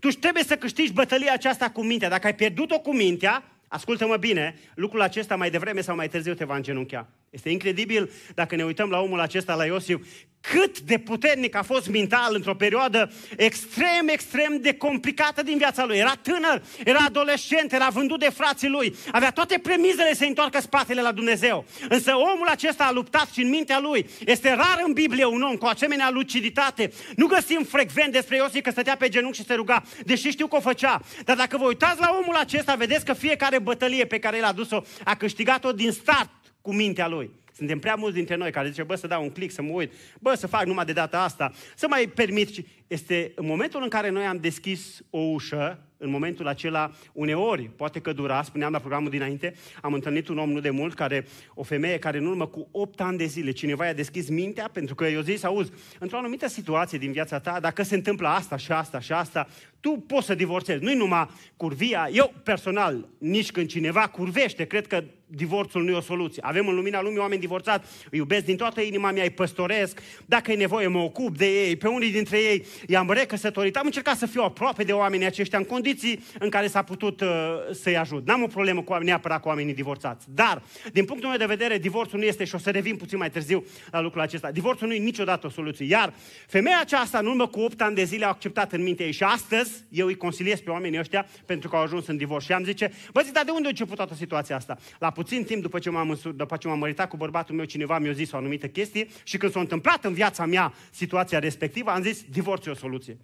tu 0.00 0.08
trebuie 0.08 0.42
să 0.44 0.56
câștigi 0.56 0.92
bătălia 0.92 1.32
aceasta 1.32 1.70
cu 1.70 1.82
mintea. 1.82 2.08
Dacă 2.08 2.26
ai 2.26 2.34
pierdut-o 2.34 2.80
cu 2.80 2.94
mintea, 2.94 3.42
ascultă-mă 3.68 4.16
bine, 4.16 4.54
lucrul 4.74 5.02
acesta 5.02 5.36
mai 5.36 5.50
devreme 5.50 5.80
sau 5.80 5.96
mai 5.96 6.08
târziu 6.08 6.34
te 6.34 6.44
va 6.44 6.56
îngenunchea. 6.56 7.08
Este 7.30 7.50
incredibil 7.50 8.10
dacă 8.34 8.56
ne 8.56 8.64
uităm 8.64 8.90
la 8.90 9.00
omul 9.00 9.20
acesta, 9.20 9.54
la 9.54 9.64
Iosif, 9.64 10.00
cât 10.40 10.80
de 10.80 10.98
puternic 10.98 11.54
a 11.54 11.62
fost 11.62 11.88
mental 11.88 12.34
într-o 12.34 12.54
perioadă 12.54 13.12
extrem, 13.36 14.08
extrem 14.08 14.58
de 14.60 14.74
complicată 14.74 15.42
din 15.42 15.56
viața 15.56 15.84
lui. 15.84 15.96
Era 15.96 16.14
tânăr, 16.22 16.62
era 16.84 16.98
adolescent, 17.06 17.72
era 17.72 17.88
vândut 17.88 18.20
de 18.20 18.30
frații 18.34 18.68
lui, 18.68 18.96
avea 19.12 19.30
toate 19.30 19.58
premizele 19.58 20.14
să 20.14 20.24
întoarcă 20.24 20.60
spatele 20.60 21.00
la 21.00 21.12
Dumnezeu. 21.12 21.64
Însă 21.88 22.14
omul 22.14 22.46
acesta 22.46 22.84
a 22.84 22.92
luptat 22.92 23.28
și 23.32 23.42
în 23.42 23.48
mintea 23.48 23.80
lui. 23.80 24.10
Este 24.26 24.48
rar 24.48 24.82
în 24.86 24.92
Biblie 24.92 25.24
un 25.24 25.42
om 25.42 25.56
cu 25.56 25.66
asemenea 25.66 26.10
luciditate. 26.10 26.92
Nu 27.16 27.26
găsim 27.26 27.66
frecvent 27.68 28.12
despre 28.12 28.36
Iosif 28.36 28.62
că 28.62 28.70
stătea 28.70 28.96
pe 28.96 29.08
genunchi 29.08 29.38
și 29.38 29.44
se 29.44 29.54
ruga, 29.54 29.82
deși 30.04 30.28
știu 30.28 30.46
că 30.46 30.56
o 30.56 30.60
făcea. 30.60 31.00
Dar 31.24 31.36
dacă 31.36 31.56
vă 31.56 31.66
uitați 31.66 32.00
la 32.00 32.18
omul 32.22 32.34
acesta, 32.34 32.74
vedeți 32.74 33.04
că 33.04 33.12
fiecare 33.12 33.58
bătălie 33.58 34.04
pe 34.04 34.18
care 34.18 34.36
el 34.36 34.44
a 34.44 34.52
dus-o 34.52 34.82
a 35.04 35.16
câștigat-o 35.16 35.72
din 35.72 35.90
start 35.92 36.30
cu 36.68 36.74
mintea 36.74 37.08
lui. 37.08 37.30
Suntem 37.52 37.78
prea 37.78 37.94
mulți 37.94 38.14
dintre 38.14 38.34
noi 38.34 38.50
care 38.50 38.68
zice, 38.68 38.82
bă, 38.82 38.94
să 38.94 39.06
dau 39.06 39.22
un 39.22 39.30
click, 39.30 39.52
să 39.52 39.62
mă 39.62 39.72
uit, 39.72 39.92
bă, 40.20 40.34
să 40.34 40.46
fac 40.46 40.64
numai 40.64 40.84
de 40.84 40.92
data 40.92 41.22
asta, 41.22 41.52
să 41.76 41.86
mai 41.88 42.06
permit. 42.14 42.66
Este 42.88 43.32
în 43.34 43.46
momentul 43.46 43.82
în 43.82 43.88
care 43.88 44.10
noi 44.10 44.24
am 44.24 44.36
deschis 44.36 45.02
o 45.10 45.18
ușă, 45.18 45.82
în 45.98 46.10
momentul 46.10 46.46
acela, 46.46 46.90
uneori, 47.12 47.70
poate 47.76 48.00
că 48.00 48.12
dura, 48.12 48.42
spuneam 48.42 48.72
la 48.72 48.78
programul 48.78 49.10
dinainte, 49.10 49.54
am 49.82 49.92
întâlnit 49.92 50.28
un 50.28 50.38
om 50.38 50.50
nu 50.50 50.60
de 50.60 50.70
mult, 50.70 50.94
care, 50.94 51.26
o 51.54 51.62
femeie 51.62 51.98
care 51.98 52.18
în 52.18 52.26
urmă 52.26 52.46
cu 52.46 52.68
8 52.70 53.00
ani 53.00 53.18
de 53.18 53.24
zile, 53.24 53.50
cineva 53.50 53.84
i-a 53.84 53.92
deschis 53.92 54.28
mintea, 54.28 54.70
pentru 54.72 54.94
că 54.94 55.06
eu 55.06 55.20
zis, 55.20 55.42
auzi, 55.42 55.70
într-o 55.98 56.18
anumită 56.18 56.48
situație 56.48 56.98
din 56.98 57.12
viața 57.12 57.38
ta, 57.38 57.60
dacă 57.60 57.82
se 57.82 57.94
întâmplă 57.94 58.28
asta 58.28 58.56
și 58.56 58.72
asta 58.72 59.00
și 59.00 59.12
asta, 59.12 59.48
tu 59.80 59.90
poți 59.90 60.26
să 60.26 60.34
divorțezi. 60.34 60.82
Nu-i 60.82 60.94
numai 60.94 61.28
curvia. 61.56 62.08
Eu, 62.12 62.32
personal, 62.42 63.08
nici 63.18 63.50
când 63.50 63.68
cineva 63.68 64.08
curvește, 64.08 64.64
cred 64.64 64.86
că 64.86 65.04
divorțul 65.26 65.82
nu 65.84 65.90
e 65.90 65.94
o 65.94 66.00
soluție. 66.00 66.42
Avem 66.46 66.68
în 66.68 66.74
lumina 66.74 67.02
lumii 67.02 67.18
oameni 67.18 67.40
divorțați, 67.40 67.88
îi 68.10 68.18
iubesc 68.18 68.44
din 68.44 68.56
toată 68.56 68.80
inima 68.80 69.10
mea, 69.10 69.22
îi 69.22 69.30
păstoresc, 69.30 70.00
dacă 70.26 70.52
e 70.52 70.56
nevoie 70.56 70.86
mă 70.86 70.98
ocup 70.98 71.36
de 71.36 71.46
ei, 71.46 71.76
pe 71.76 71.88
unii 71.88 72.10
dintre 72.10 72.38
ei 72.38 72.64
i-am 72.86 73.10
recăsătorit. 73.10 73.76
Am 73.76 73.86
încercat 73.86 74.16
să 74.16 74.26
fiu 74.26 74.42
aproape 74.42 74.84
de 74.84 74.92
oamenii 74.92 75.26
aceștia 75.26 75.58
în 75.58 75.64
condiții 75.64 76.24
în 76.38 76.48
care 76.48 76.66
s-a 76.66 76.82
putut 76.82 77.20
uh, 77.20 77.28
să-i 77.72 77.96
ajut. 77.96 78.26
N-am 78.26 78.42
o 78.42 78.46
problemă 78.46 78.82
cu, 78.82 78.94
neapărat 78.94 79.40
cu 79.40 79.48
oamenii 79.48 79.74
divorțați. 79.74 80.26
Dar, 80.28 80.62
din 80.92 81.04
punctul 81.04 81.28
meu 81.28 81.38
de 81.38 81.44
vedere, 81.44 81.78
divorțul 81.78 82.18
nu 82.18 82.24
este, 82.24 82.44
și 82.44 82.54
o 82.54 82.58
să 82.58 82.70
revin 82.70 82.96
puțin 82.96 83.18
mai 83.18 83.30
târziu 83.30 83.64
la 83.90 84.00
lucrul 84.00 84.22
acesta, 84.22 84.50
divorțul 84.50 84.86
nu 84.86 84.94
e 84.94 84.98
niciodată 84.98 85.46
o 85.46 85.50
soluție. 85.50 85.86
Iar 85.86 86.12
femeia 86.46 86.78
aceasta, 86.80 87.18
în 87.18 87.26
urmă 87.26 87.46
cu 87.46 87.60
8 87.60 87.80
ani 87.80 87.94
de 87.94 88.04
zile, 88.04 88.24
a 88.24 88.28
acceptat 88.28 88.72
în 88.72 88.82
minte 88.82 89.04
ei 89.04 89.12
și 89.12 89.22
astăzi 89.22 89.70
eu 89.88 90.06
îi 90.06 90.16
consiliez 90.16 90.60
pe 90.60 90.70
oamenii 90.70 90.98
ăștia 90.98 91.26
pentru 91.46 91.68
că 91.68 91.76
au 91.76 91.82
ajuns 91.82 92.06
în 92.06 92.16
divorț. 92.16 92.44
Și 92.44 92.52
am 92.52 92.64
zice, 92.64 92.92
bă, 93.12 93.20
zi, 93.20 93.32
dar 93.32 93.44
de 93.44 93.50
unde 93.50 93.66
a 93.66 93.68
început 93.68 93.96
toată 93.96 94.14
situația 94.14 94.56
asta? 94.56 94.78
La 94.98 95.10
puțin 95.10 95.44
timp 95.44 95.62
după 95.62 95.78
ce 95.78 95.90
m-am, 95.90 96.18
după 96.34 96.56
ce 96.56 96.68
m-am 96.68 96.78
măritat 96.78 97.08
cu 97.08 97.16
bărbatul 97.16 97.54
meu, 97.54 97.64
cineva 97.64 97.98
mi-a 97.98 98.12
zis 98.12 98.32
o 98.32 98.36
anumită 98.36 98.66
chestie 98.66 99.08
și 99.22 99.36
când 99.36 99.52
s-a 99.52 99.60
întâmplat 99.60 100.04
în 100.04 100.12
viața 100.12 100.46
mea 100.46 100.72
situația 100.90 101.38
respectivă, 101.38 101.90
am 101.90 102.02
zis, 102.02 102.24
divorțul 102.30 102.67
e 102.68 102.72
o 102.72 102.74
soluție. 102.74 103.18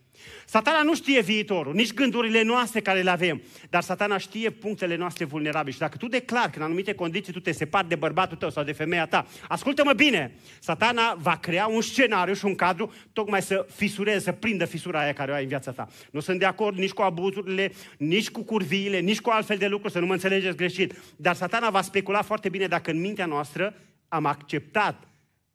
Satana 0.46 0.82
nu 0.82 0.94
știe 0.94 1.20
viitorul, 1.20 1.74
nici 1.74 1.94
gândurile 1.94 2.42
noastre 2.42 2.80
care 2.80 3.02
le 3.02 3.10
avem, 3.10 3.42
dar 3.70 3.82
satana 3.82 4.18
știe 4.18 4.50
punctele 4.50 4.96
noastre 4.96 5.24
vulnerabile. 5.24 5.72
Și 5.72 5.78
dacă 5.78 5.96
tu 5.96 6.08
declari 6.08 6.50
că 6.50 6.58
în 6.58 6.64
anumite 6.64 6.94
condiții 6.94 7.32
tu 7.32 7.40
te 7.40 7.52
separi 7.52 7.88
de 7.88 7.94
bărbatul 7.94 8.36
tău 8.36 8.50
sau 8.50 8.64
de 8.64 8.72
femeia 8.72 9.06
ta, 9.06 9.26
ascultă-mă 9.48 9.92
bine, 9.92 10.34
satana 10.60 11.14
va 11.14 11.36
crea 11.36 11.66
un 11.66 11.80
scenariu 11.80 12.34
și 12.34 12.44
un 12.44 12.54
cadru 12.54 12.92
tocmai 13.12 13.42
să 13.42 13.66
fisureze, 13.74 14.18
să 14.18 14.32
prindă 14.32 14.64
fisura 14.64 15.00
aia 15.00 15.12
care 15.12 15.30
o 15.30 15.34
ai 15.34 15.42
în 15.42 15.48
viața 15.48 15.72
ta. 15.72 15.88
Nu 16.10 16.20
sunt 16.20 16.38
de 16.38 16.44
acord 16.44 16.78
nici 16.78 16.92
cu 16.92 17.02
abuzurile, 17.02 17.72
nici 17.98 18.30
cu 18.30 18.42
curviile, 18.42 18.98
nici 18.98 19.20
cu 19.20 19.30
altfel 19.30 19.56
de 19.56 19.66
lucruri, 19.66 19.92
să 19.92 19.98
nu 19.98 20.06
mă 20.06 20.12
înțelegeți 20.12 20.56
greșit. 20.56 20.94
Dar 21.16 21.34
satana 21.34 21.70
va 21.70 21.82
specula 21.82 22.22
foarte 22.22 22.48
bine 22.48 22.66
dacă 22.66 22.90
în 22.90 23.00
mintea 23.00 23.26
noastră 23.26 23.74
am 24.08 24.26
acceptat 24.26 25.08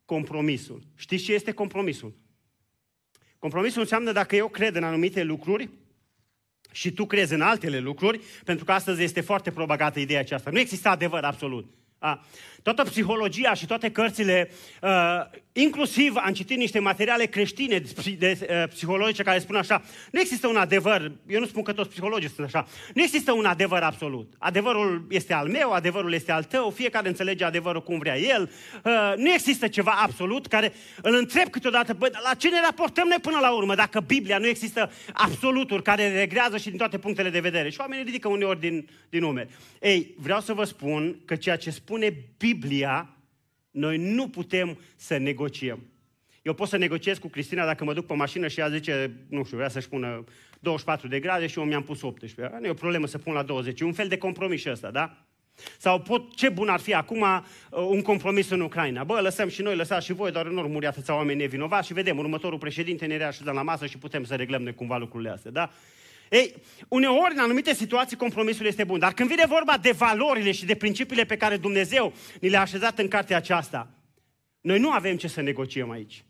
compromisul. 0.05 0.81
Știți 0.95 1.23
ce 1.23 1.33
este 1.33 1.51
compromisul? 1.51 2.13
Compromisul 3.39 3.81
înseamnă 3.81 4.11
dacă 4.11 4.35
eu 4.35 4.47
cred 4.47 4.75
în 4.75 4.83
anumite 4.83 5.23
lucruri 5.23 5.69
și 6.71 6.91
tu 6.91 7.05
crezi 7.05 7.33
în 7.33 7.41
altele 7.41 7.79
lucruri, 7.79 8.21
pentru 8.43 8.65
că 8.65 8.71
astăzi 8.71 9.03
este 9.03 9.21
foarte 9.21 9.51
propagată 9.51 9.99
ideea 9.99 10.19
aceasta. 10.19 10.49
Nu 10.49 10.59
există 10.59 10.89
adevăr 10.89 11.23
absolut. 11.23 11.73
A. 11.99 12.25
Toată 12.63 12.83
psihologia 12.83 13.53
și 13.53 13.65
toate 13.65 13.91
cărțile, 13.91 14.51
uh, 14.81 14.89
inclusiv 15.51 16.15
am 16.15 16.33
citit 16.33 16.57
niște 16.57 16.79
materiale 16.79 17.25
creștine 17.25 17.79
de, 17.79 18.15
de 18.19 18.37
uh, 18.41 18.69
psihologice 18.69 19.23
care 19.23 19.39
spun 19.39 19.55
așa, 19.55 19.81
nu 20.11 20.19
există 20.19 20.47
un 20.47 20.55
adevăr, 20.55 21.11
eu 21.27 21.39
nu 21.39 21.45
spun 21.45 21.63
că 21.63 21.73
toți 21.73 21.89
psihologii 21.89 22.29
sunt 22.29 22.47
așa, 22.47 22.67
nu 22.93 23.01
există 23.01 23.31
un 23.31 23.45
adevăr 23.45 23.81
absolut. 23.81 24.33
Adevărul 24.37 25.05
este 25.09 25.33
al 25.33 25.47
meu, 25.47 25.71
adevărul 25.71 26.13
este 26.13 26.31
al 26.31 26.43
tău, 26.43 26.69
fiecare 26.69 27.07
înțelege 27.07 27.43
adevărul 27.43 27.83
cum 27.83 27.99
vrea 27.99 28.17
el. 28.17 28.51
Uh, 28.83 29.13
nu 29.15 29.29
există 29.31 29.67
ceva 29.67 29.91
absolut 29.91 30.47
care 30.47 30.73
îl 31.01 31.15
întreb 31.15 31.49
câteodată, 31.49 31.93
bă, 31.93 32.09
la 32.23 32.33
ce 32.33 32.49
ne 32.49 32.59
raportăm 32.61 33.07
noi 33.07 33.19
până 33.21 33.37
la 33.41 33.55
urmă, 33.55 33.75
dacă 33.75 33.99
Biblia 33.99 34.37
nu 34.37 34.47
există 34.47 34.91
absoluturi 35.13 35.83
care 35.83 36.11
regrează 36.11 36.57
și 36.57 36.69
din 36.69 36.77
toate 36.77 36.97
punctele 36.97 37.29
de 37.29 37.39
vedere. 37.39 37.69
Și 37.69 37.79
oamenii 37.79 38.03
ridică 38.03 38.27
uneori 38.27 38.59
din, 38.59 38.89
din 39.09 39.23
umeri. 39.23 39.49
Ei, 39.79 40.15
vreau 40.17 40.39
să 40.39 40.53
vă 40.53 40.63
spun 40.63 41.19
că 41.25 41.35
ceea 41.35 41.57
ce 41.57 41.71
spune 41.71 42.13
Biblia, 42.37 43.17
noi 43.71 43.97
nu 43.97 44.29
putem 44.29 44.79
să 44.95 45.17
negociem. 45.17 45.79
Eu 46.41 46.53
pot 46.53 46.67
să 46.67 46.77
negociez 46.77 47.17
cu 47.17 47.27
Cristina 47.27 47.65
dacă 47.65 47.83
mă 47.83 47.93
duc 47.93 48.05
pe 48.05 48.13
mașină 48.13 48.47
și 48.47 48.59
ea 48.59 48.69
zice, 48.69 49.11
nu 49.29 49.43
știu, 49.43 49.57
vrea 49.57 49.69
să-și 49.69 49.89
pună 49.89 50.23
24 50.59 51.07
de 51.07 51.19
grade 51.19 51.47
și 51.47 51.59
eu 51.59 51.65
mi-am 51.65 51.83
pus 51.83 52.01
18. 52.01 52.57
Nu 52.59 52.65
e 52.65 52.69
o 52.69 52.73
problemă 52.73 53.05
să 53.05 53.17
pun 53.17 53.33
la 53.33 53.43
20. 53.43 53.81
un 53.81 53.93
fel 53.93 54.07
de 54.07 54.17
compromis 54.17 54.65
ăsta, 54.65 54.91
da? 54.91 55.25
Sau 55.77 56.01
pot, 56.01 56.35
ce 56.35 56.49
bun 56.49 56.67
ar 56.67 56.79
fi 56.79 56.93
acum 56.93 57.21
uh, 57.21 57.41
un 57.89 58.01
compromis 58.01 58.49
în 58.49 58.61
Ucraina. 58.61 59.03
Bă, 59.03 59.19
lăsăm 59.21 59.49
și 59.49 59.61
noi, 59.61 59.75
lăsați 59.75 60.05
și 60.05 60.13
voi, 60.13 60.31
doar 60.31 60.47
nu 60.47 60.61
muri 60.61 60.85
atâția 60.85 61.15
oameni 61.15 61.39
nevinovați 61.39 61.87
și 61.87 61.93
vedem, 61.93 62.17
următorul 62.17 62.57
președinte 62.57 63.05
ne 63.05 63.17
reașezăm 63.17 63.53
la 63.53 63.61
masă 63.61 63.85
și 63.85 63.97
putem 63.97 64.23
să 64.23 64.35
reglăm 64.35 64.61
noi 64.61 64.73
cumva 64.73 64.97
lucrurile 64.97 65.29
astea, 65.29 65.51
da? 65.51 65.71
Ei, 66.29 66.55
uneori, 66.87 67.33
în 67.33 67.39
anumite 67.39 67.73
situații, 67.73 68.17
compromisul 68.17 68.65
este 68.65 68.83
bun. 68.83 68.99
Dar 68.99 69.13
când 69.13 69.29
vine 69.29 69.45
vorba 69.45 69.77
de 69.77 69.91
valorile 69.91 70.51
și 70.51 70.65
de 70.65 70.75
principiile 70.75 71.25
pe 71.25 71.37
care 71.37 71.57
Dumnezeu 71.57 72.13
ni 72.41 72.49
le-a 72.49 72.61
așezat 72.61 72.99
în 72.99 73.07
cartea 73.07 73.37
aceasta, 73.37 73.89
noi 74.61 74.79
nu 74.79 74.91
avem 74.91 75.17
ce 75.17 75.27
să 75.27 75.41
negociem 75.41 75.89
aici. 75.89 76.23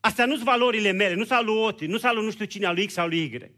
Astea 0.00 0.26
nu 0.26 0.34
sunt 0.34 0.44
valorile 0.44 0.90
mele, 0.90 1.14
nu 1.14 1.24
sunt 1.24 1.38
al 1.38 1.44
lui 1.44 1.54
Oti, 1.54 1.86
nu 1.86 1.96
sunt 1.96 2.04
al 2.04 2.14
lui 2.14 2.24
nu 2.24 2.30
știu 2.30 2.44
cine, 2.44 2.66
al 2.66 2.74
lui 2.74 2.86
X 2.86 2.92
sau 2.92 3.06
lui 3.08 3.18
Y. 3.18 3.50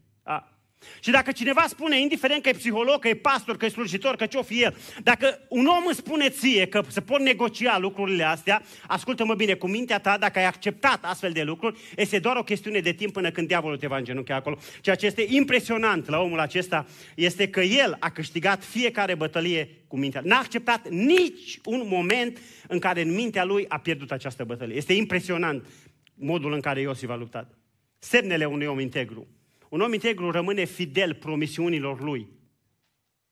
A? 0.81 0.87
Și 1.01 1.11
dacă 1.11 1.33
cineva 1.33 1.65
spune, 1.69 2.01
indiferent 2.01 2.43
că 2.43 2.49
e 2.49 2.53
psiholog, 2.53 2.99
că 2.99 3.09
e 3.09 3.15
pastor, 3.15 3.57
că 3.57 3.65
e 3.65 3.69
slujitor, 3.69 4.17
că 4.17 4.27
ce-o 4.27 4.43
fi 4.43 4.63
el, 4.63 4.77
dacă 5.03 5.39
un 5.49 5.67
om 5.67 5.85
îți 5.87 5.99
spune 5.99 6.29
ție 6.29 6.67
că 6.67 6.83
se 6.89 7.01
pot 7.01 7.21
negocia 7.21 7.79
lucrurile 7.79 8.23
astea, 8.23 8.63
ascultă-mă 8.87 9.35
bine, 9.35 9.55
cu 9.55 9.69
mintea 9.69 9.99
ta, 9.99 10.19
dacă 10.19 10.39
ai 10.39 10.45
acceptat 10.45 11.05
astfel 11.05 11.33
de 11.33 11.43
lucruri, 11.43 11.81
este 11.97 12.19
doar 12.19 12.37
o 12.37 12.43
chestiune 12.43 12.81
de 12.81 12.93
timp 12.93 13.13
până 13.13 13.31
când 13.31 13.47
diavolul 13.47 13.77
te 13.77 13.87
va 13.87 13.97
îngenunchea 13.97 14.37
acolo. 14.37 14.59
Ceea 14.81 14.97
ce 14.97 15.07
este 15.07 15.27
impresionant 15.29 16.09
la 16.09 16.21
omul 16.21 16.39
acesta 16.39 16.87
este 17.15 17.49
că 17.49 17.61
el 17.61 17.97
a 17.99 18.11
câștigat 18.11 18.65
fiecare 18.65 19.15
bătălie 19.15 19.69
cu 19.87 19.99
mintea. 19.99 20.21
N-a 20.25 20.39
acceptat 20.39 20.89
nici 20.89 21.59
un 21.65 21.83
moment 21.87 22.39
în 22.69 22.79
care 22.79 23.01
în 23.01 23.15
mintea 23.15 23.45
lui 23.45 23.65
a 23.69 23.79
pierdut 23.79 24.11
această 24.11 24.45
bătălie. 24.45 24.77
Este 24.77 24.93
impresionant 24.93 25.67
modul 26.15 26.53
în 26.53 26.61
care 26.61 26.81
Iosif 26.81 27.09
a 27.09 27.17
luptat. 27.17 27.59
Semnele 27.99 28.45
unui 28.45 28.67
om 28.67 28.79
integru. 28.79 29.27
Un 29.69 29.81
om 29.81 29.93
integru 29.93 30.31
rămâne 30.31 30.65
fidel 30.65 31.15
promisiunilor 31.15 32.01
lui. 32.01 32.29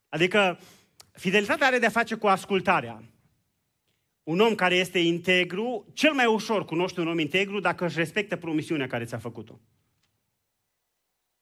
Adică 0.09 0.59
fidelitatea 1.13 1.67
are 1.67 1.79
de-a 1.79 1.89
face 1.89 2.15
cu 2.15 2.27
ascultarea. 2.27 3.03
Un 4.23 4.41
om 4.41 4.55
care 4.55 4.75
este 4.75 4.99
integru, 4.99 5.91
cel 5.95 6.13
mai 6.13 6.27
ușor 6.27 6.65
cunoște 6.65 7.01
un 7.01 7.09
om 7.09 7.19
integru 7.19 7.61
dacă 7.61 7.85
își 7.85 7.97
respectă 7.97 8.37
promisiunea 8.37 8.87
care 8.87 9.05
ți-a 9.05 9.19
făcut-o. 9.19 9.61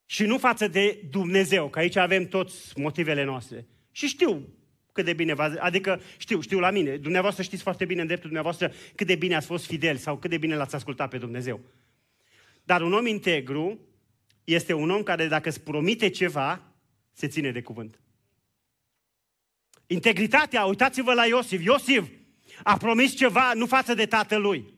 Și 0.07 0.24
nu 0.24 0.38
față 0.38 0.68
de 0.68 1.07
Dumnezeu, 1.11 1.68
că 1.68 1.78
aici 1.78 1.97
avem 1.97 2.28
toți 2.28 2.78
motivele 2.78 3.24
noastre. 3.24 3.66
Și 3.90 4.07
știu 4.07 4.49
cât 4.92 5.05
de 5.05 5.12
bine 5.12 5.34
va... 5.34 5.55
Adică 5.59 6.01
știu, 6.16 6.40
știu 6.40 6.59
la 6.59 6.70
mine. 6.70 6.97
Dumneavoastră 6.97 7.42
știți 7.42 7.62
foarte 7.62 7.84
bine 7.84 8.01
în 8.01 8.07
dreptul 8.07 8.30
dumneavoastră 8.30 8.72
cât 8.95 9.07
de 9.07 9.14
bine 9.14 9.34
ați 9.34 9.47
fost 9.47 9.66
fidel 9.66 9.97
sau 9.97 10.16
cât 10.16 10.30
de 10.30 10.38
bine 10.38 10.57
l-ați 10.57 10.74
ascultat 10.74 11.11
pe 11.11 11.18
Dumnezeu. 11.18 11.61
Dar 12.64 12.82
un 12.82 12.92
om 12.92 13.07
integru 13.07 13.80
este 14.45 14.72
un 14.72 14.90
om 14.90 15.03
care 15.03 15.26
dacă 15.26 15.49
îți 15.49 15.61
promite 15.61 16.09
ceva, 16.09 16.62
se 17.12 17.28
ține 17.28 17.51
de 17.51 17.62
cuvânt. 17.62 18.01
Integritatea, 19.86 20.64
uitați-vă 20.64 21.12
la 21.12 21.26
Iosif. 21.26 21.64
Iosif 21.64 22.09
a 22.62 22.76
promis 22.76 23.14
ceva 23.14 23.53
nu 23.55 23.66
față 23.66 23.95
de 23.95 24.07
tatălui. 24.07 24.72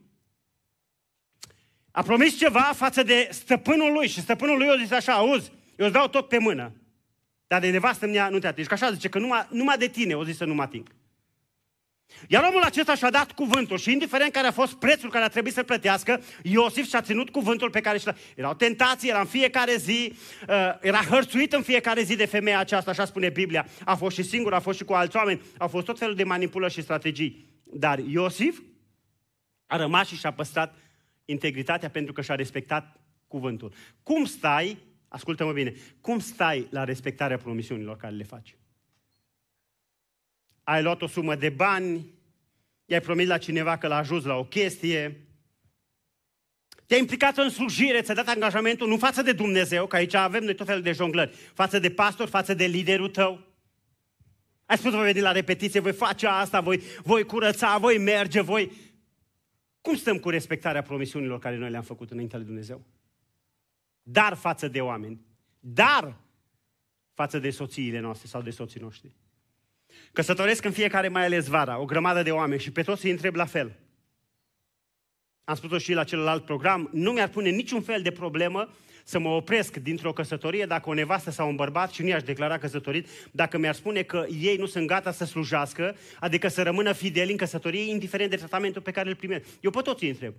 A 1.90 2.02
promis 2.02 2.38
ceva 2.38 2.60
față 2.60 3.02
de 3.02 3.28
stăpânul 3.32 3.92
lui 3.92 4.08
și 4.08 4.20
stăpânul 4.20 4.58
lui 4.58 4.68
a 4.68 4.76
zis 4.76 4.90
așa, 4.90 5.12
auzi, 5.12 5.52
eu 5.76 5.84
îți 5.86 5.94
dau 5.94 6.08
tot 6.08 6.28
pe 6.28 6.38
mână, 6.38 6.72
dar 7.46 7.60
de 7.60 7.70
nevastă 7.70 8.06
mea 8.06 8.28
nu 8.28 8.38
te 8.38 8.46
atingi. 8.46 8.68
Că 8.68 8.74
așa 8.74 8.92
zice, 8.92 9.08
că 9.08 9.18
numai, 9.18 9.46
numai 9.50 9.78
de 9.78 9.88
tine 9.88 10.14
o 10.14 10.24
zis 10.24 10.36
să 10.36 10.44
nu 10.44 10.54
mă 10.54 10.62
ating. 10.62 10.94
Iar 12.28 12.44
omul 12.48 12.62
acesta 12.62 12.94
și-a 12.94 13.11
dat 13.11 13.32
cuvântul 13.32 13.78
și 13.78 13.92
indiferent 13.92 14.32
care 14.32 14.46
a 14.46 14.50
fost 14.50 14.74
prețul 14.74 15.11
care 15.11 15.24
a 15.24 15.28
trebuit 15.28 15.54
să 15.54 15.62
plătească, 15.62 16.22
Iosif 16.42 16.88
și-a 16.88 17.00
ținut 17.00 17.30
cuvântul 17.30 17.70
pe 17.70 17.80
care 17.80 17.98
și 17.98 18.07
l-a... 18.07 18.14
Erau 18.36 18.54
tentații, 18.54 19.09
era 19.09 19.20
în 19.20 19.26
fiecare 19.26 19.76
zi, 19.76 20.12
uh, 20.48 20.78
era 20.80 20.98
hărțuit 20.98 21.52
în 21.52 21.62
fiecare 21.62 22.02
zi 22.02 22.16
de 22.16 22.26
femeia 22.26 22.59
aceasta, 22.59 22.90
așa 22.90 23.04
spune 23.04 23.28
Biblia. 23.28 23.66
A 23.84 23.94
fost 23.94 24.16
și 24.16 24.22
singur, 24.22 24.54
a 24.54 24.61
fost 24.61 24.78
și 24.78 24.84
cu 24.84 24.92
alți 24.92 25.16
oameni, 25.16 25.40
au 25.59 25.68
fost 25.68 25.86
tot 25.86 25.98
felul 25.98 26.14
de 26.14 26.24
manipulări 26.24 26.72
și 26.72 26.82
strategii. 26.82 27.54
Dar 27.64 27.98
Iosif 27.98 28.59
a 29.66 29.76
rămas 29.76 30.07
și 30.07 30.16
și-a 30.16 30.32
păstrat 30.32 30.74
integritatea 31.24 31.90
pentru 31.90 32.12
că 32.12 32.22
și-a 32.22 32.34
respectat 32.34 33.00
cuvântul. 33.28 33.72
Cum 34.02 34.24
stai, 34.24 34.78
ascultă-mă 35.09 35.52
bine, 35.52 35.74
cum 36.00 36.18
stai 36.18 36.66
la 36.70 36.84
respectarea 36.84 37.36
promisiunilor 37.36 37.96
care 37.96 38.14
le 38.14 38.24
faci? 38.24 38.57
Ai 40.66 40.82
luat 40.82 41.02
o 41.02 41.06
sumă 41.06 41.34
de 41.34 41.48
bani, 41.48 42.06
i-ai 42.84 43.00
promis 43.00 43.26
la 43.26 43.38
cineva 43.38 43.76
că 43.78 43.86
l-a 43.86 43.96
ajuns 43.96 44.24
la 44.24 44.34
o 44.34 44.44
chestie, 44.44 45.26
te-ai 46.86 47.00
implicat 47.00 47.36
în 47.36 47.50
slujire, 47.50 48.02
ți-ai 48.02 48.16
dat 48.16 48.28
angajamentul 48.28 48.88
nu 48.88 48.96
față 48.96 49.22
de 49.22 49.32
Dumnezeu, 49.32 49.86
că 49.86 49.96
aici 49.96 50.14
avem 50.14 50.44
noi 50.44 50.54
tot 50.54 50.66
felul 50.66 50.82
de 50.82 50.92
jonglări, 50.92 51.30
față 51.54 51.78
de 51.78 51.90
pastor, 51.90 52.28
față 52.28 52.54
de 52.54 52.64
liderul 52.64 53.08
tău. 53.08 53.40
Ai 54.64 54.78
spus, 54.78 54.92
voi 54.92 55.04
veni 55.04 55.20
la 55.20 55.32
repetiție, 55.32 55.80
voi 55.80 55.92
face 55.92 56.26
asta, 56.26 56.60
voi, 56.60 56.80
voi 57.02 57.24
curăța, 57.24 57.78
voi 57.78 57.98
merge, 57.98 58.40
voi... 58.40 58.72
Cum 59.80 59.96
stăm 59.96 60.18
cu 60.18 60.30
respectarea 60.30 60.82
promisiunilor 60.82 61.38
care 61.38 61.56
noi 61.56 61.70
le-am 61.70 61.82
făcut 61.82 62.10
înainte 62.10 62.36
de 62.36 62.42
Dumnezeu? 62.42 62.84
Dar 64.02 64.34
față 64.34 64.68
de 64.68 64.80
oameni. 64.80 65.20
Dar 65.60 66.16
față 67.12 67.38
de 67.38 67.50
soțiile 67.50 68.00
noastre 68.00 68.28
sau 68.28 68.42
de 68.42 68.50
soții 68.50 68.80
noștri. 68.80 69.14
Căsătoresc 70.12 70.64
în 70.64 70.72
fiecare, 70.72 71.09
mai 71.09 71.24
ales 71.24 71.47
vara, 71.47 71.80
o 71.80 71.84
grămadă 71.84 72.22
de 72.22 72.30
oameni 72.30 72.61
și 72.61 72.70
pe 72.70 72.82
toți 72.82 73.05
îi 73.05 73.11
întreb 73.11 73.34
la 73.34 73.44
fel. 73.44 73.72
Am 75.44 75.55
spus-o 75.55 75.78
și 75.78 75.92
la 75.92 76.05
celălalt 76.05 76.44
program, 76.44 76.88
nu 76.92 77.12
mi-ar 77.12 77.28
pune 77.28 77.49
niciun 77.51 77.82
fel 77.82 78.03
de 78.03 78.11
problemă 78.11 78.68
să 79.05 79.18
mă 79.18 79.28
opresc 79.28 79.76
dintr-o 79.76 80.12
căsătorie 80.12 80.64
dacă 80.64 80.88
o 80.88 80.94
nevastă 80.94 81.30
sau 81.30 81.49
un 81.49 81.57
bărbat 81.57 81.92
și 81.92 82.03
nu 82.03 82.09
i-aș 82.09 82.22
declara 82.22 82.59
căsătorit, 82.59 83.09
dacă 83.30 83.59
mi-ar 83.59 83.74
spune 83.74 84.03
că 84.03 84.26
ei 84.40 84.57
nu 84.57 84.66
sunt 84.66 84.86
gata 84.86 85.12
să 85.12 85.24
slujească, 85.24 85.97
adică 86.20 86.49
să 86.49 86.62
rămână 86.62 86.92
fideli 86.92 87.30
în 87.30 87.36
căsătorie, 87.36 87.90
indiferent 87.90 88.30
de 88.30 88.36
tratamentul 88.36 88.82
pe 88.82 88.90
care 88.90 89.09
îl 89.09 89.14
primesc. 89.14 89.44
Eu 89.61 89.70
pe 89.70 89.80
toți 89.80 90.05
îi 90.05 90.11
întreb. 90.11 90.34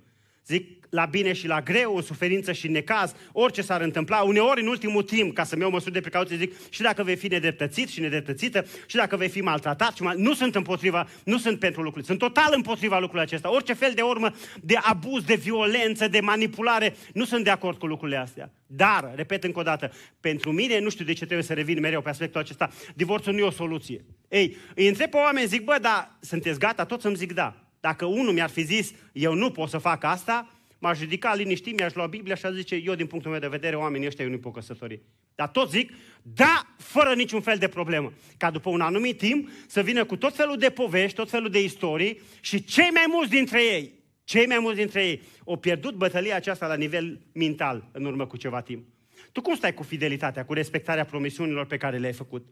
Zic 0.48 0.78
la 0.90 1.06
bine 1.06 1.34
și 1.34 1.48
la 1.48 1.62
greu, 1.62 1.96
în 1.96 2.02
suferință 2.02 2.52
și 2.52 2.66
în 2.66 2.72
necaz, 2.72 3.16
orice 3.32 3.62
s-ar 3.62 3.82
întâmpla, 3.82 4.22
uneori 4.22 4.62
în 4.62 4.68
ultimul 4.68 5.04
timp, 5.04 5.34
ca 5.34 5.44
să-mi 5.44 5.62
iau 5.62 5.72
măsuri 5.72 5.94
de 5.94 6.02
precauție, 6.02 6.38
zic 6.38 6.54
și 6.70 6.82
dacă 6.82 7.04
vei 7.04 7.16
fi 7.16 7.28
nedreptățit 7.28 7.88
și 7.88 8.00
nedreptățită, 8.00 8.66
și 8.86 8.96
dacă 8.96 9.16
vei 9.16 9.30
fi 9.30 9.42
maltratat, 9.42 9.96
și 9.96 10.02
mal... 10.02 10.18
nu 10.18 10.34
sunt 10.34 10.56
împotriva, 10.56 11.08
nu 11.24 11.38
sunt 11.38 11.60
pentru 11.60 11.82
lucruri, 11.82 12.06
sunt 12.06 12.20
total 12.20 12.52
împotriva 12.56 13.00
lucrurile 13.00 13.24
acesta. 13.24 13.54
Orice 13.54 13.74
fel 13.74 13.92
de 13.96 14.02
urmă 14.02 14.32
de 14.62 14.76
abuz, 14.82 15.24
de 15.24 15.36
violență, 15.36 16.08
de 16.08 16.20
manipulare, 16.20 16.96
nu 17.14 17.26
sunt 17.26 17.44
de 17.44 17.50
acord 17.50 17.78
cu 17.78 17.86
lucrurile 17.86 18.18
astea. 18.18 18.52
Dar, 18.68 19.12
repet 19.16 19.44
încă 19.44 19.60
o 19.60 19.64
dată, 19.64 19.92
pentru 20.20 20.52
mine, 20.52 20.80
nu 20.80 20.90
știu 20.90 21.06
de 21.06 21.14
ce 21.14 21.24
trebuie 21.26 21.46
să 21.46 21.54
revin 21.54 21.80
mereu 21.80 22.02
pe 22.02 22.10
aspectul 22.10 22.42
acesta, 22.42 22.70
divorțul 22.96 23.34
nu 23.34 23.40
e 23.40 23.44
o 23.44 23.52
soluție. 23.52 24.06
Ei, 24.28 24.58
îi 24.76 24.88
întreb 24.88 25.10
pe 25.10 25.18
oameni, 25.18 25.48
zic, 25.48 25.64
bă, 25.64 25.78
dar 25.82 26.18
sunteți 26.20 26.60
gata? 26.60 26.86
Toți 26.86 27.06
îmi 27.06 27.16
zic 27.16 27.34
da. 27.34 27.67
Dacă 27.80 28.06
unul 28.06 28.34
mi-ar 28.34 28.50
fi 28.50 28.62
zis, 28.62 28.94
eu 29.12 29.34
nu 29.34 29.52
pot 29.52 29.70
să 29.70 29.78
fac 29.78 30.04
asta, 30.04 30.52
m-aș 30.80 31.00
ridica 31.00 31.36
liniștit, 31.36 31.78
mi-aș 31.78 31.94
lua 31.94 32.08
Biblia 32.08 32.36
și 32.36 32.46
aș 32.46 32.54
zice, 32.54 32.76
eu 32.76 32.96
din 32.96 33.08
punctul 33.08 33.32
meu 33.32 33.40
de 33.40 33.48
vedere, 33.48 33.76
oamenii 33.76 34.08
ăștia 34.08 34.26
eu 34.26 34.32
nu 34.32 34.38
pot 34.38 34.54
căsători. 34.54 35.02
Dar 35.36 35.48
tot 35.48 35.70
zic, 35.70 35.94
da, 36.22 36.68
fără 36.78 37.14
niciun 37.14 37.42
fel 37.42 37.58
de 37.58 37.68
problemă. 37.68 38.14
Ca 38.38 38.52
după 38.52 38.70
un 38.70 38.82
anumit 38.82 39.18
timp 39.18 39.50
să 39.68 39.82
vină 39.82 40.06
cu 40.06 40.16
tot 40.16 40.36
felul 40.36 40.58
de 40.58 40.70
povești, 40.70 41.16
tot 41.16 41.30
felul 41.30 41.50
de 41.50 41.64
istorii 41.64 42.22
și 42.42 42.64
cei 42.64 42.90
mai 42.94 43.06
mulți 43.08 43.30
dintre 43.30 43.64
ei, 43.64 43.94
cei 44.24 44.46
mai 44.46 44.60
mulți 44.60 44.78
dintre 44.78 45.06
ei, 45.06 45.22
au 45.46 45.58
pierdut 45.58 45.96
bătălia 45.96 46.36
aceasta 46.36 46.68
la 46.68 46.76
nivel 46.76 47.20
mental 47.34 47.90
în 47.92 48.06
urmă 48.06 48.28
cu 48.28 48.38
ceva 48.38 48.62
timp. 48.62 48.86
Tu 49.32 49.42
cum 49.42 49.56
stai 49.56 49.74
cu 49.74 49.84
fidelitatea, 49.84 50.46
cu 50.46 50.54
respectarea 50.54 51.06
promisiunilor 51.06 51.66
pe 51.66 51.78
care 51.78 51.98
le-ai 51.98 52.14
făcut? 52.14 52.46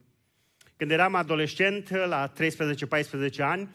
Când 0.78 0.92
eram 0.92 1.16
adolescent, 1.16 1.90
la 1.90 2.32
13-14 2.32 3.38
ani, 3.38 3.70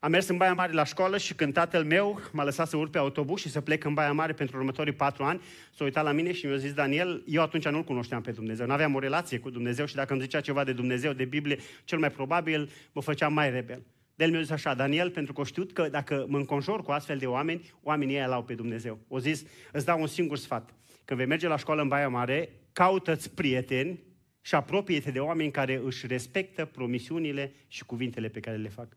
am 0.00 0.10
mers 0.10 0.28
în 0.28 0.36
Baia 0.36 0.54
Mare 0.54 0.72
la 0.72 0.84
școală 0.84 1.18
și 1.18 1.34
când 1.34 1.52
tatăl 1.52 1.84
meu 1.84 2.20
m-a 2.32 2.44
lăsat 2.44 2.68
să 2.68 2.76
urc 2.76 2.90
pe 2.90 2.98
autobuz 2.98 3.40
și 3.40 3.48
să 3.48 3.60
plec 3.60 3.84
în 3.84 3.94
Baia 3.94 4.12
Mare 4.12 4.32
pentru 4.32 4.56
următorii 4.56 4.92
patru 4.92 5.24
ani, 5.24 5.40
s-a 5.74 5.84
uitat 5.84 6.04
la 6.04 6.12
mine 6.12 6.32
și 6.32 6.46
mi-a 6.46 6.56
zis, 6.56 6.72
Daniel, 6.72 7.22
eu 7.26 7.42
atunci 7.42 7.68
nu-L 7.68 7.84
cunoșteam 7.84 8.22
pe 8.22 8.30
Dumnezeu, 8.30 8.66
nu 8.66 8.72
aveam 8.72 8.94
o 8.94 8.98
relație 8.98 9.38
cu 9.38 9.50
Dumnezeu 9.50 9.86
și 9.86 9.94
dacă 9.94 10.12
îmi 10.12 10.22
zicea 10.22 10.40
ceva 10.40 10.64
de 10.64 10.72
Dumnezeu, 10.72 11.12
de 11.12 11.24
Biblie, 11.24 11.58
cel 11.84 11.98
mai 11.98 12.10
probabil 12.10 12.70
mă 12.92 13.02
făceam 13.02 13.32
mai 13.32 13.50
rebel. 13.50 13.82
De 14.14 14.24
el 14.24 14.30
mi-a 14.30 14.40
zis 14.40 14.50
așa, 14.50 14.74
Daniel, 14.74 15.10
pentru 15.10 15.32
că 15.32 15.44
știut 15.44 15.72
că 15.72 15.88
dacă 15.88 16.26
mă 16.28 16.36
înconjor 16.36 16.82
cu 16.82 16.90
astfel 16.90 17.18
de 17.18 17.26
oameni, 17.26 17.72
oamenii 17.82 18.14
ei 18.14 18.24
au 18.24 18.44
pe 18.44 18.54
Dumnezeu. 18.54 18.98
O 19.08 19.18
zis, 19.18 19.44
îți 19.72 19.84
dau 19.84 20.00
un 20.00 20.06
singur 20.06 20.36
sfat. 20.36 20.74
Când 21.04 21.18
vei 21.18 21.28
merge 21.28 21.48
la 21.48 21.56
școală 21.56 21.82
în 21.82 21.88
Baia 21.88 22.08
Mare, 22.08 22.48
caută-ți 22.72 23.34
prieteni 23.34 24.02
și 24.40 24.54
apropie-te 24.54 25.10
de 25.10 25.18
oameni 25.18 25.50
care 25.50 25.80
își 25.84 26.06
respectă 26.06 26.64
promisiunile 26.64 27.52
și 27.68 27.84
cuvintele 27.84 28.28
pe 28.28 28.40
care 28.40 28.56
le 28.56 28.68
fac. 28.68 28.96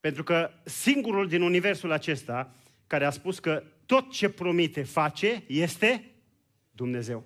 Pentru 0.00 0.22
că 0.22 0.50
singurul 0.64 1.28
din 1.28 1.42
universul 1.42 1.92
acesta 1.92 2.54
care 2.86 3.04
a 3.04 3.10
spus 3.10 3.38
că 3.38 3.62
tot 3.86 4.10
ce 4.10 4.28
promite 4.28 4.82
face 4.82 5.44
este 5.46 6.04
Dumnezeu. 6.70 7.24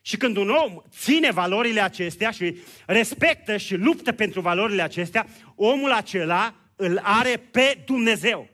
Și 0.00 0.16
când 0.16 0.36
un 0.36 0.48
om 0.48 0.82
ține 0.90 1.30
valorile 1.30 1.80
acestea 1.80 2.30
și 2.30 2.56
respectă 2.86 3.56
și 3.56 3.74
luptă 3.76 4.12
pentru 4.12 4.40
valorile 4.40 4.82
acestea, 4.82 5.26
omul 5.54 5.92
acela 5.92 6.54
îl 6.76 7.00
are 7.02 7.36
pe 7.50 7.82
Dumnezeu. 7.86 8.48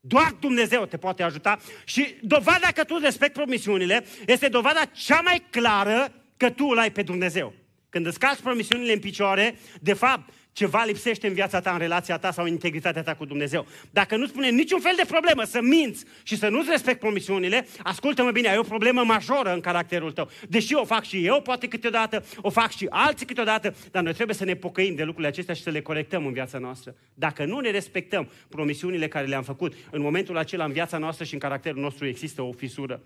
Doar 0.00 0.36
Dumnezeu 0.40 0.86
te 0.86 0.96
poate 0.96 1.22
ajuta 1.22 1.58
și 1.84 2.14
dovada 2.22 2.68
că 2.74 2.84
tu 2.84 2.98
respecti 2.98 3.34
promisiunile 3.34 4.04
este 4.26 4.48
dovada 4.48 4.84
cea 4.84 5.20
mai 5.20 5.42
clară 5.50 6.12
că 6.36 6.50
tu 6.50 6.64
îl 6.64 6.78
ai 6.78 6.92
pe 6.92 7.02
Dumnezeu. 7.02 7.54
Când 7.88 8.06
îți 8.06 8.18
calci 8.18 8.40
promisiunile 8.40 8.92
în 8.92 9.00
picioare, 9.00 9.58
de 9.80 9.92
fapt, 9.92 10.32
ceva 10.52 10.84
lipsește 10.84 11.26
în 11.26 11.32
viața 11.34 11.60
ta, 11.60 11.70
în 11.70 11.78
relația 11.78 12.18
ta 12.18 12.30
sau 12.30 12.44
în 12.44 12.50
integritatea 12.50 13.02
ta 13.02 13.14
cu 13.14 13.24
Dumnezeu. 13.24 13.66
Dacă 13.90 14.16
nu 14.16 14.26
spune 14.26 14.50
niciun 14.50 14.80
fel 14.80 14.92
de 14.96 15.04
problemă 15.08 15.44
să 15.44 15.60
minți 15.62 16.04
și 16.22 16.36
să 16.36 16.48
nu-ți 16.48 16.70
respect 16.70 16.98
promisiunile, 16.98 17.66
ascultă-mă 17.82 18.30
bine, 18.30 18.48
ai 18.48 18.58
o 18.58 18.62
problemă 18.62 19.04
majoră 19.04 19.52
în 19.52 19.60
caracterul 19.60 20.12
tău. 20.12 20.30
Deși 20.48 20.74
o 20.74 20.84
fac 20.84 21.04
și 21.04 21.26
eu, 21.26 21.40
poate 21.40 21.68
câteodată, 21.68 22.24
o 22.40 22.50
fac 22.50 22.70
și 22.70 22.86
alții 22.90 23.26
câteodată, 23.26 23.74
dar 23.90 24.02
noi 24.02 24.12
trebuie 24.12 24.36
să 24.36 24.44
ne 24.44 24.54
pocăim 24.54 24.94
de 24.94 25.02
lucrurile 25.02 25.28
acestea 25.28 25.54
și 25.54 25.62
să 25.62 25.70
le 25.70 25.80
corectăm 25.80 26.26
în 26.26 26.32
viața 26.32 26.58
noastră. 26.58 26.94
Dacă 27.14 27.44
nu 27.44 27.58
ne 27.58 27.70
respectăm 27.70 28.30
promisiunile 28.48 29.08
care 29.08 29.26
le-am 29.26 29.42
făcut, 29.42 29.74
în 29.90 30.00
momentul 30.00 30.36
acela 30.36 30.64
în 30.64 30.72
viața 30.72 30.98
noastră 30.98 31.24
și 31.24 31.32
în 31.32 31.40
caracterul 31.40 31.82
nostru 31.82 32.06
există 32.06 32.42
o 32.42 32.52
fisură. 32.52 33.00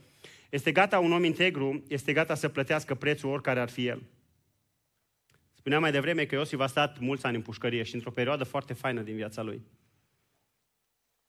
Este 0.50 0.72
gata 0.72 0.98
un 0.98 1.12
om 1.12 1.24
integru, 1.24 1.82
este 1.88 2.12
gata 2.12 2.34
să 2.34 2.48
plătească 2.48 2.94
prețul 2.94 3.30
oricare 3.30 3.60
ar 3.60 3.70
fi 3.70 3.86
el. 3.86 4.02
Spuneam 5.62 5.82
mai 5.82 5.92
devreme 5.92 6.24
că 6.24 6.34
Iosif 6.34 6.60
a 6.60 6.66
stat 6.66 6.98
mulți 6.98 7.26
ani 7.26 7.36
în 7.36 7.42
pușcărie 7.42 7.82
și 7.82 7.94
într-o 7.94 8.10
perioadă 8.10 8.44
foarte 8.44 8.72
faină 8.72 9.00
din 9.00 9.14
viața 9.14 9.42
lui. 9.42 9.62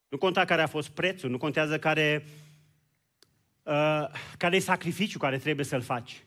Nu 0.08 0.18
conta 0.18 0.46
care 0.46 0.62
a 0.62 0.68
fost 0.68 0.90
prețul, 0.90 1.30
nu 1.30 1.38
contează 1.38 1.80
care, 1.80 2.26
uh, 3.64 4.08
care 4.38 4.56
e 4.56 4.60
sacrificiul 4.60 5.20
care 5.20 5.38
trebuie 5.38 5.66
să-l 5.66 5.82
faci. 5.82 6.26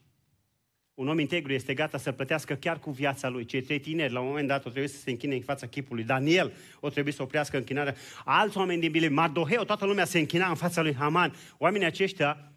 Un 0.95 1.09
om 1.09 1.19
integru 1.19 1.53
este 1.53 1.75
gata 1.75 1.99
să 1.99 2.13
plătească 2.13 2.55
chiar 2.55 2.79
cu 2.79 2.91
viața 2.91 3.29
lui. 3.29 3.45
Cei 3.45 3.63
trei 3.63 3.81
tineri, 3.81 4.13
la 4.13 4.21
un 4.21 4.27
moment 4.27 4.49
dat, 4.49 4.59
o 4.59 4.69
trebuie 4.69 4.89
să 4.89 4.99
se 4.99 5.11
închine 5.11 5.35
în 5.35 5.43
fața 5.43 5.67
chipului. 5.67 6.05
Daniel 6.05 6.53
o 6.81 6.89
trebuie 6.89 7.13
să 7.13 7.23
oprească 7.23 7.57
închinarea. 7.57 7.95
Alți 8.25 8.57
oameni 8.57 8.81
din 8.81 8.91
Biblie, 8.91 9.11
Mardoheu, 9.11 9.65
toată 9.65 9.85
lumea 9.85 10.05
se 10.05 10.19
închina 10.19 10.49
în 10.49 10.55
fața 10.55 10.83
lui 10.83 10.95
Haman. 10.95 11.35
Oamenii 11.59 11.87
aceștia 11.87 12.53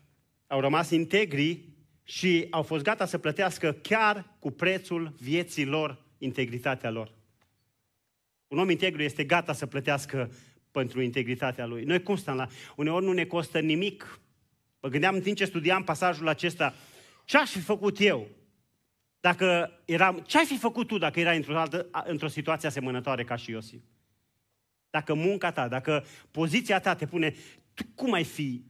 au 0.47 0.59
rămas 0.59 0.89
integri 0.89 1.68
și 2.09 2.47
au 2.49 2.61
fost 2.61 2.83
gata 2.83 3.05
să 3.05 3.17
plătească 3.17 3.71
chiar 3.71 4.35
cu 4.39 4.51
prețul 4.51 5.15
vieții 5.19 5.65
lor, 5.65 6.05
integritatea 6.17 6.89
lor. 6.89 7.11
Un 8.47 8.57
om 8.57 8.69
integru 8.69 9.01
este 9.01 9.23
gata 9.23 9.53
să 9.53 9.65
plătească 9.65 10.31
pentru 10.71 11.01
integritatea 11.01 11.65
lui. 11.65 11.83
Noi 11.83 12.03
cum 12.03 12.15
stăm 12.15 12.35
la... 12.35 12.47
Uneori 12.75 13.05
nu 13.05 13.11
ne 13.11 13.25
costă 13.25 13.59
nimic. 13.59 14.19
Mă 14.79 14.89
gândeam 14.89 15.15
în 15.15 15.21
timp 15.21 15.37
ce 15.37 15.45
studiam 15.45 15.83
pasajul 15.83 16.27
acesta, 16.27 16.73
ce 17.25 17.37
aș 17.37 17.51
fi 17.51 17.59
făcut 17.59 17.99
eu 17.99 18.27
dacă 19.19 19.71
eram... 19.85 20.19
Ce 20.19 20.37
ai 20.37 20.45
fi 20.45 20.57
făcut 20.57 20.87
tu 20.87 20.97
dacă 20.97 21.19
erai 21.19 21.35
într-o, 21.35 21.57
altă, 21.57 21.87
într-o 22.05 22.27
situație 22.27 22.67
asemănătoare 22.67 23.23
ca 23.23 23.35
și 23.35 23.51
Iosif? 23.51 23.81
Dacă 24.89 25.13
munca 25.13 25.51
ta, 25.51 25.67
dacă 25.67 26.05
poziția 26.31 26.79
ta 26.79 26.95
te 26.95 27.05
pune, 27.05 27.35
tu 27.73 27.83
cum 27.95 28.13
ai 28.13 28.23
fi 28.23 28.63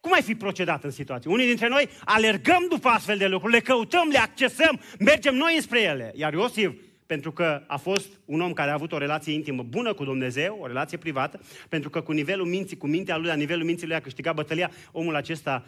cum 0.00 0.12
ai 0.12 0.22
fi 0.22 0.34
procedat 0.34 0.84
în 0.84 0.90
situație? 0.90 1.30
Unii 1.30 1.46
dintre 1.46 1.68
noi 1.68 1.88
alergăm 2.04 2.66
după 2.68 2.88
astfel 2.88 3.18
de 3.18 3.26
lucruri, 3.26 3.52
le 3.52 3.60
căutăm, 3.60 4.08
le 4.08 4.18
accesăm, 4.18 4.80
mergem 4.98 5.34
noi 5.34 5.58
spre 5.60 5.80
ele. 5.80 6.12
Iar 6.14 6.32
Iosif, 6.32 6.70
pentru 7.06 7.32
că 7.32 7.62
a 7.66 7.76
fost 7.76 8.08
un 8.24 8.40
om 8.40 8.52
care 8.52 8.70
a 8.70 8.74
avut 8.74 8.92
o 8.92 8.98
relație 8.98 9.32
intimă 9.32 9.62
bună 9.62 9.92
cu 9.92 10.04
Dumnezeu, 10.04 10.58
o 10.60 10.66
relație 10.66 10.98
privată, 10.98 11.40
pentru 11.68 11.90
că 11.90 12.00
cu 12.00 12.12
nivelul 12.12 12.46
minții, 12.46 12.76
cu 12.76 12.86
mintea 12.86 13.16
lui, 13.16 13.26
la 13.26 13.34
nivelul 13.34 13.64
minții 13.64 13.86
lui 13.86 13.96
a 13.96 14.00
câștigat 14.00 14.34
bătălia, 14.34 14.70
omul 14.92 15.14
acesta 15.14 15.64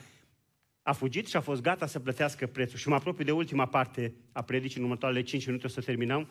a 0.83 0.93
fugit 0.93 1.29
și 1.29 1.37
a 1.37 1.41
fost 1.41 1.61
gata 1.61 1.87
să 1.87 2.01
plătească 2.01 2.47
prețul. 2.47 2.79
Și 2.79 2.89
mă 2.89 2.95
apropiu 2.95 3.25
de 3.25 3.33
ultima 3.33 3.67
parte 3.67 4.15
a 4.33 4.43
predicii, 4.43 4.79
în 4.79 4.85
următoarele 4.85 5.23
5 5.23 5.47
minute 5.47 5.67
o 5.67 5.69
să 5.69 5.81
terminăm. 5.81 6.29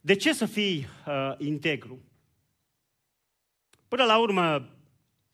De 0.00 0.14
ce 0.14 0.32
să 0.32 0.46
fii 0.46 0.86
uh, 1.06 1.34
integru? 1.38 2.02
Până 3.88 4.04
la 4.04 4.18
urmă, 4.18 4.68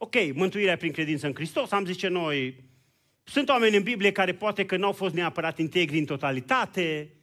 ok, 0.03 0.15
mântuirea 0.35 0.77
prin 0.77 0.93
credință 0.93 1.27
în 1.27 1.35
Hristos, 1.35 1.71
am 1.71 1.85
zice 1.85 2.09
noi, 2.09 2.65
sunt 3.23 3.49
oameni 3.49 3.77
în 3.77 3.83
Biblie 3.83 4.13
care 4.13 4.35
poate 4.35 4.65
că 4.65 4.77
nu 4.77 4.87
au 4.87 4.93
fost 4.93 5.15
neapărat 5.15 5.59
integri 5.59 5.99
în 5.99 6.05
totalitate, 6.05 7.15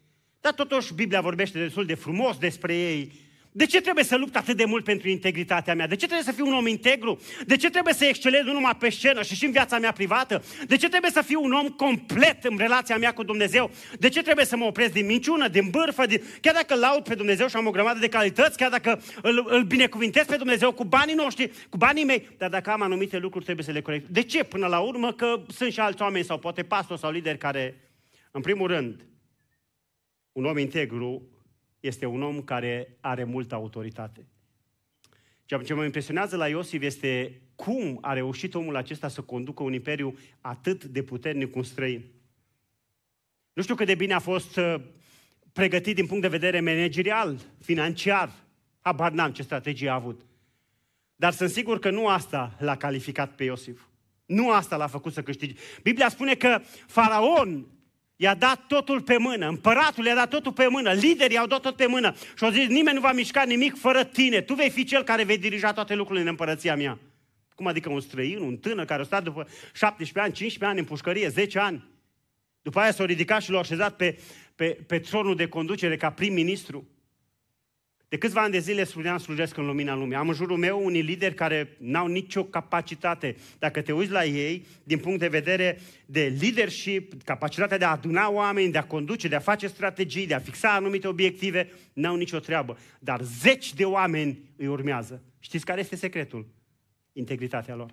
dar 0.41 0.53
totuși 0.53 0.93
Biblia 0.93 1.21
vorbește 1.21 1.59
destul 1.59 1.85
de 1.85 1.93
frumos 1.93 2.37
despre 2.37 2.75
ei 2.75 3.11
de 3.51 3.65
ce 3.65 3.81
trebuie 3.81 4.03
să 4.03 4.15
lupt 4.15 4.35
atât 4.35 4.57
de 4.57 4.65
mult 4.65 4.83
pentru 4.83 5.09
integritatea 5.09 5.75
mea? 5.75 5.87
De 5.87 5.95
ce 5.95 6.05
trebuie 6.05 6.25
să 6.25 6.31
fiu 6.31 6.47
un 6.47 6.53
om 6.53 6.67
integru? 6.67 7.19
De 7.45 7.55
ce 7.55 7.69
trebuie 7.69 7.93
să 7.93 8.05
excelez 8.05 8.43
nu 8.43 8.53
numai 8.53 8.75
pe 8.79 8.89
scenă 8.89 9.23
și 9.23 9.35
și 9.35 9.45
în 9.45 9.51
viața 9.51 9.79
mea 9.79 9.91
privată? 9.91 10.43
De 10.67 10.75
ce 10.75 10.89
trebuie 10.89 11.11
să 11.11 11.21
fiu 11.21 11.43
un 11.43 11.51
om 11.51 11.67
complet 11.67 12.43
în 12.43 12.57
relația 12.57 12.97
mea 12.97 13.13
cu 13.13 13.23
Dumnezeu? 13.23 13.71
De 13.99 14.09
ce 14.09 14.21
trebuie 14.21 14.45
să 14.45 14.57
mă 14.57 14.65
opresc 14.65 14.93
din 14.93 15.05
minciună, 15.05 15.47
din 15.47 15.69
bârfă, 15.69 16.05
din... 16.05 16.21
chiar 16.41 16.53
dacă 16.53 16.75
laud 16.75 17.03
pe 17.03 17.15
Dumnezeu 17.15 17.47
și 17.47 17.55
am 17.55 17.67
o 17.67 17.71
grămadă 17.71 17.99
de 17.99 18.07
calități, 18.07 18.57
chiar 18.57 18.69
dacă 18.69 19.01
îl, 19.21 19.45
îl 19.49 19.63
binecuvintez 19.63 20.25
pe 20.25 20.35
Dumnezeu 20.35 20.71
cu 20.71 20.83
banii 20.83 21.15
noștri, 21.15 21.51
cu 21.69 21.77
banii 21.77 22.03
mei, 22.03 22.29
dar 22.37 22.49
dacă 22.49 22.71
am 22.71 22.81
anumite 22.81 23.17
lucruri 23.17 23.43
trebuie 23.43 23.65
să 23.65 23.71
le 23.71 23.81
corectez. 23.81 24.09
De 24.11 24.21
ce? 24.21 24.43
Până 24.43 24.67
la 24.67 24.79
urmă 24.79 25.13
că 25.13 25.41
sunt 25.47 25.71
și 25.71 25.79
alți 25.79 26.01
oameni 26.01 26.25
sau 26.25 26.39
poate 26.39 26.63
pastori 26.63 26.99
sau 26.99 27.11
lideri 27.11 27.37
care, 27.37 27.91
în 28.31 28.41
primul 28.41 28.67
rând, 28.67 29.05
un 30.31 30.45
om 30.45 30.57
integru 30.57 31.36
este 31.79 32.05
un 32.05 32.21
om 32.21 32.41
care 32.41 32.97
are 32.99 33.23
multă 33.23 33.55
autoritate. 33.55 34.25
Ceea 35.45 35.61
ce 35.61 35.73
mă 35.73 35.83
impresionează 35.83 36.35
la 36.35 36.47
Iosif 36.47 36.81
este 36.81 37.41
cum 37.55 37.97
a 38.01 38.13
reușit 38.13 38.55
omul 38.55 38.75
acesta 38.75 39.07
să 39.07 39.21
conducă 39.21 39.63
un 39.63 39.73
imperiu 39.73 40.17
atât 40.41 40.83
de 40.83 41.03
puternic 41.03 41.51
cum 41.51 41.63
străin. 41.63 42.05
Nu 43.53 43.61
știu 43.61 43.75
cât 43.75 43.85
de 43.85 43.95
bine 43.95 44.13
a 44.13 44.19
fost 44.19 44.57
uh, 44.57 44.75
pregătit 45.53 45.95
din 45.95 46.05
punct 46.05 46.21
de 46.21 46.27
vedere 46.27 46.59
managerial, 46.59 47.39
financiar, 47.59 48.31
habar 48.81 49.11
n-am 49.11 49.31
ce 49.31 49.41
strategie 49.41 49.89
a 49.89 49.93
avut. 49.93 50.25
Dar 51.15 51.33
sunt 51.33 51.49
sigur 51.49 51.79
că 51.79 51.89
nu 51.89 52.07
asta 52.07 52.55
l-a 52.59 52.77
calificat 52.77 53.35
pe 53.35 53.43
Iosif. 53.43 53.81
Nu 54.25 54.51
asta 54.51 54.75
l-a 54.75 54.87
făcut 54.87 55.13
să 55.13 55.23
câștige. 55.23 55.53
Biblia 55.83 56.09
spune 56.09 56.35
că 56.35 56.61
faraon 56.87 57.65
I-a 58.19 58.35
dat 58.35 58.67
totul 58.67 59.01
pe 59.01 59.17
mână, 59.17 59.47
împăratul 59.47 60.05
i-a 60.05 60.15
dat 60.15 60.29
totul 60.29 60.51
pe 60.51 60.67
mână, 60.67 60.91
liderii 60.91 61.37
au 61.37 61.47
dat 61.47 61.61
tot 61.61 61.75
pe 61.75 61.85
mână 61.85 62.15
și 62.37 62.43
au 62.43 62.49
zis, 62.49 62.67
nimeni 62.67 62.95
nu 62.95 63.01
va 63.01 63.11
mișca 63.11 63.43
nimic 63.43 63.79
fără 63.79 64.03
tine, 64.03 64.41
tu 64.41 64.53
vei 64.53 64.69
fi 64.69 64.83
cel 64.83 65.03
care 65.03 65.23
vei 65.23 65.37
dirija 65.37 65.73
toate 65.73 65.95
lucrurile 65.95 66.23
în 66.23 66.29
împărăția 66.29 66.75
mea. 66.75 66.99
Cum 67.55 67.67
adică 67.67 67.89
un 67.89 67.99
străin, 67.99 68.37
un 68.37 68.57
tânăr 68.57 68.85
care 68.85 69.01
a 69.01 69.05
stat 69.05 69.23
după 69.23 69.47
17 69.73 70.19
ani, 70.19 70.33
15 70.33 70.65
ani 70.65 70.79
în 70.79 70.85
pușcărie, 70.85 71.27
10 71.27 71.59
ani. 71.59 71.83
După 72.61 72.79
aia 72.79 72.91
s-a 72.91 73.05
ridicat 73.05 73.41
și 73.41 73.51
l-a 73.51 73.59
așezat 73.59 73.95
pe, 73.95 74.19
pe, 74.55 74.67
pe 74.87 74.99
tronul 74.99 75.35
de 75.35 75.47
conducere 75.47 75.97
ca 75.97 76.11
prim-ministru. 76.11 76.87
De 78.09 78.17
câțiva 78.17 78.41
ani 78.41 78.51
de 78.51 78.59
zile 78.59 78.83
spuneam 78.83 79.17
slujesc 79.17 79.57
în 79.57 79.65
lumina 79.65 79.95
lumii. 79.95 80.15
Am 80.15 80.27
în 80.27 80.33
jurul 80.33 80.57
meu 80.57 80.85
unii 80.85 81.01
lideri 81.01 81.33
care 81.33 81.75
n-au 81.79 82.07
nicio 82.07 82.43
capacitate. 82.43 83.35
Dacă 83.59 83.81
te 83.81 83.91
uiți 83.91 84.11
la 84.11 84.25
ei, 84.25 84.65
din 84.83 84.97
punct 84.97 85.19
de 85.19 85.27
vedere 85.27 85.79
de 86.05 86.37
leadership, 86.41 87.23
capacitatea 87.23 87.77
de 87.77 87.85
a 87.85 87.91
aduna 87.91 88.29
oameni, 88.29 88.71
de 88.71 88.77
a 88.77 88.83
conduce, 88.83 89.27
de 89.27 89.35
a 89.35 89.39
face 89.39 89.67
strategii, 89.67 90.27
de 90.27 90.33
a 90.33 90.39
fixa 90.39 90.73
anumite 90.73 91.07
obiective, 91.07 91.71
n-au 91.93 92.15
nicio 92.15 92.39
treabă. 92.39 92.77
Dar 92.99 93.21
zeci 93.21 93.73
de 93.73 93.85
oameni 93.85 94.39
îi 94.55 94.67
urmează. 94.67 95.23
Știți 95.39 95.65
care 95.65 95.79
este 95.79 95.95
secretul? 95.95 96.47
Integritatea 97.13 97.75
lor. 97.75 97.91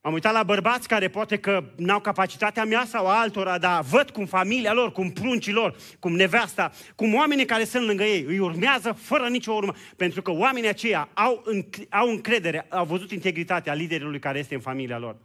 Am 0.00 0.12
uitat 0.12 0.32
la 0.32 0.42
bărbați 0.42 0.88
care 0.88 1.08
poate 1.08 1.36
că 1.36 1.64
n-au 1.76 2.00
capacitatea 2.00 2.64
mea 2.64 2.84
sau 2.84 3.06
altora, 3.06 3.58
dar 3.58 3.82
văd 3.82 4.10
cum 4.10 4.26
familia 4.26 4.72
lor, 4.72 4.92
cum 4.92 5.10
pruncii 5.10 5.52
lor, 5.52 5.76
cum 5.98 6.12
nevasta, 6.12 6.72
cum 6.94 7.14
oamenii 7.14 7.44
care 7.44 7.64
sunt 7.64 7.86
lângă 7.86 8.02
ei 8.02 8.22
îi 8.22 8.38
urmează 8.38 8.92
fără 8.92 9.28
nicio 9.28 9.52
urmă. 9.52 9.74
Pentru 9.96 10.22
că 10.22 10.30
oamenii 10.30 10.68
aceia 10.68 11.08
au, 11.14 11.44
au 11.90 12.08
încredere, 12.08 12.66
au 12.68 12.84
văzut 12.84 13.10
integritatea 13.10 13.74
liderului 13.74 14.18
care 14.18 14.38
este 14.38 14.54
în 14.54 14.60
familia 14.60 14.98
lor. 14.98 15.16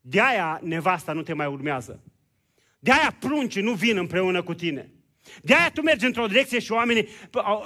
De 0.00 0.20
aia 0.20 0.60
nevasta 0.62 1.12
nu 1.12 1.22
te 1.22 1.32
mai 1.32 1.46
urmează. 1.46 2.00
De 2.78 2.92
aia 2.92 3.16
pruncii 3.20 3.62
nu 3.62 3.72
vin 3.72 3.96
împreună 3.96 4.42
cu 4.42 4.54
tine. 4.54 4.90
De 5.42 5.54
aia 5.54 5.70
tu 5.70 5.82
mergi 5.82 6.04
într-o 6.04 6.26
direcție 6.26 6.58
și 6.58 6.72
oamenii 6.72 7.08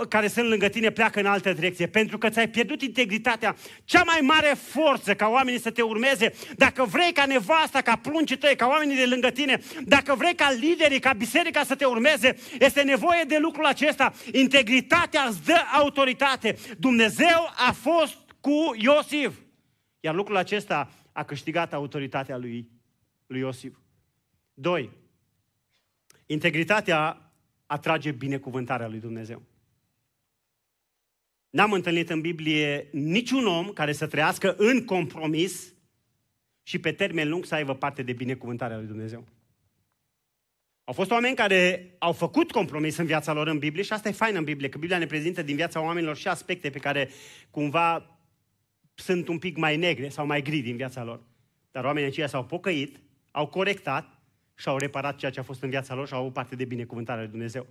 care 0.09 0.29
sunt 0.29 0.49
lângă 0.49 0.69
tine 0.69 0.91
pleacă 0.91 1.21
în 1.21 1.27
altă 1.27 1.53
direcție, 1.53 1.87
pentru 1.87 2.19
că 2.19 2.29
ți-ai 2.29 2.49
pierdut 2.49 2.83
integritatea. 2.83 3.57
Cea 3.85 4.03
mai 4.03 4.21
mare 4.23 4.55
forță 4.71 5.15
ca 5.15 5.29
oamenii 5.29 5.61
să 5.61 5.71
te 5.71 5.83
urmeze, 5.83 6.35
dacă 6.57 6.85
vrei 6.85 7.12
ca 7.12 7.27
nevasta, 7.27 7.81
ca 7.81 7.97
pruncii 7.97 8.39
tăi, 8.39 8.57
ca 8.57 8.67
oamenii 8.67 8.97
de 8.97 9.07
lângă 9.07 9.31
tine, 9.31 9.61
dacă 9.85 10.15
vrei 10.15 10.35
ca 10.35 10.51
liderii, 10.51 10.99
ca 11.01 11.12
biserica 11.12 11.65
să 11.65 11.75
te 11.75 11.85
urmeze, 11.85 12.37
este 12.59 12.83
nevoie 12.83 13.25
de 13.27 13.39
lucrul 13.39 13.65
acesta. 13.65 14.12
Integritatea 14.33 15.23
îți 15.29 15.45
dă 15.45 15.59
autoritate. 15.73 16.57
Dumnezeu 16.79 17.53
a 17.69 17.73
fost 17.73 18.17
cu 18.41 18.75
Iosif. 18.77 19.35
Iar 20.01 20.15
lucrul 20.15 20.37
acesta 20.37 20.91
a 21.12 21.23
câștigat 21.23 21.73
autoritatea 21.73 22.37
lui, 22.37 22.69
lui 23.27 23.41
Iosif. 23.41 23.77
Doi, 24.55 24.91
integritatea 26.27 27.24
atrage 27.67 28.11
binecuvântarea 28.11 28.89
lui 28.89 29.01
Dumnezeu. 29.01 29.43
N-am 31.51 31.73
întâlnit 31.73 32.11
în 32.11 32.21
Biblie 32.21 32.89
niciun 32.93 33.47
om 33.47 33.69
care 33.69 33.93
să 33.93 34.07
trăiască 34.07 34.55
în 34.57 34.85
compromis 34.85 35.75
și 36.62 36.79
pe 36.79 36.93
termen 36.93 37.29
lung 37.29 37.45
să 37.45 37.55
aibă 37.55 37.75
parte 37.75 38.03
de 38.03 38.12
binecuvântarea 38.12 38.77
lui 38.77 38.87
Dumnezeu. 38.87 39.27
Au 40.85 40.95
fost 40.95 41.11
oameni 41.11 41.37
care 41.37 41.95
au 41.99 42.12
făcut 42.12 42.51
compromis 42.51 42.97
în 42.97 43.07
viața 43.07 43.33
lor 43.33 43.47
în 43.47 43.59
Biblie 43.59 43.83
și 43.83 43.93
asta 43.93 44.09
e 44.09 44.12
fain 44.12 44.37
în 44.37 44.45
Biblie, 44.45 44.69
că 44.69 44.79
Biblia 44.79 44.99
ne 44.99 45.07
prezintă 45.07 45.43
din 45.43 45.57
viața 45.57 45.81
oamenilor 45.81 46.17
și 46.17 46.29
aspecte 46.29 46.71
pe 46.71 46.79
care 46.79 47.11
cumva 47.51 48.19
sunt 48.95 49.29
un 49.29 49.39
pic 49.39 49.57
mai 49.57 49.77
negre 49.77 50.09
sau 50.09 50.27
mai 50.27 50.43
gri 50.43 50.59
din 50.59 50.77
viața 50.77 51.05
lor. 51.05 51.23
Dar 51.71 51.85
oamenii 51.85 52.09
aceia 52.09 52.27
s-au 52.27 52.45
pocăit, 52.45 53.01
au 53.31 53.47
corectat 53.47 54.14
și 54.55 54.68
au 54.68 54.78
reparat 54.78 55.16
ceea 55.16 55.30
ce 55.30 55.40
a 55.40 55.42
fost 55.42 55.62
în 55.62 55.70
viața 55.70 55.94
lor 55.94 56.07
și 56.07 56.14
au 56.14 56.20
avut 56.20 56.32
parte 56.32 56.57
de 56.57 56.64
binecuvântarea 56.64 57.22
lui 57.22 57.30
Dumnezeu. 57.30 57.66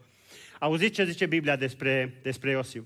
Auziți 0.60 0.94
ce 0.94 1.06
zice 1.06 1.26
Biblia 1.26 1.56
despre, 1.56 2.20
despre 2.22 2.52
Iosif? 2.52 2.84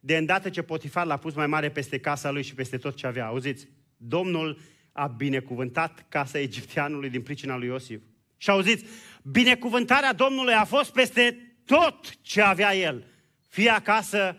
De 0.00 0.16
îndată 0.16 0.50
ce 0.50 0.62
Potifar 0.62 1.06
l-a 1.06 1.16
pus 1.16 1.34
mai 1.34 1.46
mare 1.46 1.70
peste 1.70 1.98
casa 1.98 2.30
lui 2.30 2.42
și 2.42 2.54
peste 2.54 2.76
tot 2.76 2.94
ce 2.94 3.06
avea. 3.06 3.26
Auziți? 3.26 3.68
Domnul 3.96 4.58
a 4.92 5.06
binecuvântat 5.06 6.06
casa 6.08 6.38
egipteanului 6.38 7.10
din 7.10 7.22
pricina 7.22 7.56
lui 7.56 7.66
Iosif. 7.66 8.00
Și 8.36 8.50
auziți, 8.50 8.84
binecuvântarea 9.22 10.12
Domnului 10.12 10.52
a 10.52 10.64
fost 10.64 10.92
peste 10.92 11.56
tot 11.64 12.22
ce 12.22 12.42
avea 12.42 12.74
el, 12.74 13.04
fie 13.48 13.70
acasă, 13.70 14.36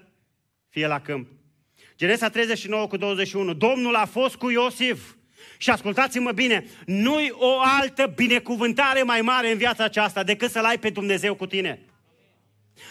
fie 0.69 0.87
la 0.87 1.01
câmp. 1.01 1.27
Genesa 1.95 2.29
39 2.29 2.87
cu 2.87 2.97
21. 2.97 3.53
Domnul 3.53 3.95
a 3.95 4.05
fost 4.05 4.35
cu 4.35 4.49
Iosif 4.49 5.15
Și 5.57 5.69
ascultați-mă 5.69 6.31
bine, 6.31 6.65
nu-i 6.85 7.31
o 7.33 7.59
altă 7.79 8.13
binecuvântare 8.15 9.03
mai 9.03 9.21
mare 9.21 9.51
în 9.51 9.57
viața 9.57 9.83
aceasta 9.83 10.23
decât 10.23 10.51
să-L 10.51 10.65
ai 10.65 10.77
pe 10.77 10.89
Dumnezeu 10.89 11.35
cu 11.35 11.45
tine. 11.45 11.79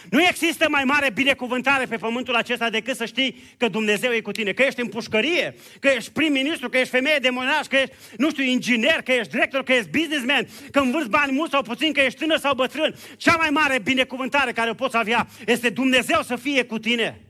Nu 0.09 0.21
există 0.21 0.67
mai 0.69 0.83
mare 0.83 1.09
binecuvântare 1.11 1.85
pe 1.85 1.97
pământul 1.97 2.35
acesta 2.35 2.69
decât 2.69 2.95
să 2.95 3.05
știi 3.05 3.43
că 3.57 3.67
Dumnezeu 3.67 4.11
e 4.11 4.19
cu 4.19 4.31
tine, 4.31 4.51
că 4.51 4.63
ești 4.63 4.81
în 4.81 4.87
pușcărie, 4.87 5.55
că 5.79 5.87
ești 5.87 6.11
prim-ministru, 6.11 6.69
că 6.69 6.77
ești 6.77 6.89
femeie 6.89 7.17
de 7.21 7.29
monaș, 7.29 7.65
că 7.65 7.75
ești, 7.75 7.95
nu 8.17 8.29
știu, 8.29 8.43
inginer, 8.43 9.01
că 9.01 9.11
ești 9.11 9.31
director, 9.31 9.63
că 9.63 9.73
ești 9.73 9.89
businessman, 9.89 10.47
că 10.71 10.79
învârți 10.79 11.09
bani 11.09 11.31
mulți 11.31 11.51
sau 11.51 11.61
puțin, 11.61 11.93
că 11.93 12.01
ești 12.01 12.19
tânăr 12.19 12.37
sau 12.37 12.55
bătrân. 12.55 12.95
Cea 13.17 13.35
mai 13.35 13.49
mare 13.49 13.79
binecuvântare 13.79 14.51
care 14.51 14.69
o 14.69 14.73
poți 14.73 14.97
avea 14.97 15.27
este 15.45 15.69
Dumnezeu 15.69 16.21
să 16.21 16.35
fie 16.35 16.63
cu 16.63 16.79
tine. 16.79 17.21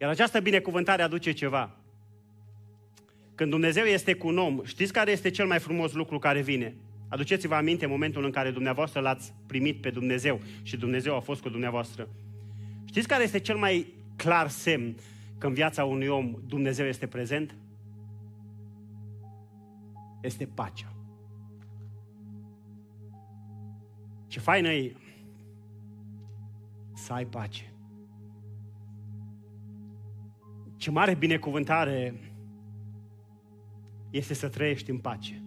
Iar 0.00 0.10
această 0.10 0.40
binecuvântare 0.40 1.02
aduce 1.02 1.32
ceva. 1.32 1.83
Când 3.34 3.50
Dumnezeu 3.50 3.84
este 3.84 4.14
cu 4.14 4.26
un 4.26 4.38
om, 4.38 4.60
știți 4.64 4.92
care 4.92 5.10
este 5.10 5.30
cel 5.30 5.46
mai 5.46 5.58
frumos 5.58 5.92
lucru 5.92 6.18
care 6.18 6.40
vine? 6.40 6.74
Aduceți-vă 7.08 7.54
aminte 7.54 7.86
momentul 7.86 8.24
în 8.24 8.30
care 8.30 8.50
dumneavoastră 8.50 9.00
l-ați 9.00 9.34
primit 9.46 9.80
pe 9.80 9.90
Dumnezeu 9.90 10.40
și 10.62 10.76
Dumnezeu 10.76 11.16
a 11.16 11.20
fost 11.20 11.42
cu 11.42 11.48
dumneavoastră. 11.48 12.08
Știți 12.84 13.08
care 13.08 13.22
este 13.22 13.40
cel 13.40 13.56
mai 13.56 13.86
clar 14.16 14.48
semn 14.48 14.96
că 15.38 15.46
în 15.46 15.52
viața 15.52 15.84
unui 15.84 16.06
om 16.06 16.34
Dumnezeu 16.46 16.86
este 16.86 17.06
prezent? 17.06 17.56
Este 20.20 20.46
pacea. 20.46 20.92
Ce 24.26 24.40
faină 24.40 24.68
e 24.68 24.96
să 26.94 27.12
ai 27.12 27.24
pace. 27.24 27.72
Ce 30.76 30.90
mare 30.90 31.14
binecuvântare 31.14 32.14
este 34.16 34.34
să 34.34 34.48
trăiești 34.48 34.90
în 34.90 34.98
pace. 34.98 35.42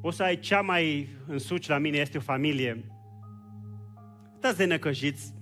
Poți 0.00 0.16
să 0.16 0.22
ai 0.22 0.38
cea 0.38 0.60
mai 0.60 1.08
în 1.26 1.38
suci 1.38 1.68
la 1.68 1.78
mine 1.78 1.96
este 1.96 2.18
o 2.18 2.20
familie. 2.20 2.84
Dați 4.40 4.56
de 4.56 4.64
năcăjiți. 4.64 5.34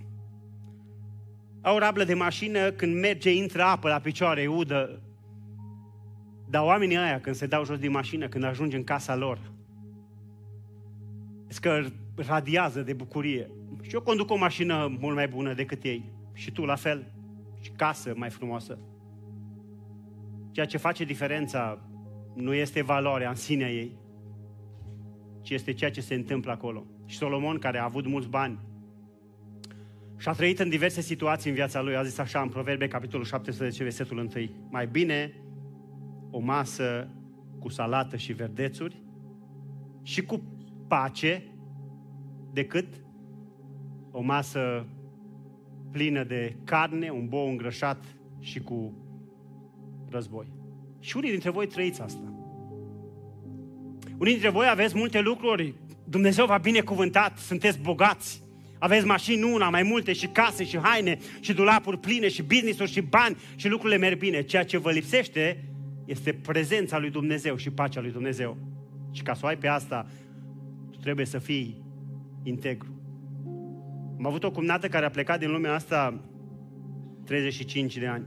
Au 1.61 1.79
rablă 1.79 2.05
de 2.05 2.15
mașină, 2.15 2.71
când 2.71 3.01
merge, 3.01 3.31
intră 3.31 3.63
apă 3.63 3.89
la 3.89 4.01
picioare, 4.01 4.47
udă. 4.47 5.03
Dar 6.49 6.65
oamenii 6.65 6.97
aia, 6.97 7.21
când 7.21 7.37
se 7.37 7.47
dau 7.47 7.65
jos 7.65 7.79
din 7.79 7.91
mașină, 7.91 8.29
când 8.29 8.45
ajung 8.45 8.73
în 8.73 8.85
casa 8.85 9.17
lor, 9.17 9.53
că 11.61 11.85
radiază 12.15 12.83
de 12.83 12.93
bucurie. 12.93 13.51
Și 13.83 13.95
eu 13.95 14.01
conduc 14.01 14.31
o 14.31 14.37
mașină 14.37 14.97
mult 15.01 15.15
mai 15.15 15.29
bună 15.29 15.55
decât 15.55 15.83
ei. 15.83 16.13
Și 16.33 16.51
tu 16.51 16.65
la 16.65 16.75
fel. 16.75 17.13
Și 17.61 17.71
casă 17.71 18.13
mai 18.17 18.31
frumoasă. 18.31 18.79
Ceea 20.55 20.67
ce 20.67 20.77
face 20.77 21.05
diferența 21.05 21.79
nu 22.35 22.55
este 22.55 22.83
valoarea 22.83 23.29
în 23.29 23.35
sinea 23.35 23.71
ei, 23.71 23.97
ci 25.43 25.51
este 25.51 25.73
ceea 25.73 25.91
ce 25.91 26.01
se 26.01 26.15
întâmplă 26.15 26.53
acolo. 26.53 26.87
Și 27.07 27.17
Solomon, 27.17 27.59
care 27.59 27.79
a 27.79 27.85
avut 27.85 28.07
mulți 28.07 28.29
bani 28.29 28.59
și 30.17 30.29
a 30.29 30.33
trăit 30.33 30.59
în 30.59 30.69
diverse 30.69 31.01
situații 31.01 31.51
în 31.51 31.57
viața 31.57 31.83
lui, 31.83 31.97
a 31.97 32.03
zis 32.03 32.19
așa 32.19 32.41
în 32.41 32.49
Proverbe, 32.49 32.89
capitolul 32.89 33.25
17, 33.25 33.83
versetul 33.83 34.19
1, 34.19 34.31
mai 34.71 34.87
bine 34.87 35.33
o 36.31 36.39
masă 36.39 37.09
cu 37.59 37.69
salată 37.69 38.17
și 38.17 38.33
verdețuri 38.33 39.03
și 40.03 40.23
cu 40.23 40.43
pace 40.89 41.43
decât 42.53 42.87
o 44.11 44.21
masă 44.21 44.87
plină 45.91 46.25
de 46.25 46.57
carne, 46.65 47.11
un 47.11 47.29
bou 47.29 47.49
îngrășat 47.49 48.05
și 48.41 48.61
cu 48.61 49.04
război. 50.15 50.47
Și 51.01 51.17
unii 51.17 51.31
dintre 51.31 51.51
voi 51.51 51.67
trăiți 51.67 52.01
asta. 52.01 52.33
Unii 54.19 54.33
dintre 54.33 54.49
voi 54.49 54.67
aveți 54.71 54.97
multe 54.97 55.21
lucruri, 55.21 55.75
Dumnezeu 56.05 56.47
v-a 56.47 56.59
binecuvântat, 56.59 57.39
sunteți 57.39 57.79
bogați, 57.79 58.43
aveți 58.79 59.07
mașini 59.07 59.43
una, 59.43 59.69
mai 59.71 59.83
multe 59.83 60.13
și 60.13 60.27
case 60.27 60.65
și 60.65 60.79
haine 60.79 61.19
și 61.41 61.53
dulapuri 61.53 61.99
pline 61.99 62.29
și 62.29 62.43
business 62.43 62.93
și 62.93 63.01
bani 63.01 63.37
și 63.57 63.69
lucrurile 63.69 63.99
merg 63.99 64.19
bine. 64.19 64.43
Ceea 64.43 64.65
ce 64.65 64.79
vă 64.79 64.91
lipsește 64.91 65.65
este 66.05 66.33
prezența 66.33 66.99
lui 66.99 67.11
Dumnezeu 67.11 67.57
și 67.57 67.71
pacea 67.71 68.01
lui 68.01 68.11
Dumnezeu. 68.11 68.57
Și 69.11 69.23
ca 69.23 69.35
să 69.35 69.41
o 69.45 69.47
ai 69.47 69.57
pe 69.57 69.69
asta, 69.69 70.07
tu 70.91 70.99
trebuie 70.99 71.27
să 71.27 71.39
fii 71.39 71.83
integru. 72.43 72.89
Am 74.19 74.27
avut 74.27 74.45
o 74.45 74.51
cumnată 74.51 74.89
care 74.89 75.05
a 75.05 75.11
plecat 75.11 75.39
din 75.39 75.51
lumea 75.51 75.75
asta 75.75 76.21
35 77.25 77.97
de 77.97 78.07
ani. 78.07 78.25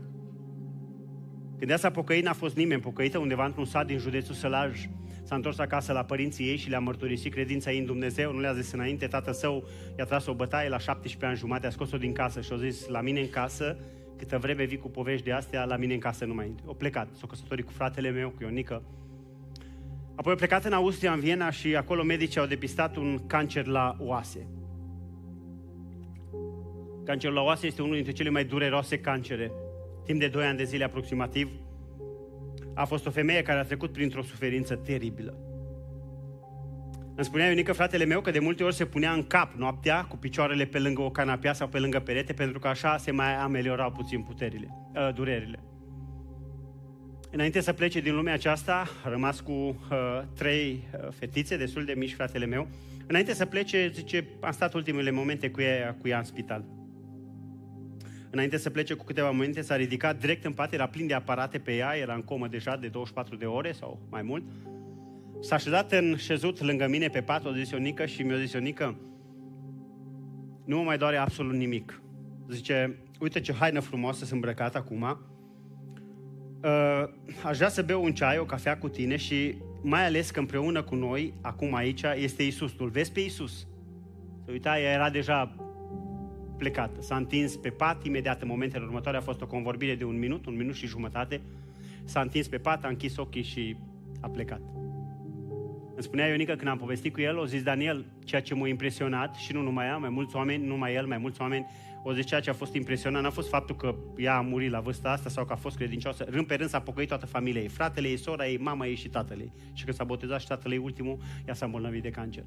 Când 1.58 1.70
ea 1.70 1.76
s-a 1.76 1.90
pocăit, 1.90 2.24
n-a 2.24 2.32
fost 2.32 2.56
nimeni 2.56 2.80
pocăită 2.80 3.18
undeva 3.18 3.44
într-un 3.44 3.64
sat 3.64 3.86
din 3.86 3.98
județul 3.98 4.34
Sălaj. 4.34 4.88
S-a 5.22 5.34
întors 5.34 5.58
acasă 5.58 5.92
la 5.92 6.04
părinții 6.04 6.46
ei 6.46 6.56
și 6.56 6.68
le-a 6.68 6.78
mărturisit 6.78 7.32
credința 7.32 7.72
ei 7.72 7.78
în 7.78 7.84
Dumnezeu. 7.84 8.32
Nu 8.32 8.40
le-a 8.40 8.52
zis 8.52 8.72
înainte, 8.72 9.06
tatăl 9.06 9.32
său 9.32 9.64
i-a 9.98 10.04
tras 10.04 10.26
o 10.26 10.34
bătaie 10.34 10.68
la 10.68 10.78
17 10.78 11.26
ani 11.26 11.36
jumate, 11.36 11.66
a 11.66 11.70
scos-o 11.70 11.96
din 11.96 12.12
casă 12.12 12.40
și 12.40 12.52
a 12.52 12.56
zis, 12.56 12.86
la 12.86 13.00
mine 13.00 13.20
în 13.20 13.30
casă, 13.30 13.78
câtă 14.16 14.38
vreme 14.38 14.64
vii 14.64 14.78
cu 14.78 14.88
povești 14.88 15.24
de 15.24 15.32
astea, 15.32 15.64
la 15.64 15.76
mine 15.76 15.94
în 15.94 16.00
casă 16.00 16.24
nu 16.24 16.34
mai 16.34 16.46
intri. 16.46 16.64
O 16.66 16.72
plecat, 16.72 17.08
s-a 17.12 17.26
căsătorit 17.26 17.64
cu 17.64 17.72
fratele 17.72 18.10
meu, 18.10 18.28
cu 18.28 18.42
Ionică. 18.42 18.82
Apoi 20.14 20.32
a 20.32 20.36
plecat 20.36 20.64
în 20.64 20.72
Austria, 20.72 21.12
în 21.12 21.20
Viena 21.20 21.50
și 21.50 21.76
acolo 21.76 22.02
medicii 22.02 22.40
au 22.40 22.46
depistat 22.46 22.96
un 22.96 23.26
cancer 23.26 23.66
la 23.66 23.96
oase. 23.98 24.46
Cancerul 27.04 27.36
la 27.36 27.42
oase 27.42 27.66
este 27.66 27.82
unul 27.82 27.94
dintre 27.94 28.12
cele 28.12 28.30
mai 28.30 28.44
dureroase 28.44 28.98
cancere. 28.98 29.52
Timp 30.08 30.20
de 30.20 30.28
2 30.28 30.44
ani 30.44 30.56
de 30.56 30.64
zile 30.64 30.84
aproximativ, 30.84 31.50
a 32.74 32.84
fost 32.84 33.06
o 33.06 33.10
femeie 33.10 33.42
care 33.42 33.58
a 33.58 33.64
trecut 33.64 33.92
printr-o 33.92 34.22
suferință 34.22 34.74
teribilă. 34.74 35.38
Îmi 37.14 37.24
spunea 37.24 37.46
Ionică, 37.46 37.72
fratele 37.72 38.04
meu, 38.04 38.20
că 38.20 38.30
de 38.30 38.38
multe 38.38 38.64
ori 38.64 38.74
se 38.74 38.84
punea 38.84 39.12
în 39.12 39.26
cap 39.26 39.52
noaptea 39.52 40.04
cu 40.04 40.16
picioarele 40.16 40.64
pe 40.64 40.78
lângă 40.78 41.02
o 41.02 41.10
canapea 41.10 41.52
sau 41.52 41.68
pe 41.68 41.78
lângă 41.78 42.00
perete, 42.00 42.32
pentru 42.32 42.58
că 42.58 42.68
așa 42.68 42.96
se 42.96 43.10
mai 43.10 43.36
ameliorau 43.36 43.92
puțin 43.92 44.22
puterile, 44.22 44.68
uh, 44.94 45.14
durerile. 45.14 45.58
Înainte 47.30 47.60
să 47.60 47.72
plece 47.72 48.00
din 48.00 48.14
lumea 48.14 48.34
aceasta, 48.34 48.88
a 49.04 49.08
rămas 49.08 49.40
cu 49.40 49.52
uh, 49.52 49.76
trei 50.34 50.88
uh, 50.92 51.08
fetițe 51.10 51.56
destul 51.56 51.84
de 51.84 51.94
mici, 51.96 52.14
fratele 52.14 52.46
meu. 52.46 52.68
Înainte 53.06 53.34
să 53.34 53.46
plece, 53.46 53.90
zice, 53.94 54.28
am 54.40 54.52
stat 54.52 54.74
ultimele 54.74 55.10
momente 55.10 55.50
cu 55.50 55.60
ea, 55.60 55.96
cu 56.00 56.08
ea 56.08 56.18
în 56.18 56.24
spital. 56.24 56.77
Înainte 58.30 58.56
să 58.56 58.70
plece 58.70 58.94
cu 58.94 59.04
câteva 59.04 59.30
momente, 59.30 59.60
s-a 59.60 59.76
ridicat 59.76 60.18
direct 60.18 60.44
în 60.44 60.52
pat, 60.52 60.72
era 60.72 60.86
plin 60.86 61.06
de 61.06 61.14
aparate 61.14 61.58
pe 61.58 61.74
ea, 61.74 61.96
era 61.96 62.14
în 62.14 62.22
comă 62.22 62.46
deja 62.46 62.76
de 62.76 62.88
24 62.88 63.36
de 63.36 63.44
ore 63.44 63.72
sau 63.72 64.00
mai 64.10 64.22
mult. 64.22 64.44
S-a 65.40 65.54
așezat 65.54 65.92
în 65.92 66.16
șezut 66.16 66.60
lângă 66.60 66.86
mine 66.88 67.08
pe 67.08 67.20
pat, 67.20 67.44
o 67.44 67.52
zis 67.52 67.70
Ionică 67.70 68.06
și 68.06 68.22
mi-a 68.22 68.38
zis 68.38 68.52
Ionică, 68.52 68.96
nu 70.64 70.76
mă 70.76 70.82
mai 70.82 70.98
doare 70.98 71.16
absolut 71.16 71.54
nimic. 71.54 72.00
Zice, 72.50 72.98
uite 73.20 73.40
ce 73.40 73.52
haină 73.52 73.80
frumoasă 73.80 74.18
sunt 74.18 74.30
îmbrăcat 74.30 74.74
acum, 74.74 75.02
uh, 76.62 77.04
aș 77.44 77.56
vrea 77.56 77.68
să 77.68 77.82
beau 77.82 78.04
un 78.04 78.14
ceai, 78.14 78.38
o 78.38 78.44
cafea 78.44 78.78
cu 78.78 78.88
tine 78.88 79.16
și 79.16 79.54
mai 79.82 80.06
ales 80.06 80.30
că 80.30 80.38
împreună 80.38 80.82
cu 80.82 80.94
noi, 80.94 81.34
acum 81.40 81.74
aici, 81.74 82.02
este 82.14 82.42
Isus. 82.42 82.72
Tu 82.72 82.84
vezi 82.84 83.12
pe 83.12 83.20
Isus? 83.20 83.66
Se 84.44 84.50
uita, 84.50 84.80
ea 84.80 84.92
era 84.92 85.10
deja 85.10 85.54
plecat. 86.58 86.90
S-a 87.00 87.16
întins 87.16 87.56
pe 87.56 87.68
pat, 87.68 88.04
imediat 88.04 88.42
în 88.42 88.48
momentele 88.48 88.84
următoare 88.84 89.16
a 89.16 89.20
fost 89.20 89.40
o 89.40 89.46
convorbire 89.46 89.94
de 89.94 90.04
un 90.04 90.18
minut, 90.18 90.46
un 90.46 90.56
minut 90.56 90.74
și 90.74 90.86
jumătate. 90.86 91.40
S-a 92.04 92.20
întins 92.20 92.48
pe 92.48 92.58
pat, 92.58 92.84
a 92.84 92.88
închis 92.88 93.16
ochii 93.16 93.42
și 93.42 93.76
a 94.20 94.28
plecat. 94.28 94.60
Îmi 95.94 96.06
spunea 96.06 96.26
Ionica 96.26 96.56
când 96.56 96.68
am 96.68 96.78
povestit 96.78 97.12
cu 97.12 97.20
el, 97.20 97.38
o 97.38 97.46
zis 97.46 97.62
Daniel, 97.62 98.04
ceea 98.24 98.40
ce 98.40 98.54
m-a 98.54 98.68
impresionat 98.68 99.34
și 99.34 99.52
nu 99.52 99.62
numai 99.62 99.86
ea, 99.86 99.96
mai 99.96 100.08
mulți 100.08 100.36
oameni, 100.36 100.62
nu 100.62 100.68
numai 100.68 100.94
el, 100.94 101.06
mai 101.06 101.18
mulți 101.18 101.40
oameni, 101.40 101.66
o 102.02 102.12
zis 102.12 102.26
ceea 102.26 102.40
ce 102.40 102.50
a 102.50 102.52
fost 102.52 102.74
impresionant 102.74 103.24
n-a 103.24 103.30
fost 103.30 103.48
faptul 103.48 103.76
că 103.76 103.94
ea 104.16 104.36
a 104.36 104.40
murit 104.40 104.70
la 104.70 104.80
vârsta 104.80 105.10
asta 105.10 105.28
sau 105.28 105.44
că 105.44 105.52
a 105.52 105.56
fost 105.56 105.76
credincioasă. 105.76 106.26
Rând 106.30 106.46
pe 106.46 106.54
rând 106.54 106.68
s-a 106.70 106.80
pocăit 106.80 107.08
toată 107.08 107.26
familia 107.26 107.60
ei, 107.60 107.68
fratele 107.68 108.08
ei, 108.08 108.16
sora 108.16 108.46
ei, 108.46 108.56
mama 108.56 108.86
ei 108.86 108.94
și 108.94 109.08
tatăl 109.08 109.38
ei. 109.40 109.52
Și 109.72 109.84
când 109.84 109.96
s-a 109.96 110.04
botezat 110.04 110.40
și 110.40 110.46
tatăl 110.46 110.72
ei 110.72 110.78
ultimul, 110.78 111.18
ea 111.46 111.54
s-a 111.54 111.64
îmbolnăvit 111.64 112.02
de 112.02 112.10
cancer. 112.10 112.44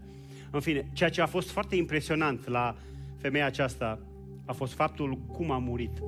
În 0.51 0.59
fine, 0.59 0.85
ceea 0.93 1.09
ce 1.09 1.21
a 1.21 1.25
fost 1.25 1.49
foarte 1.49 1.75
impresionant 1.75 2.47
la 2.47 2.75
femeia 3.21 3.45
aceasta 3.45 3.99
a 4.45 4.53
fost 4.53 4.73
faptul 4.73 5.17
cum 5.17 5.51
a 5.51 5.57
murit. 5.57 6.01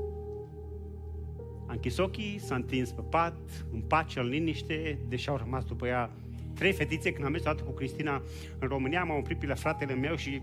A 1.68 1.74
închis 1.74 1.98
ochii, 1.98 2.40
s-a 2.40 2.56
întins 2.56 2.92
pe 2.92 3.02
pat, 3.02 3.66
în 3.72 3.82
pace, 3.82 4.20
în 4.20 4.28
liniște, 4.28 5.00
deși 5.08 5.30
au 5.30 5.38
rămas 5.38 5.64
după 5.66 5.88
ea 5.88 6.10
trei 6.54 6.72
fetițe. 6.72 7.12
Când 7.12 7.26
am 7.26 7.32
mers 7.32 7.62
cu 7.62 7.72
Cristina 7.72 8.22
în 8.60 8.68
România, 8.68 9.04
m-am 9.04 9.18
oprit 9.18 9.40
pe 9.40 9.46
la 9.46 9.56
fratele 9.56 9.94
meu 9.94 10.16
și 10.16 10.42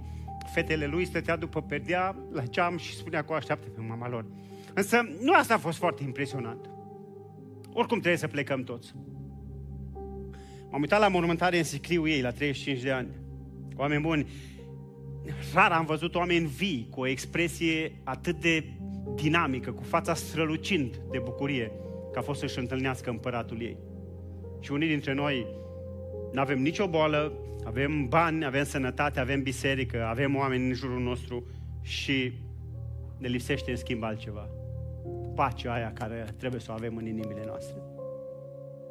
fetele 0.52 0.86
lui 0.86 1.04
stătea 1.04 1.36
după 1.36 1.62
perdea 1.62 2.16
la 2.32 2.46
ceam 2.46 2.76
și 2.76 2.94
spunea 2.94 3.24
că 3.24 3.32
o 3.32 3.34
așteaptă 3.34 3.68
pe 3.68 3.80
mama 3.80 4.08
lor. 4.08 4.26
Însă 4.74 5.00
nu 5.22 5.32
asta 5.34 5.54
a 5.54 5.58
fost 5.58 5.78
foarte 5.78 6.02
impresionant. 6.02 6.70
Oricum 7.72 7.98
trebuie 7.98 8.20
să 8.20 8.28
plecăm 8.28 8.62
toți. 8.62 8.94
M-am 10.70 10.80
uitat 10.80 11.00
la 11.00 11.08
mormântare 11.08 11.58
în 11.58 11.64
sicriu 11.64 12.08
ei, 12.08 12.20
la 12.20 12.30
35 12.30 12.82
de 12.82 12.90
ani. 12.90 13.08
Oameni 13.76 14.02
buni, 14.02 14.26
rar 15.54 15.72
am 15.72 15.84
văzut 15.84 16.14
oameni 16.14 16.46
vii, 16.46 16.86
cu 16.90 17.00
o 17.00 17.06
expresie 17.06 18.00
atât 18.04 18.40
de 18.40 18.64
dinamică, 19.14 19.72
cu 19.72 19.82
fața 19.82 20.14
strălucind 20.14 21.00
de 21.10 21.18
bucurie. 21.18 21.72
că 22.12 22.18
a 22.18 22.22
fost 22.22 22.40
să-și 22.40 22.58
întâlnească 22.58 23.10
împăratul 23.10 23.62
ei. 23.62 23.76
Și 24.60 24.72
unii 24.72 24.88
dintre 24.88 25.12
noi 25.12 25.46
nu 26.32 26.40
avem 26.40 26.62
nicio 26.62 26.86
boală, 26.86 27.32
avem 27.64 28.08
bani, 28.08 28.44
avem 28.44 28.64
sănătate, 28.64 29.20
avem 29.20 29.42
biserică, 29.42 30.04
avem 30.04 30.36
oameni 30.36 30.68
în 30.68 30.74
jurul 30.74 31.00
nostru 31.00 31.46
și 31.82 32.32
ne 33.18 33.28
lipsește 33.28 33.70
în 33.70 33.76
schimb 33.76 34.02
altceva. 34.02 34.48
Pacea 35.34 35.72
aia 35.72 35.92
care 35.92 36.34
trebuie 36.36 36.60
să 36.60 36.70
o 36.70 36.74
avem 36.74 36.96
în 36.96 37.06
inimile 37.06 37.42
noastre. 37.46 37.76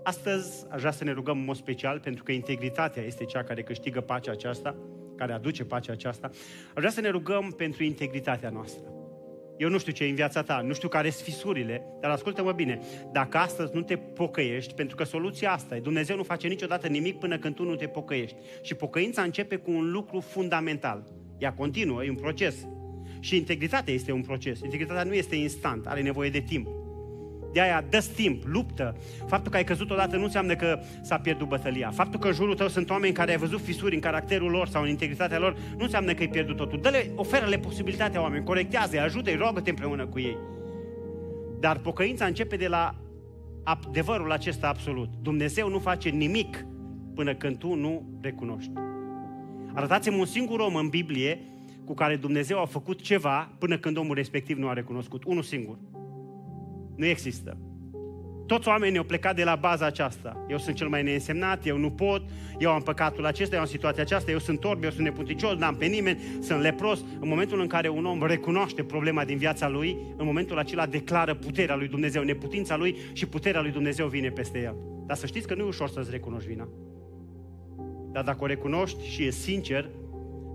Astăzi 0.04 0.66
aș 0.70 0.80
vrea 0.80 0.92
să 0.92 1.04
ne 1.04 1.12
rugăm 1.12 1.38
în 1.38 1.44
mod 1.44 1.56
special 1.56 2.00
pentru 2.00 2.24
că 2.24 2.32
integritatea 2.32 3.04
este 3.04 3.26
cea 3.26 3.44
care 3.44 3.64
câștigă 3.64 4.02
pacea 4.02 4.32
aceasta, 4.32 4.76
care 5.20 5.34
aduce 5.34 5.64
pacea 5.64 5.92
aceasta. 5.92 6.28
Aș 6.68 6.74
vrea 6.76 6.90
să 6.90 7.02
ne 7.02 7.10
rugăm 7.10 7.54
pentru 7.58 7.84
integritatea 7.84 8.50
noastră. 8.50 8.84
Eu 9.58 9.70
nu 9.70 9.78
știu 9.80 9.92
ce 9.92 10.04
e 10.04 10.10
în 10.10 10.16
viața 10.16 10.42
ta, 10.44 10.62
nu 10.62 10.74
știu 10.74 10.88
care 10.88 11.10
sunt 11.10 11.24
fisurile, 11.24 11.84
dar 12.02 12.12
ascultă-mă 12.12 12.52
bine. 12.52 12.80
Dacă 13.12 13.38
astăzi 13.38 13.72
nu 13.74 13.82
te 13.82 13.96
pocăiești, 13.96 14.74
pentru 14.74 14.96
că 14.96 15.04
soluția 15.04 15.52
asta 15.52 15.76
e, 15.76 15.80
Dumnezeu 15.80 16.16
nu 16.16 16.24
face 16.24 16.48
niciodată 16.48 16.88
nimic 16.88 17.20
până 17.20 17.38
când 17.38 17.56
tu 17.56 17.64
nu 17.64 17.76
te 17.76 17.88
pocăiești. 17.88 18.36
Și 18.62 18.76
pocăința 18.76 19.22
începe 19.22 19.56
cu 19.56 19.72
un 19.72 19.92
lucru 19.92 20.20
fundamental. 20.20 21.04
Ea 21.38 21.54
continuă, 21.54 22.04
e 22.04 22.10
un 22.10 22.16
proces. 22.16 22.56
Și 23.20 23.36
integritatea 23.36 23.94
este 23.94 24.12
un 24.12 24.22
proces. 24.22 24.60
Integritatea 24.60 25.04
nu 25.04 25.14
este 25.14 25.36
instant, 25.36 25.88
are 25.88 26.02
nevoie 26.02 26.30
de 26.30 26.40
timp. 26.40 26.79
De 27.54 27.62
aia 27.62 27.84
dă 27.90 28.06
timp, 28.16 28.44
luptă. 28.46 28.98
Faptul 29.28 29.52
că 29.52 29.58
ai 29.58 29.64
căzut 29.64 29.92
odată 29.92 30.18
nu 30.18 30.24
înseamnă 30.24 30.56
că 30.56 30.80
s-a 31.02 31.18
pierdut 31.18 31.48
bătălia. 31.48 31.92
Faptul 31.92 32.20
că 32.20 32.28
în 32.28 32.34
jurul 32.34 32.56
tău 32.56 32.68
sunt 32.68 32.90
oameni 32.90 33.14
care 33.14 33.32
ai 33.32 33.38
văzut 33.38 33.62
fisuri 33.62 33.96
în 33.96 34.02
caracterul 34.02 34.52
lor 34.52 34.68
sau 34.68 34.82
în 34.82 34.90
integritatea 34.90 35.40
lor, 35.40 35.58
nu 35.78 35.84
înseamnă 35.84 36.14
că 36.14 36.22
ai 36.22 36.28
pierdut 36.28 36.56
totul. 36.56 36.82
Dă-le, 36.82 37.12
oferă-le 37.16 37.58
posibilitatea 37.58 38.22
oameni, 38.22 38.44
corectează-i, 38.44 39.00
ajută-i, 39.00 39.36
roagă-te 39.36 39.70
împreună 39.70 40.06
cu 40.06 40.20
ei. 40.20 40.38
Dar 41.60 41.78
pocăința 41.78 42.26
începe 42.26 42.56
de 42.56 42.68
la 42.68 42.96
adevărul 43.64 44.32
acesta 44.32 44.68
absolut. 44.68 45.10
Dumnezeu 45.22 45.70
nu 45.70 45.80
face 45.80 46.10
nimic 46.10 46.66
până 47.16 47.36
când 47.36 47.58
tu 47.58 47.74
nu 47.74 48.20
recunoști. 48.22 48.72
Arătați-mi 49.74 50.20
un 50.20 50.26
singur 50.26 50.60
om 50.60 50.76
în 50.76 50.88
Biblie 50.88 51.40
cu 51.86 51.94
care 51.94 52.16
Dumnezeu 52.16 52.62
a 52.62 52.66
făcut 52.66 53.02
ceva 53.02 53.50
până 53.60 53.78
când 53.78 53.98
omul 53.98 54.16
respectiv 54.16 54.58
nu 54.58 54.68
a 54.68 54.74
recunoscut. 54.74 55.24
Unul 55.24 55.44
singur. 55.44 55.78
Nu 57.00 57.06
există. 57.06 57.58
Toți 58.46 58.68
oamenii 58.68 58.98
au 58.98 59.04
plecat 59.04 59.36
de 59.36 59.44
la 59.44 59.56
baza 59.56 59.86
aceasta. 59.86 60.46
Eu 60.50 60.58
sunt 60.58 60.76
cel 60.76 60.88
mai 60.88 61.04
neînsemnat, 61.04 61.66
eu 61.66 61.78
nu 61.78 61.92
pot, 61.92 62.22
eu 62.58 62.72
am 62.72 62.82
păcatul 62.82 63.26
acesta, 63.26 63.56
eu 63.56 63.62
am 63.62 63.68
situația 63.68 64.02
aceasta, 64.02 64.32
eu 64.32 64.40
sunt 64.40 64.64
orb, 64.64 64.84
eu 64.84 64.90
sunt 64.90 65.04
neputicios, 65.04 65.58
n-am 65.58 65.76
pe 65.76 65.86
nimeni, 65.86 66.20
sunt 66.42 66.62
lepros. 66.62 67.00
În 67.20 67.28
momentul 67.28 67.60
în 67.60 67.68
care 67.68 67.90
un 67.90 68.06
om 68.06 68.24
recunoaște 68.24 68.84
problema 68.84 69.26
din 69.26 69.38
viața 69.38 69.70
lui, 69.70 69.98
în 70.18 70.26
momentul 70.26 70.58
acela 70.58 70.86
declară 70.86 71.34
puterea 71.34 71.76
lui 71.76 71.88
Dumnezeu, 71.88 72.24
neputința 72.24 72.78
lui 72.78 72.96
și 73.14 73.26
puterea 73.26 73.62
lui 73.62 73.72
Dumnezeu 73.72 74.08
vine 74.08 74.30
peste 74.30 74.62
el. 74.62 74.76
Dar 75.06 75.18
să 75.18 75.26
știți 75.26 75.48
că 75.48 75.56
nu 75.56 75.64
e 75.64 75.68
ușor 75.68 75.90
să-ți 75.90 76.12
recunoști 76.12 76.48
vina. 76.48 76.68
Dar 78.12 78.24
dacă 78.24 78.44
o 78.44 78.46
recunoști 78.46 79.08
și 79.08 79.26
e 79.26 79.32
sincer, 79.32 79.90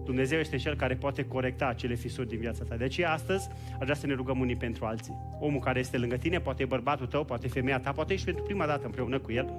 Dumnezeu 0.05 0.39
este 0.39 0.57
Cel 0.57 0.77
care 0.77 0.95
poate 0.95 1.25
corecta 1.25 1.67
acele 1.67 1.95
fisuri 1.95 2.29
din 2.29 2.39
viața 2.39 2.65
ta. 2.65 2.77
De 2.77 2.85
aceea 2.85 3.13
astăzi 3.13 3.49
aș 3.73 3.83
vrea 3.83 3.95
să 3.95 4.07
ne 4.07 4.15
rugăm 4.15 4.41
unii 4.41 4.57
pentru 4.57 4.85
alții. 4.85 5.17
Omul 5.41 5.61
care 5.61 5.79
este 5.79 5.99
lângă 5.99 6.17
tine, 6.17 6.41
poate 6.41 6.63
e 6.63 6.67
bărbatul 6.67 7.07
tău, 7.07 7.25
poate 7.25 7.47
e 7.47 7.49
femeia 7.49 7.79
ta, 7.79 7.93
poate 7.93 8.13
ești 8.13 8.25
pentru 8.25 8.43
prima 8.43 8.67
dată 8.67 8.85
împreună 8.85 9.19
cu 9.19 9.33
el. 9.33 9.53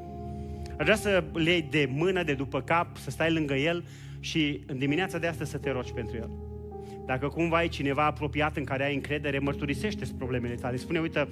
Aș 0.78 0.84
vrea 0.84 0.96
să 0.96 1.24
le 1.34 1.52
iei 1.52 1.68
de 1.70 1.90
mână, 1.92 2.24
de 2.24 2.34
după 2.34 2.62
cap, 2.62 2.98
să 2.98 3.10
stai 3.10 3.32
lângă 3.32 3.54
el 3.54 3.84
și 4.20 4.64
în 4.68 4.78
dimineața 4.78 5.18
de 5.18 5.28
astăzi 5.28 5.52
să 5.52 5.58
te 5.58 5.72
rogi 5.72 5.94
pentru 5.94 6.18
el. 6.18 6.30
Dacă 7.06 7.28
cumva 7.28 7.58
ai 7.58 7.68
cineva 7.68 8.06
apropiat 8.06 8.58
în 8.58 8.64
care 8.64 8.86
ai 8.86 8.94
încredere, 8.94 9.40
mărturisește 9.40 10.06
problemele 10.18 10.56
tale. 10.56 10.76
Spune, 10.76 11.00
uite, 11.00 11.28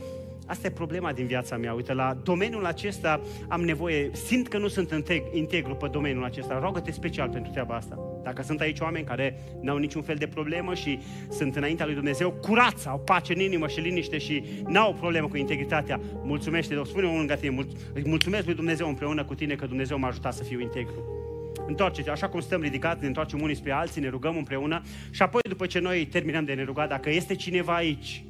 Asta 0.47 0.67
e 0.67 0.69
problema 0.69 1.11
din 1.11 1.26
viața 1.26 1.57
mea. 1.57 1.74
Uite, 1.74 1.93
la 1.93 2.17
domeniul 2.24 2.65
acesta 2.65 3.21
am 3.47 3.61
nevoie, 3.61 4.09
simt 4.13 4.47
că 4.47 4.57
nu 4.57 4.67
sunt 4.67 4.91
integ, 4.91 5.24
integru 5.32 5.76
pe 5.76 5.88
domeniul 5.91 6.24
acesta. 6.24 6.59
Rogă-te 6.59 6.91
special 6.91 7.30
pentru 7.30 7.51
treaba 7.51 7.76
asta. 7.76 7.99
Dacă 8.24 8.41
sunt 8.41 8.59
aici 8.59 8.80
oameni 8.80 9.05
care 9.05 9.39
n-au 9.61 9.78
niciun 9.78 10.01
fel 10.01 10.15
de 10.15 10.28
problemă 10.28 10.74
și 10.74 10.99
sunt 11.30 11.55
înaintea 11.55 11.86
lui 11.86 11.95
Dumnezeu, 11.95 12.32
curați, 12.32 12.88
au 12.88 12.99
pace 12.99 13.34
în 13.34 13.39
inimă 13.39 13.67
și 13.67 13.80
liniște 13.80 14.17
și 14.17 14.43
n-au 14.67 14.93
problemă 14.93 15.28
cu 15.28 15.38
integritatea, 15.38 15.99
mulțumește, 16.24 16.82
spune 16.84 17.05
unul 17.05 17.17
lângă 17.17 17.36
tine, 17.36 17.65
mulțumesc 18.05 18.45
lui 18.45 18.55
Dumnezeu 18.55 18.88
împreună 18.88 19.24
cu 19.24 19.36
tine 19.36 19.55
că 19.55 19.65
Dumnezeu 19.65 19.97
m-a 19.97 20.07
ajutat 20.07 20.34
să 20.34 20.43
fiu 20.43 20.59
integru. 20.59 21.22
Întoarceți, 21.68 22.09
așa 22.09 22.30
cum 22.30 22.39
stăm 22.39 22.61
ridicați, 22.61 23.01
ne 23.01 23.07
întoarcem 23.07 23.41
unii 23.41 23.55
spre 23.55 23.72
alții, 23.72 24.01
ne 24.01 24.09
rugăm 24.09 24.38
împreună 24.38 24.82
și 25.11 25.22
apoi 25.22 25.41
după 25.49 25.66
ce 25.66 25.80
noi 25.80 26.05
terminăm 26.05 26.45
de 26.45 26.53
ne 26.53 26.64
ruga, 26.64 26.88
dacă 26.88 27.09
este 27.09 27.36
cineva 27.36 27.76
aici 27.76 28.24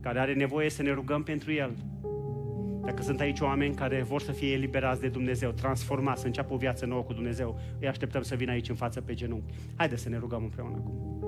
care 0.00 0.18
are 0.18 0.34
nevoie 0.34 0.70
să 0.70 0.82
ne 0.82 0.92
rugăm 0.92 1.22
pentru 1.22 1.52
el. 1.52 1.76
Dacă 2.84 3.02
sunt 3.02 3.20
aici 3.20 3.40
oameni 3.40 3.74
care 3.74 4.02
vor 4.02 4.20
să 4.20 4.32
fie 4.32 4.52
eliberați 4.52 5.00
de 5.00 5.08
Dumnezeu, 5.08 5.50
transformați, 5.50 6.20
să 6.20 6.26
înceapă 6.26 6.54
o 6.54 6.56
viață 6.56 6.86
nouă 6.86 7.02
cu 7.02 7.12
Dumnezeu, 7.12 7.60
îi 7.80 7.88
așteptăm 7.88 8.22
să 8.22 8.34
vină 8.34 8.50
aici 8.50 8.68
în 8.68 8.74
față 8.74 9.00
pe 9.00 9.14
genunchi. 9.14 9.52
Haideți 9.76 10.02
să 10.02 10.08
ne 10.08 10.18
rugăm 10.18 10.42
împreună 10.42 10.76
acum. 10.76 11.21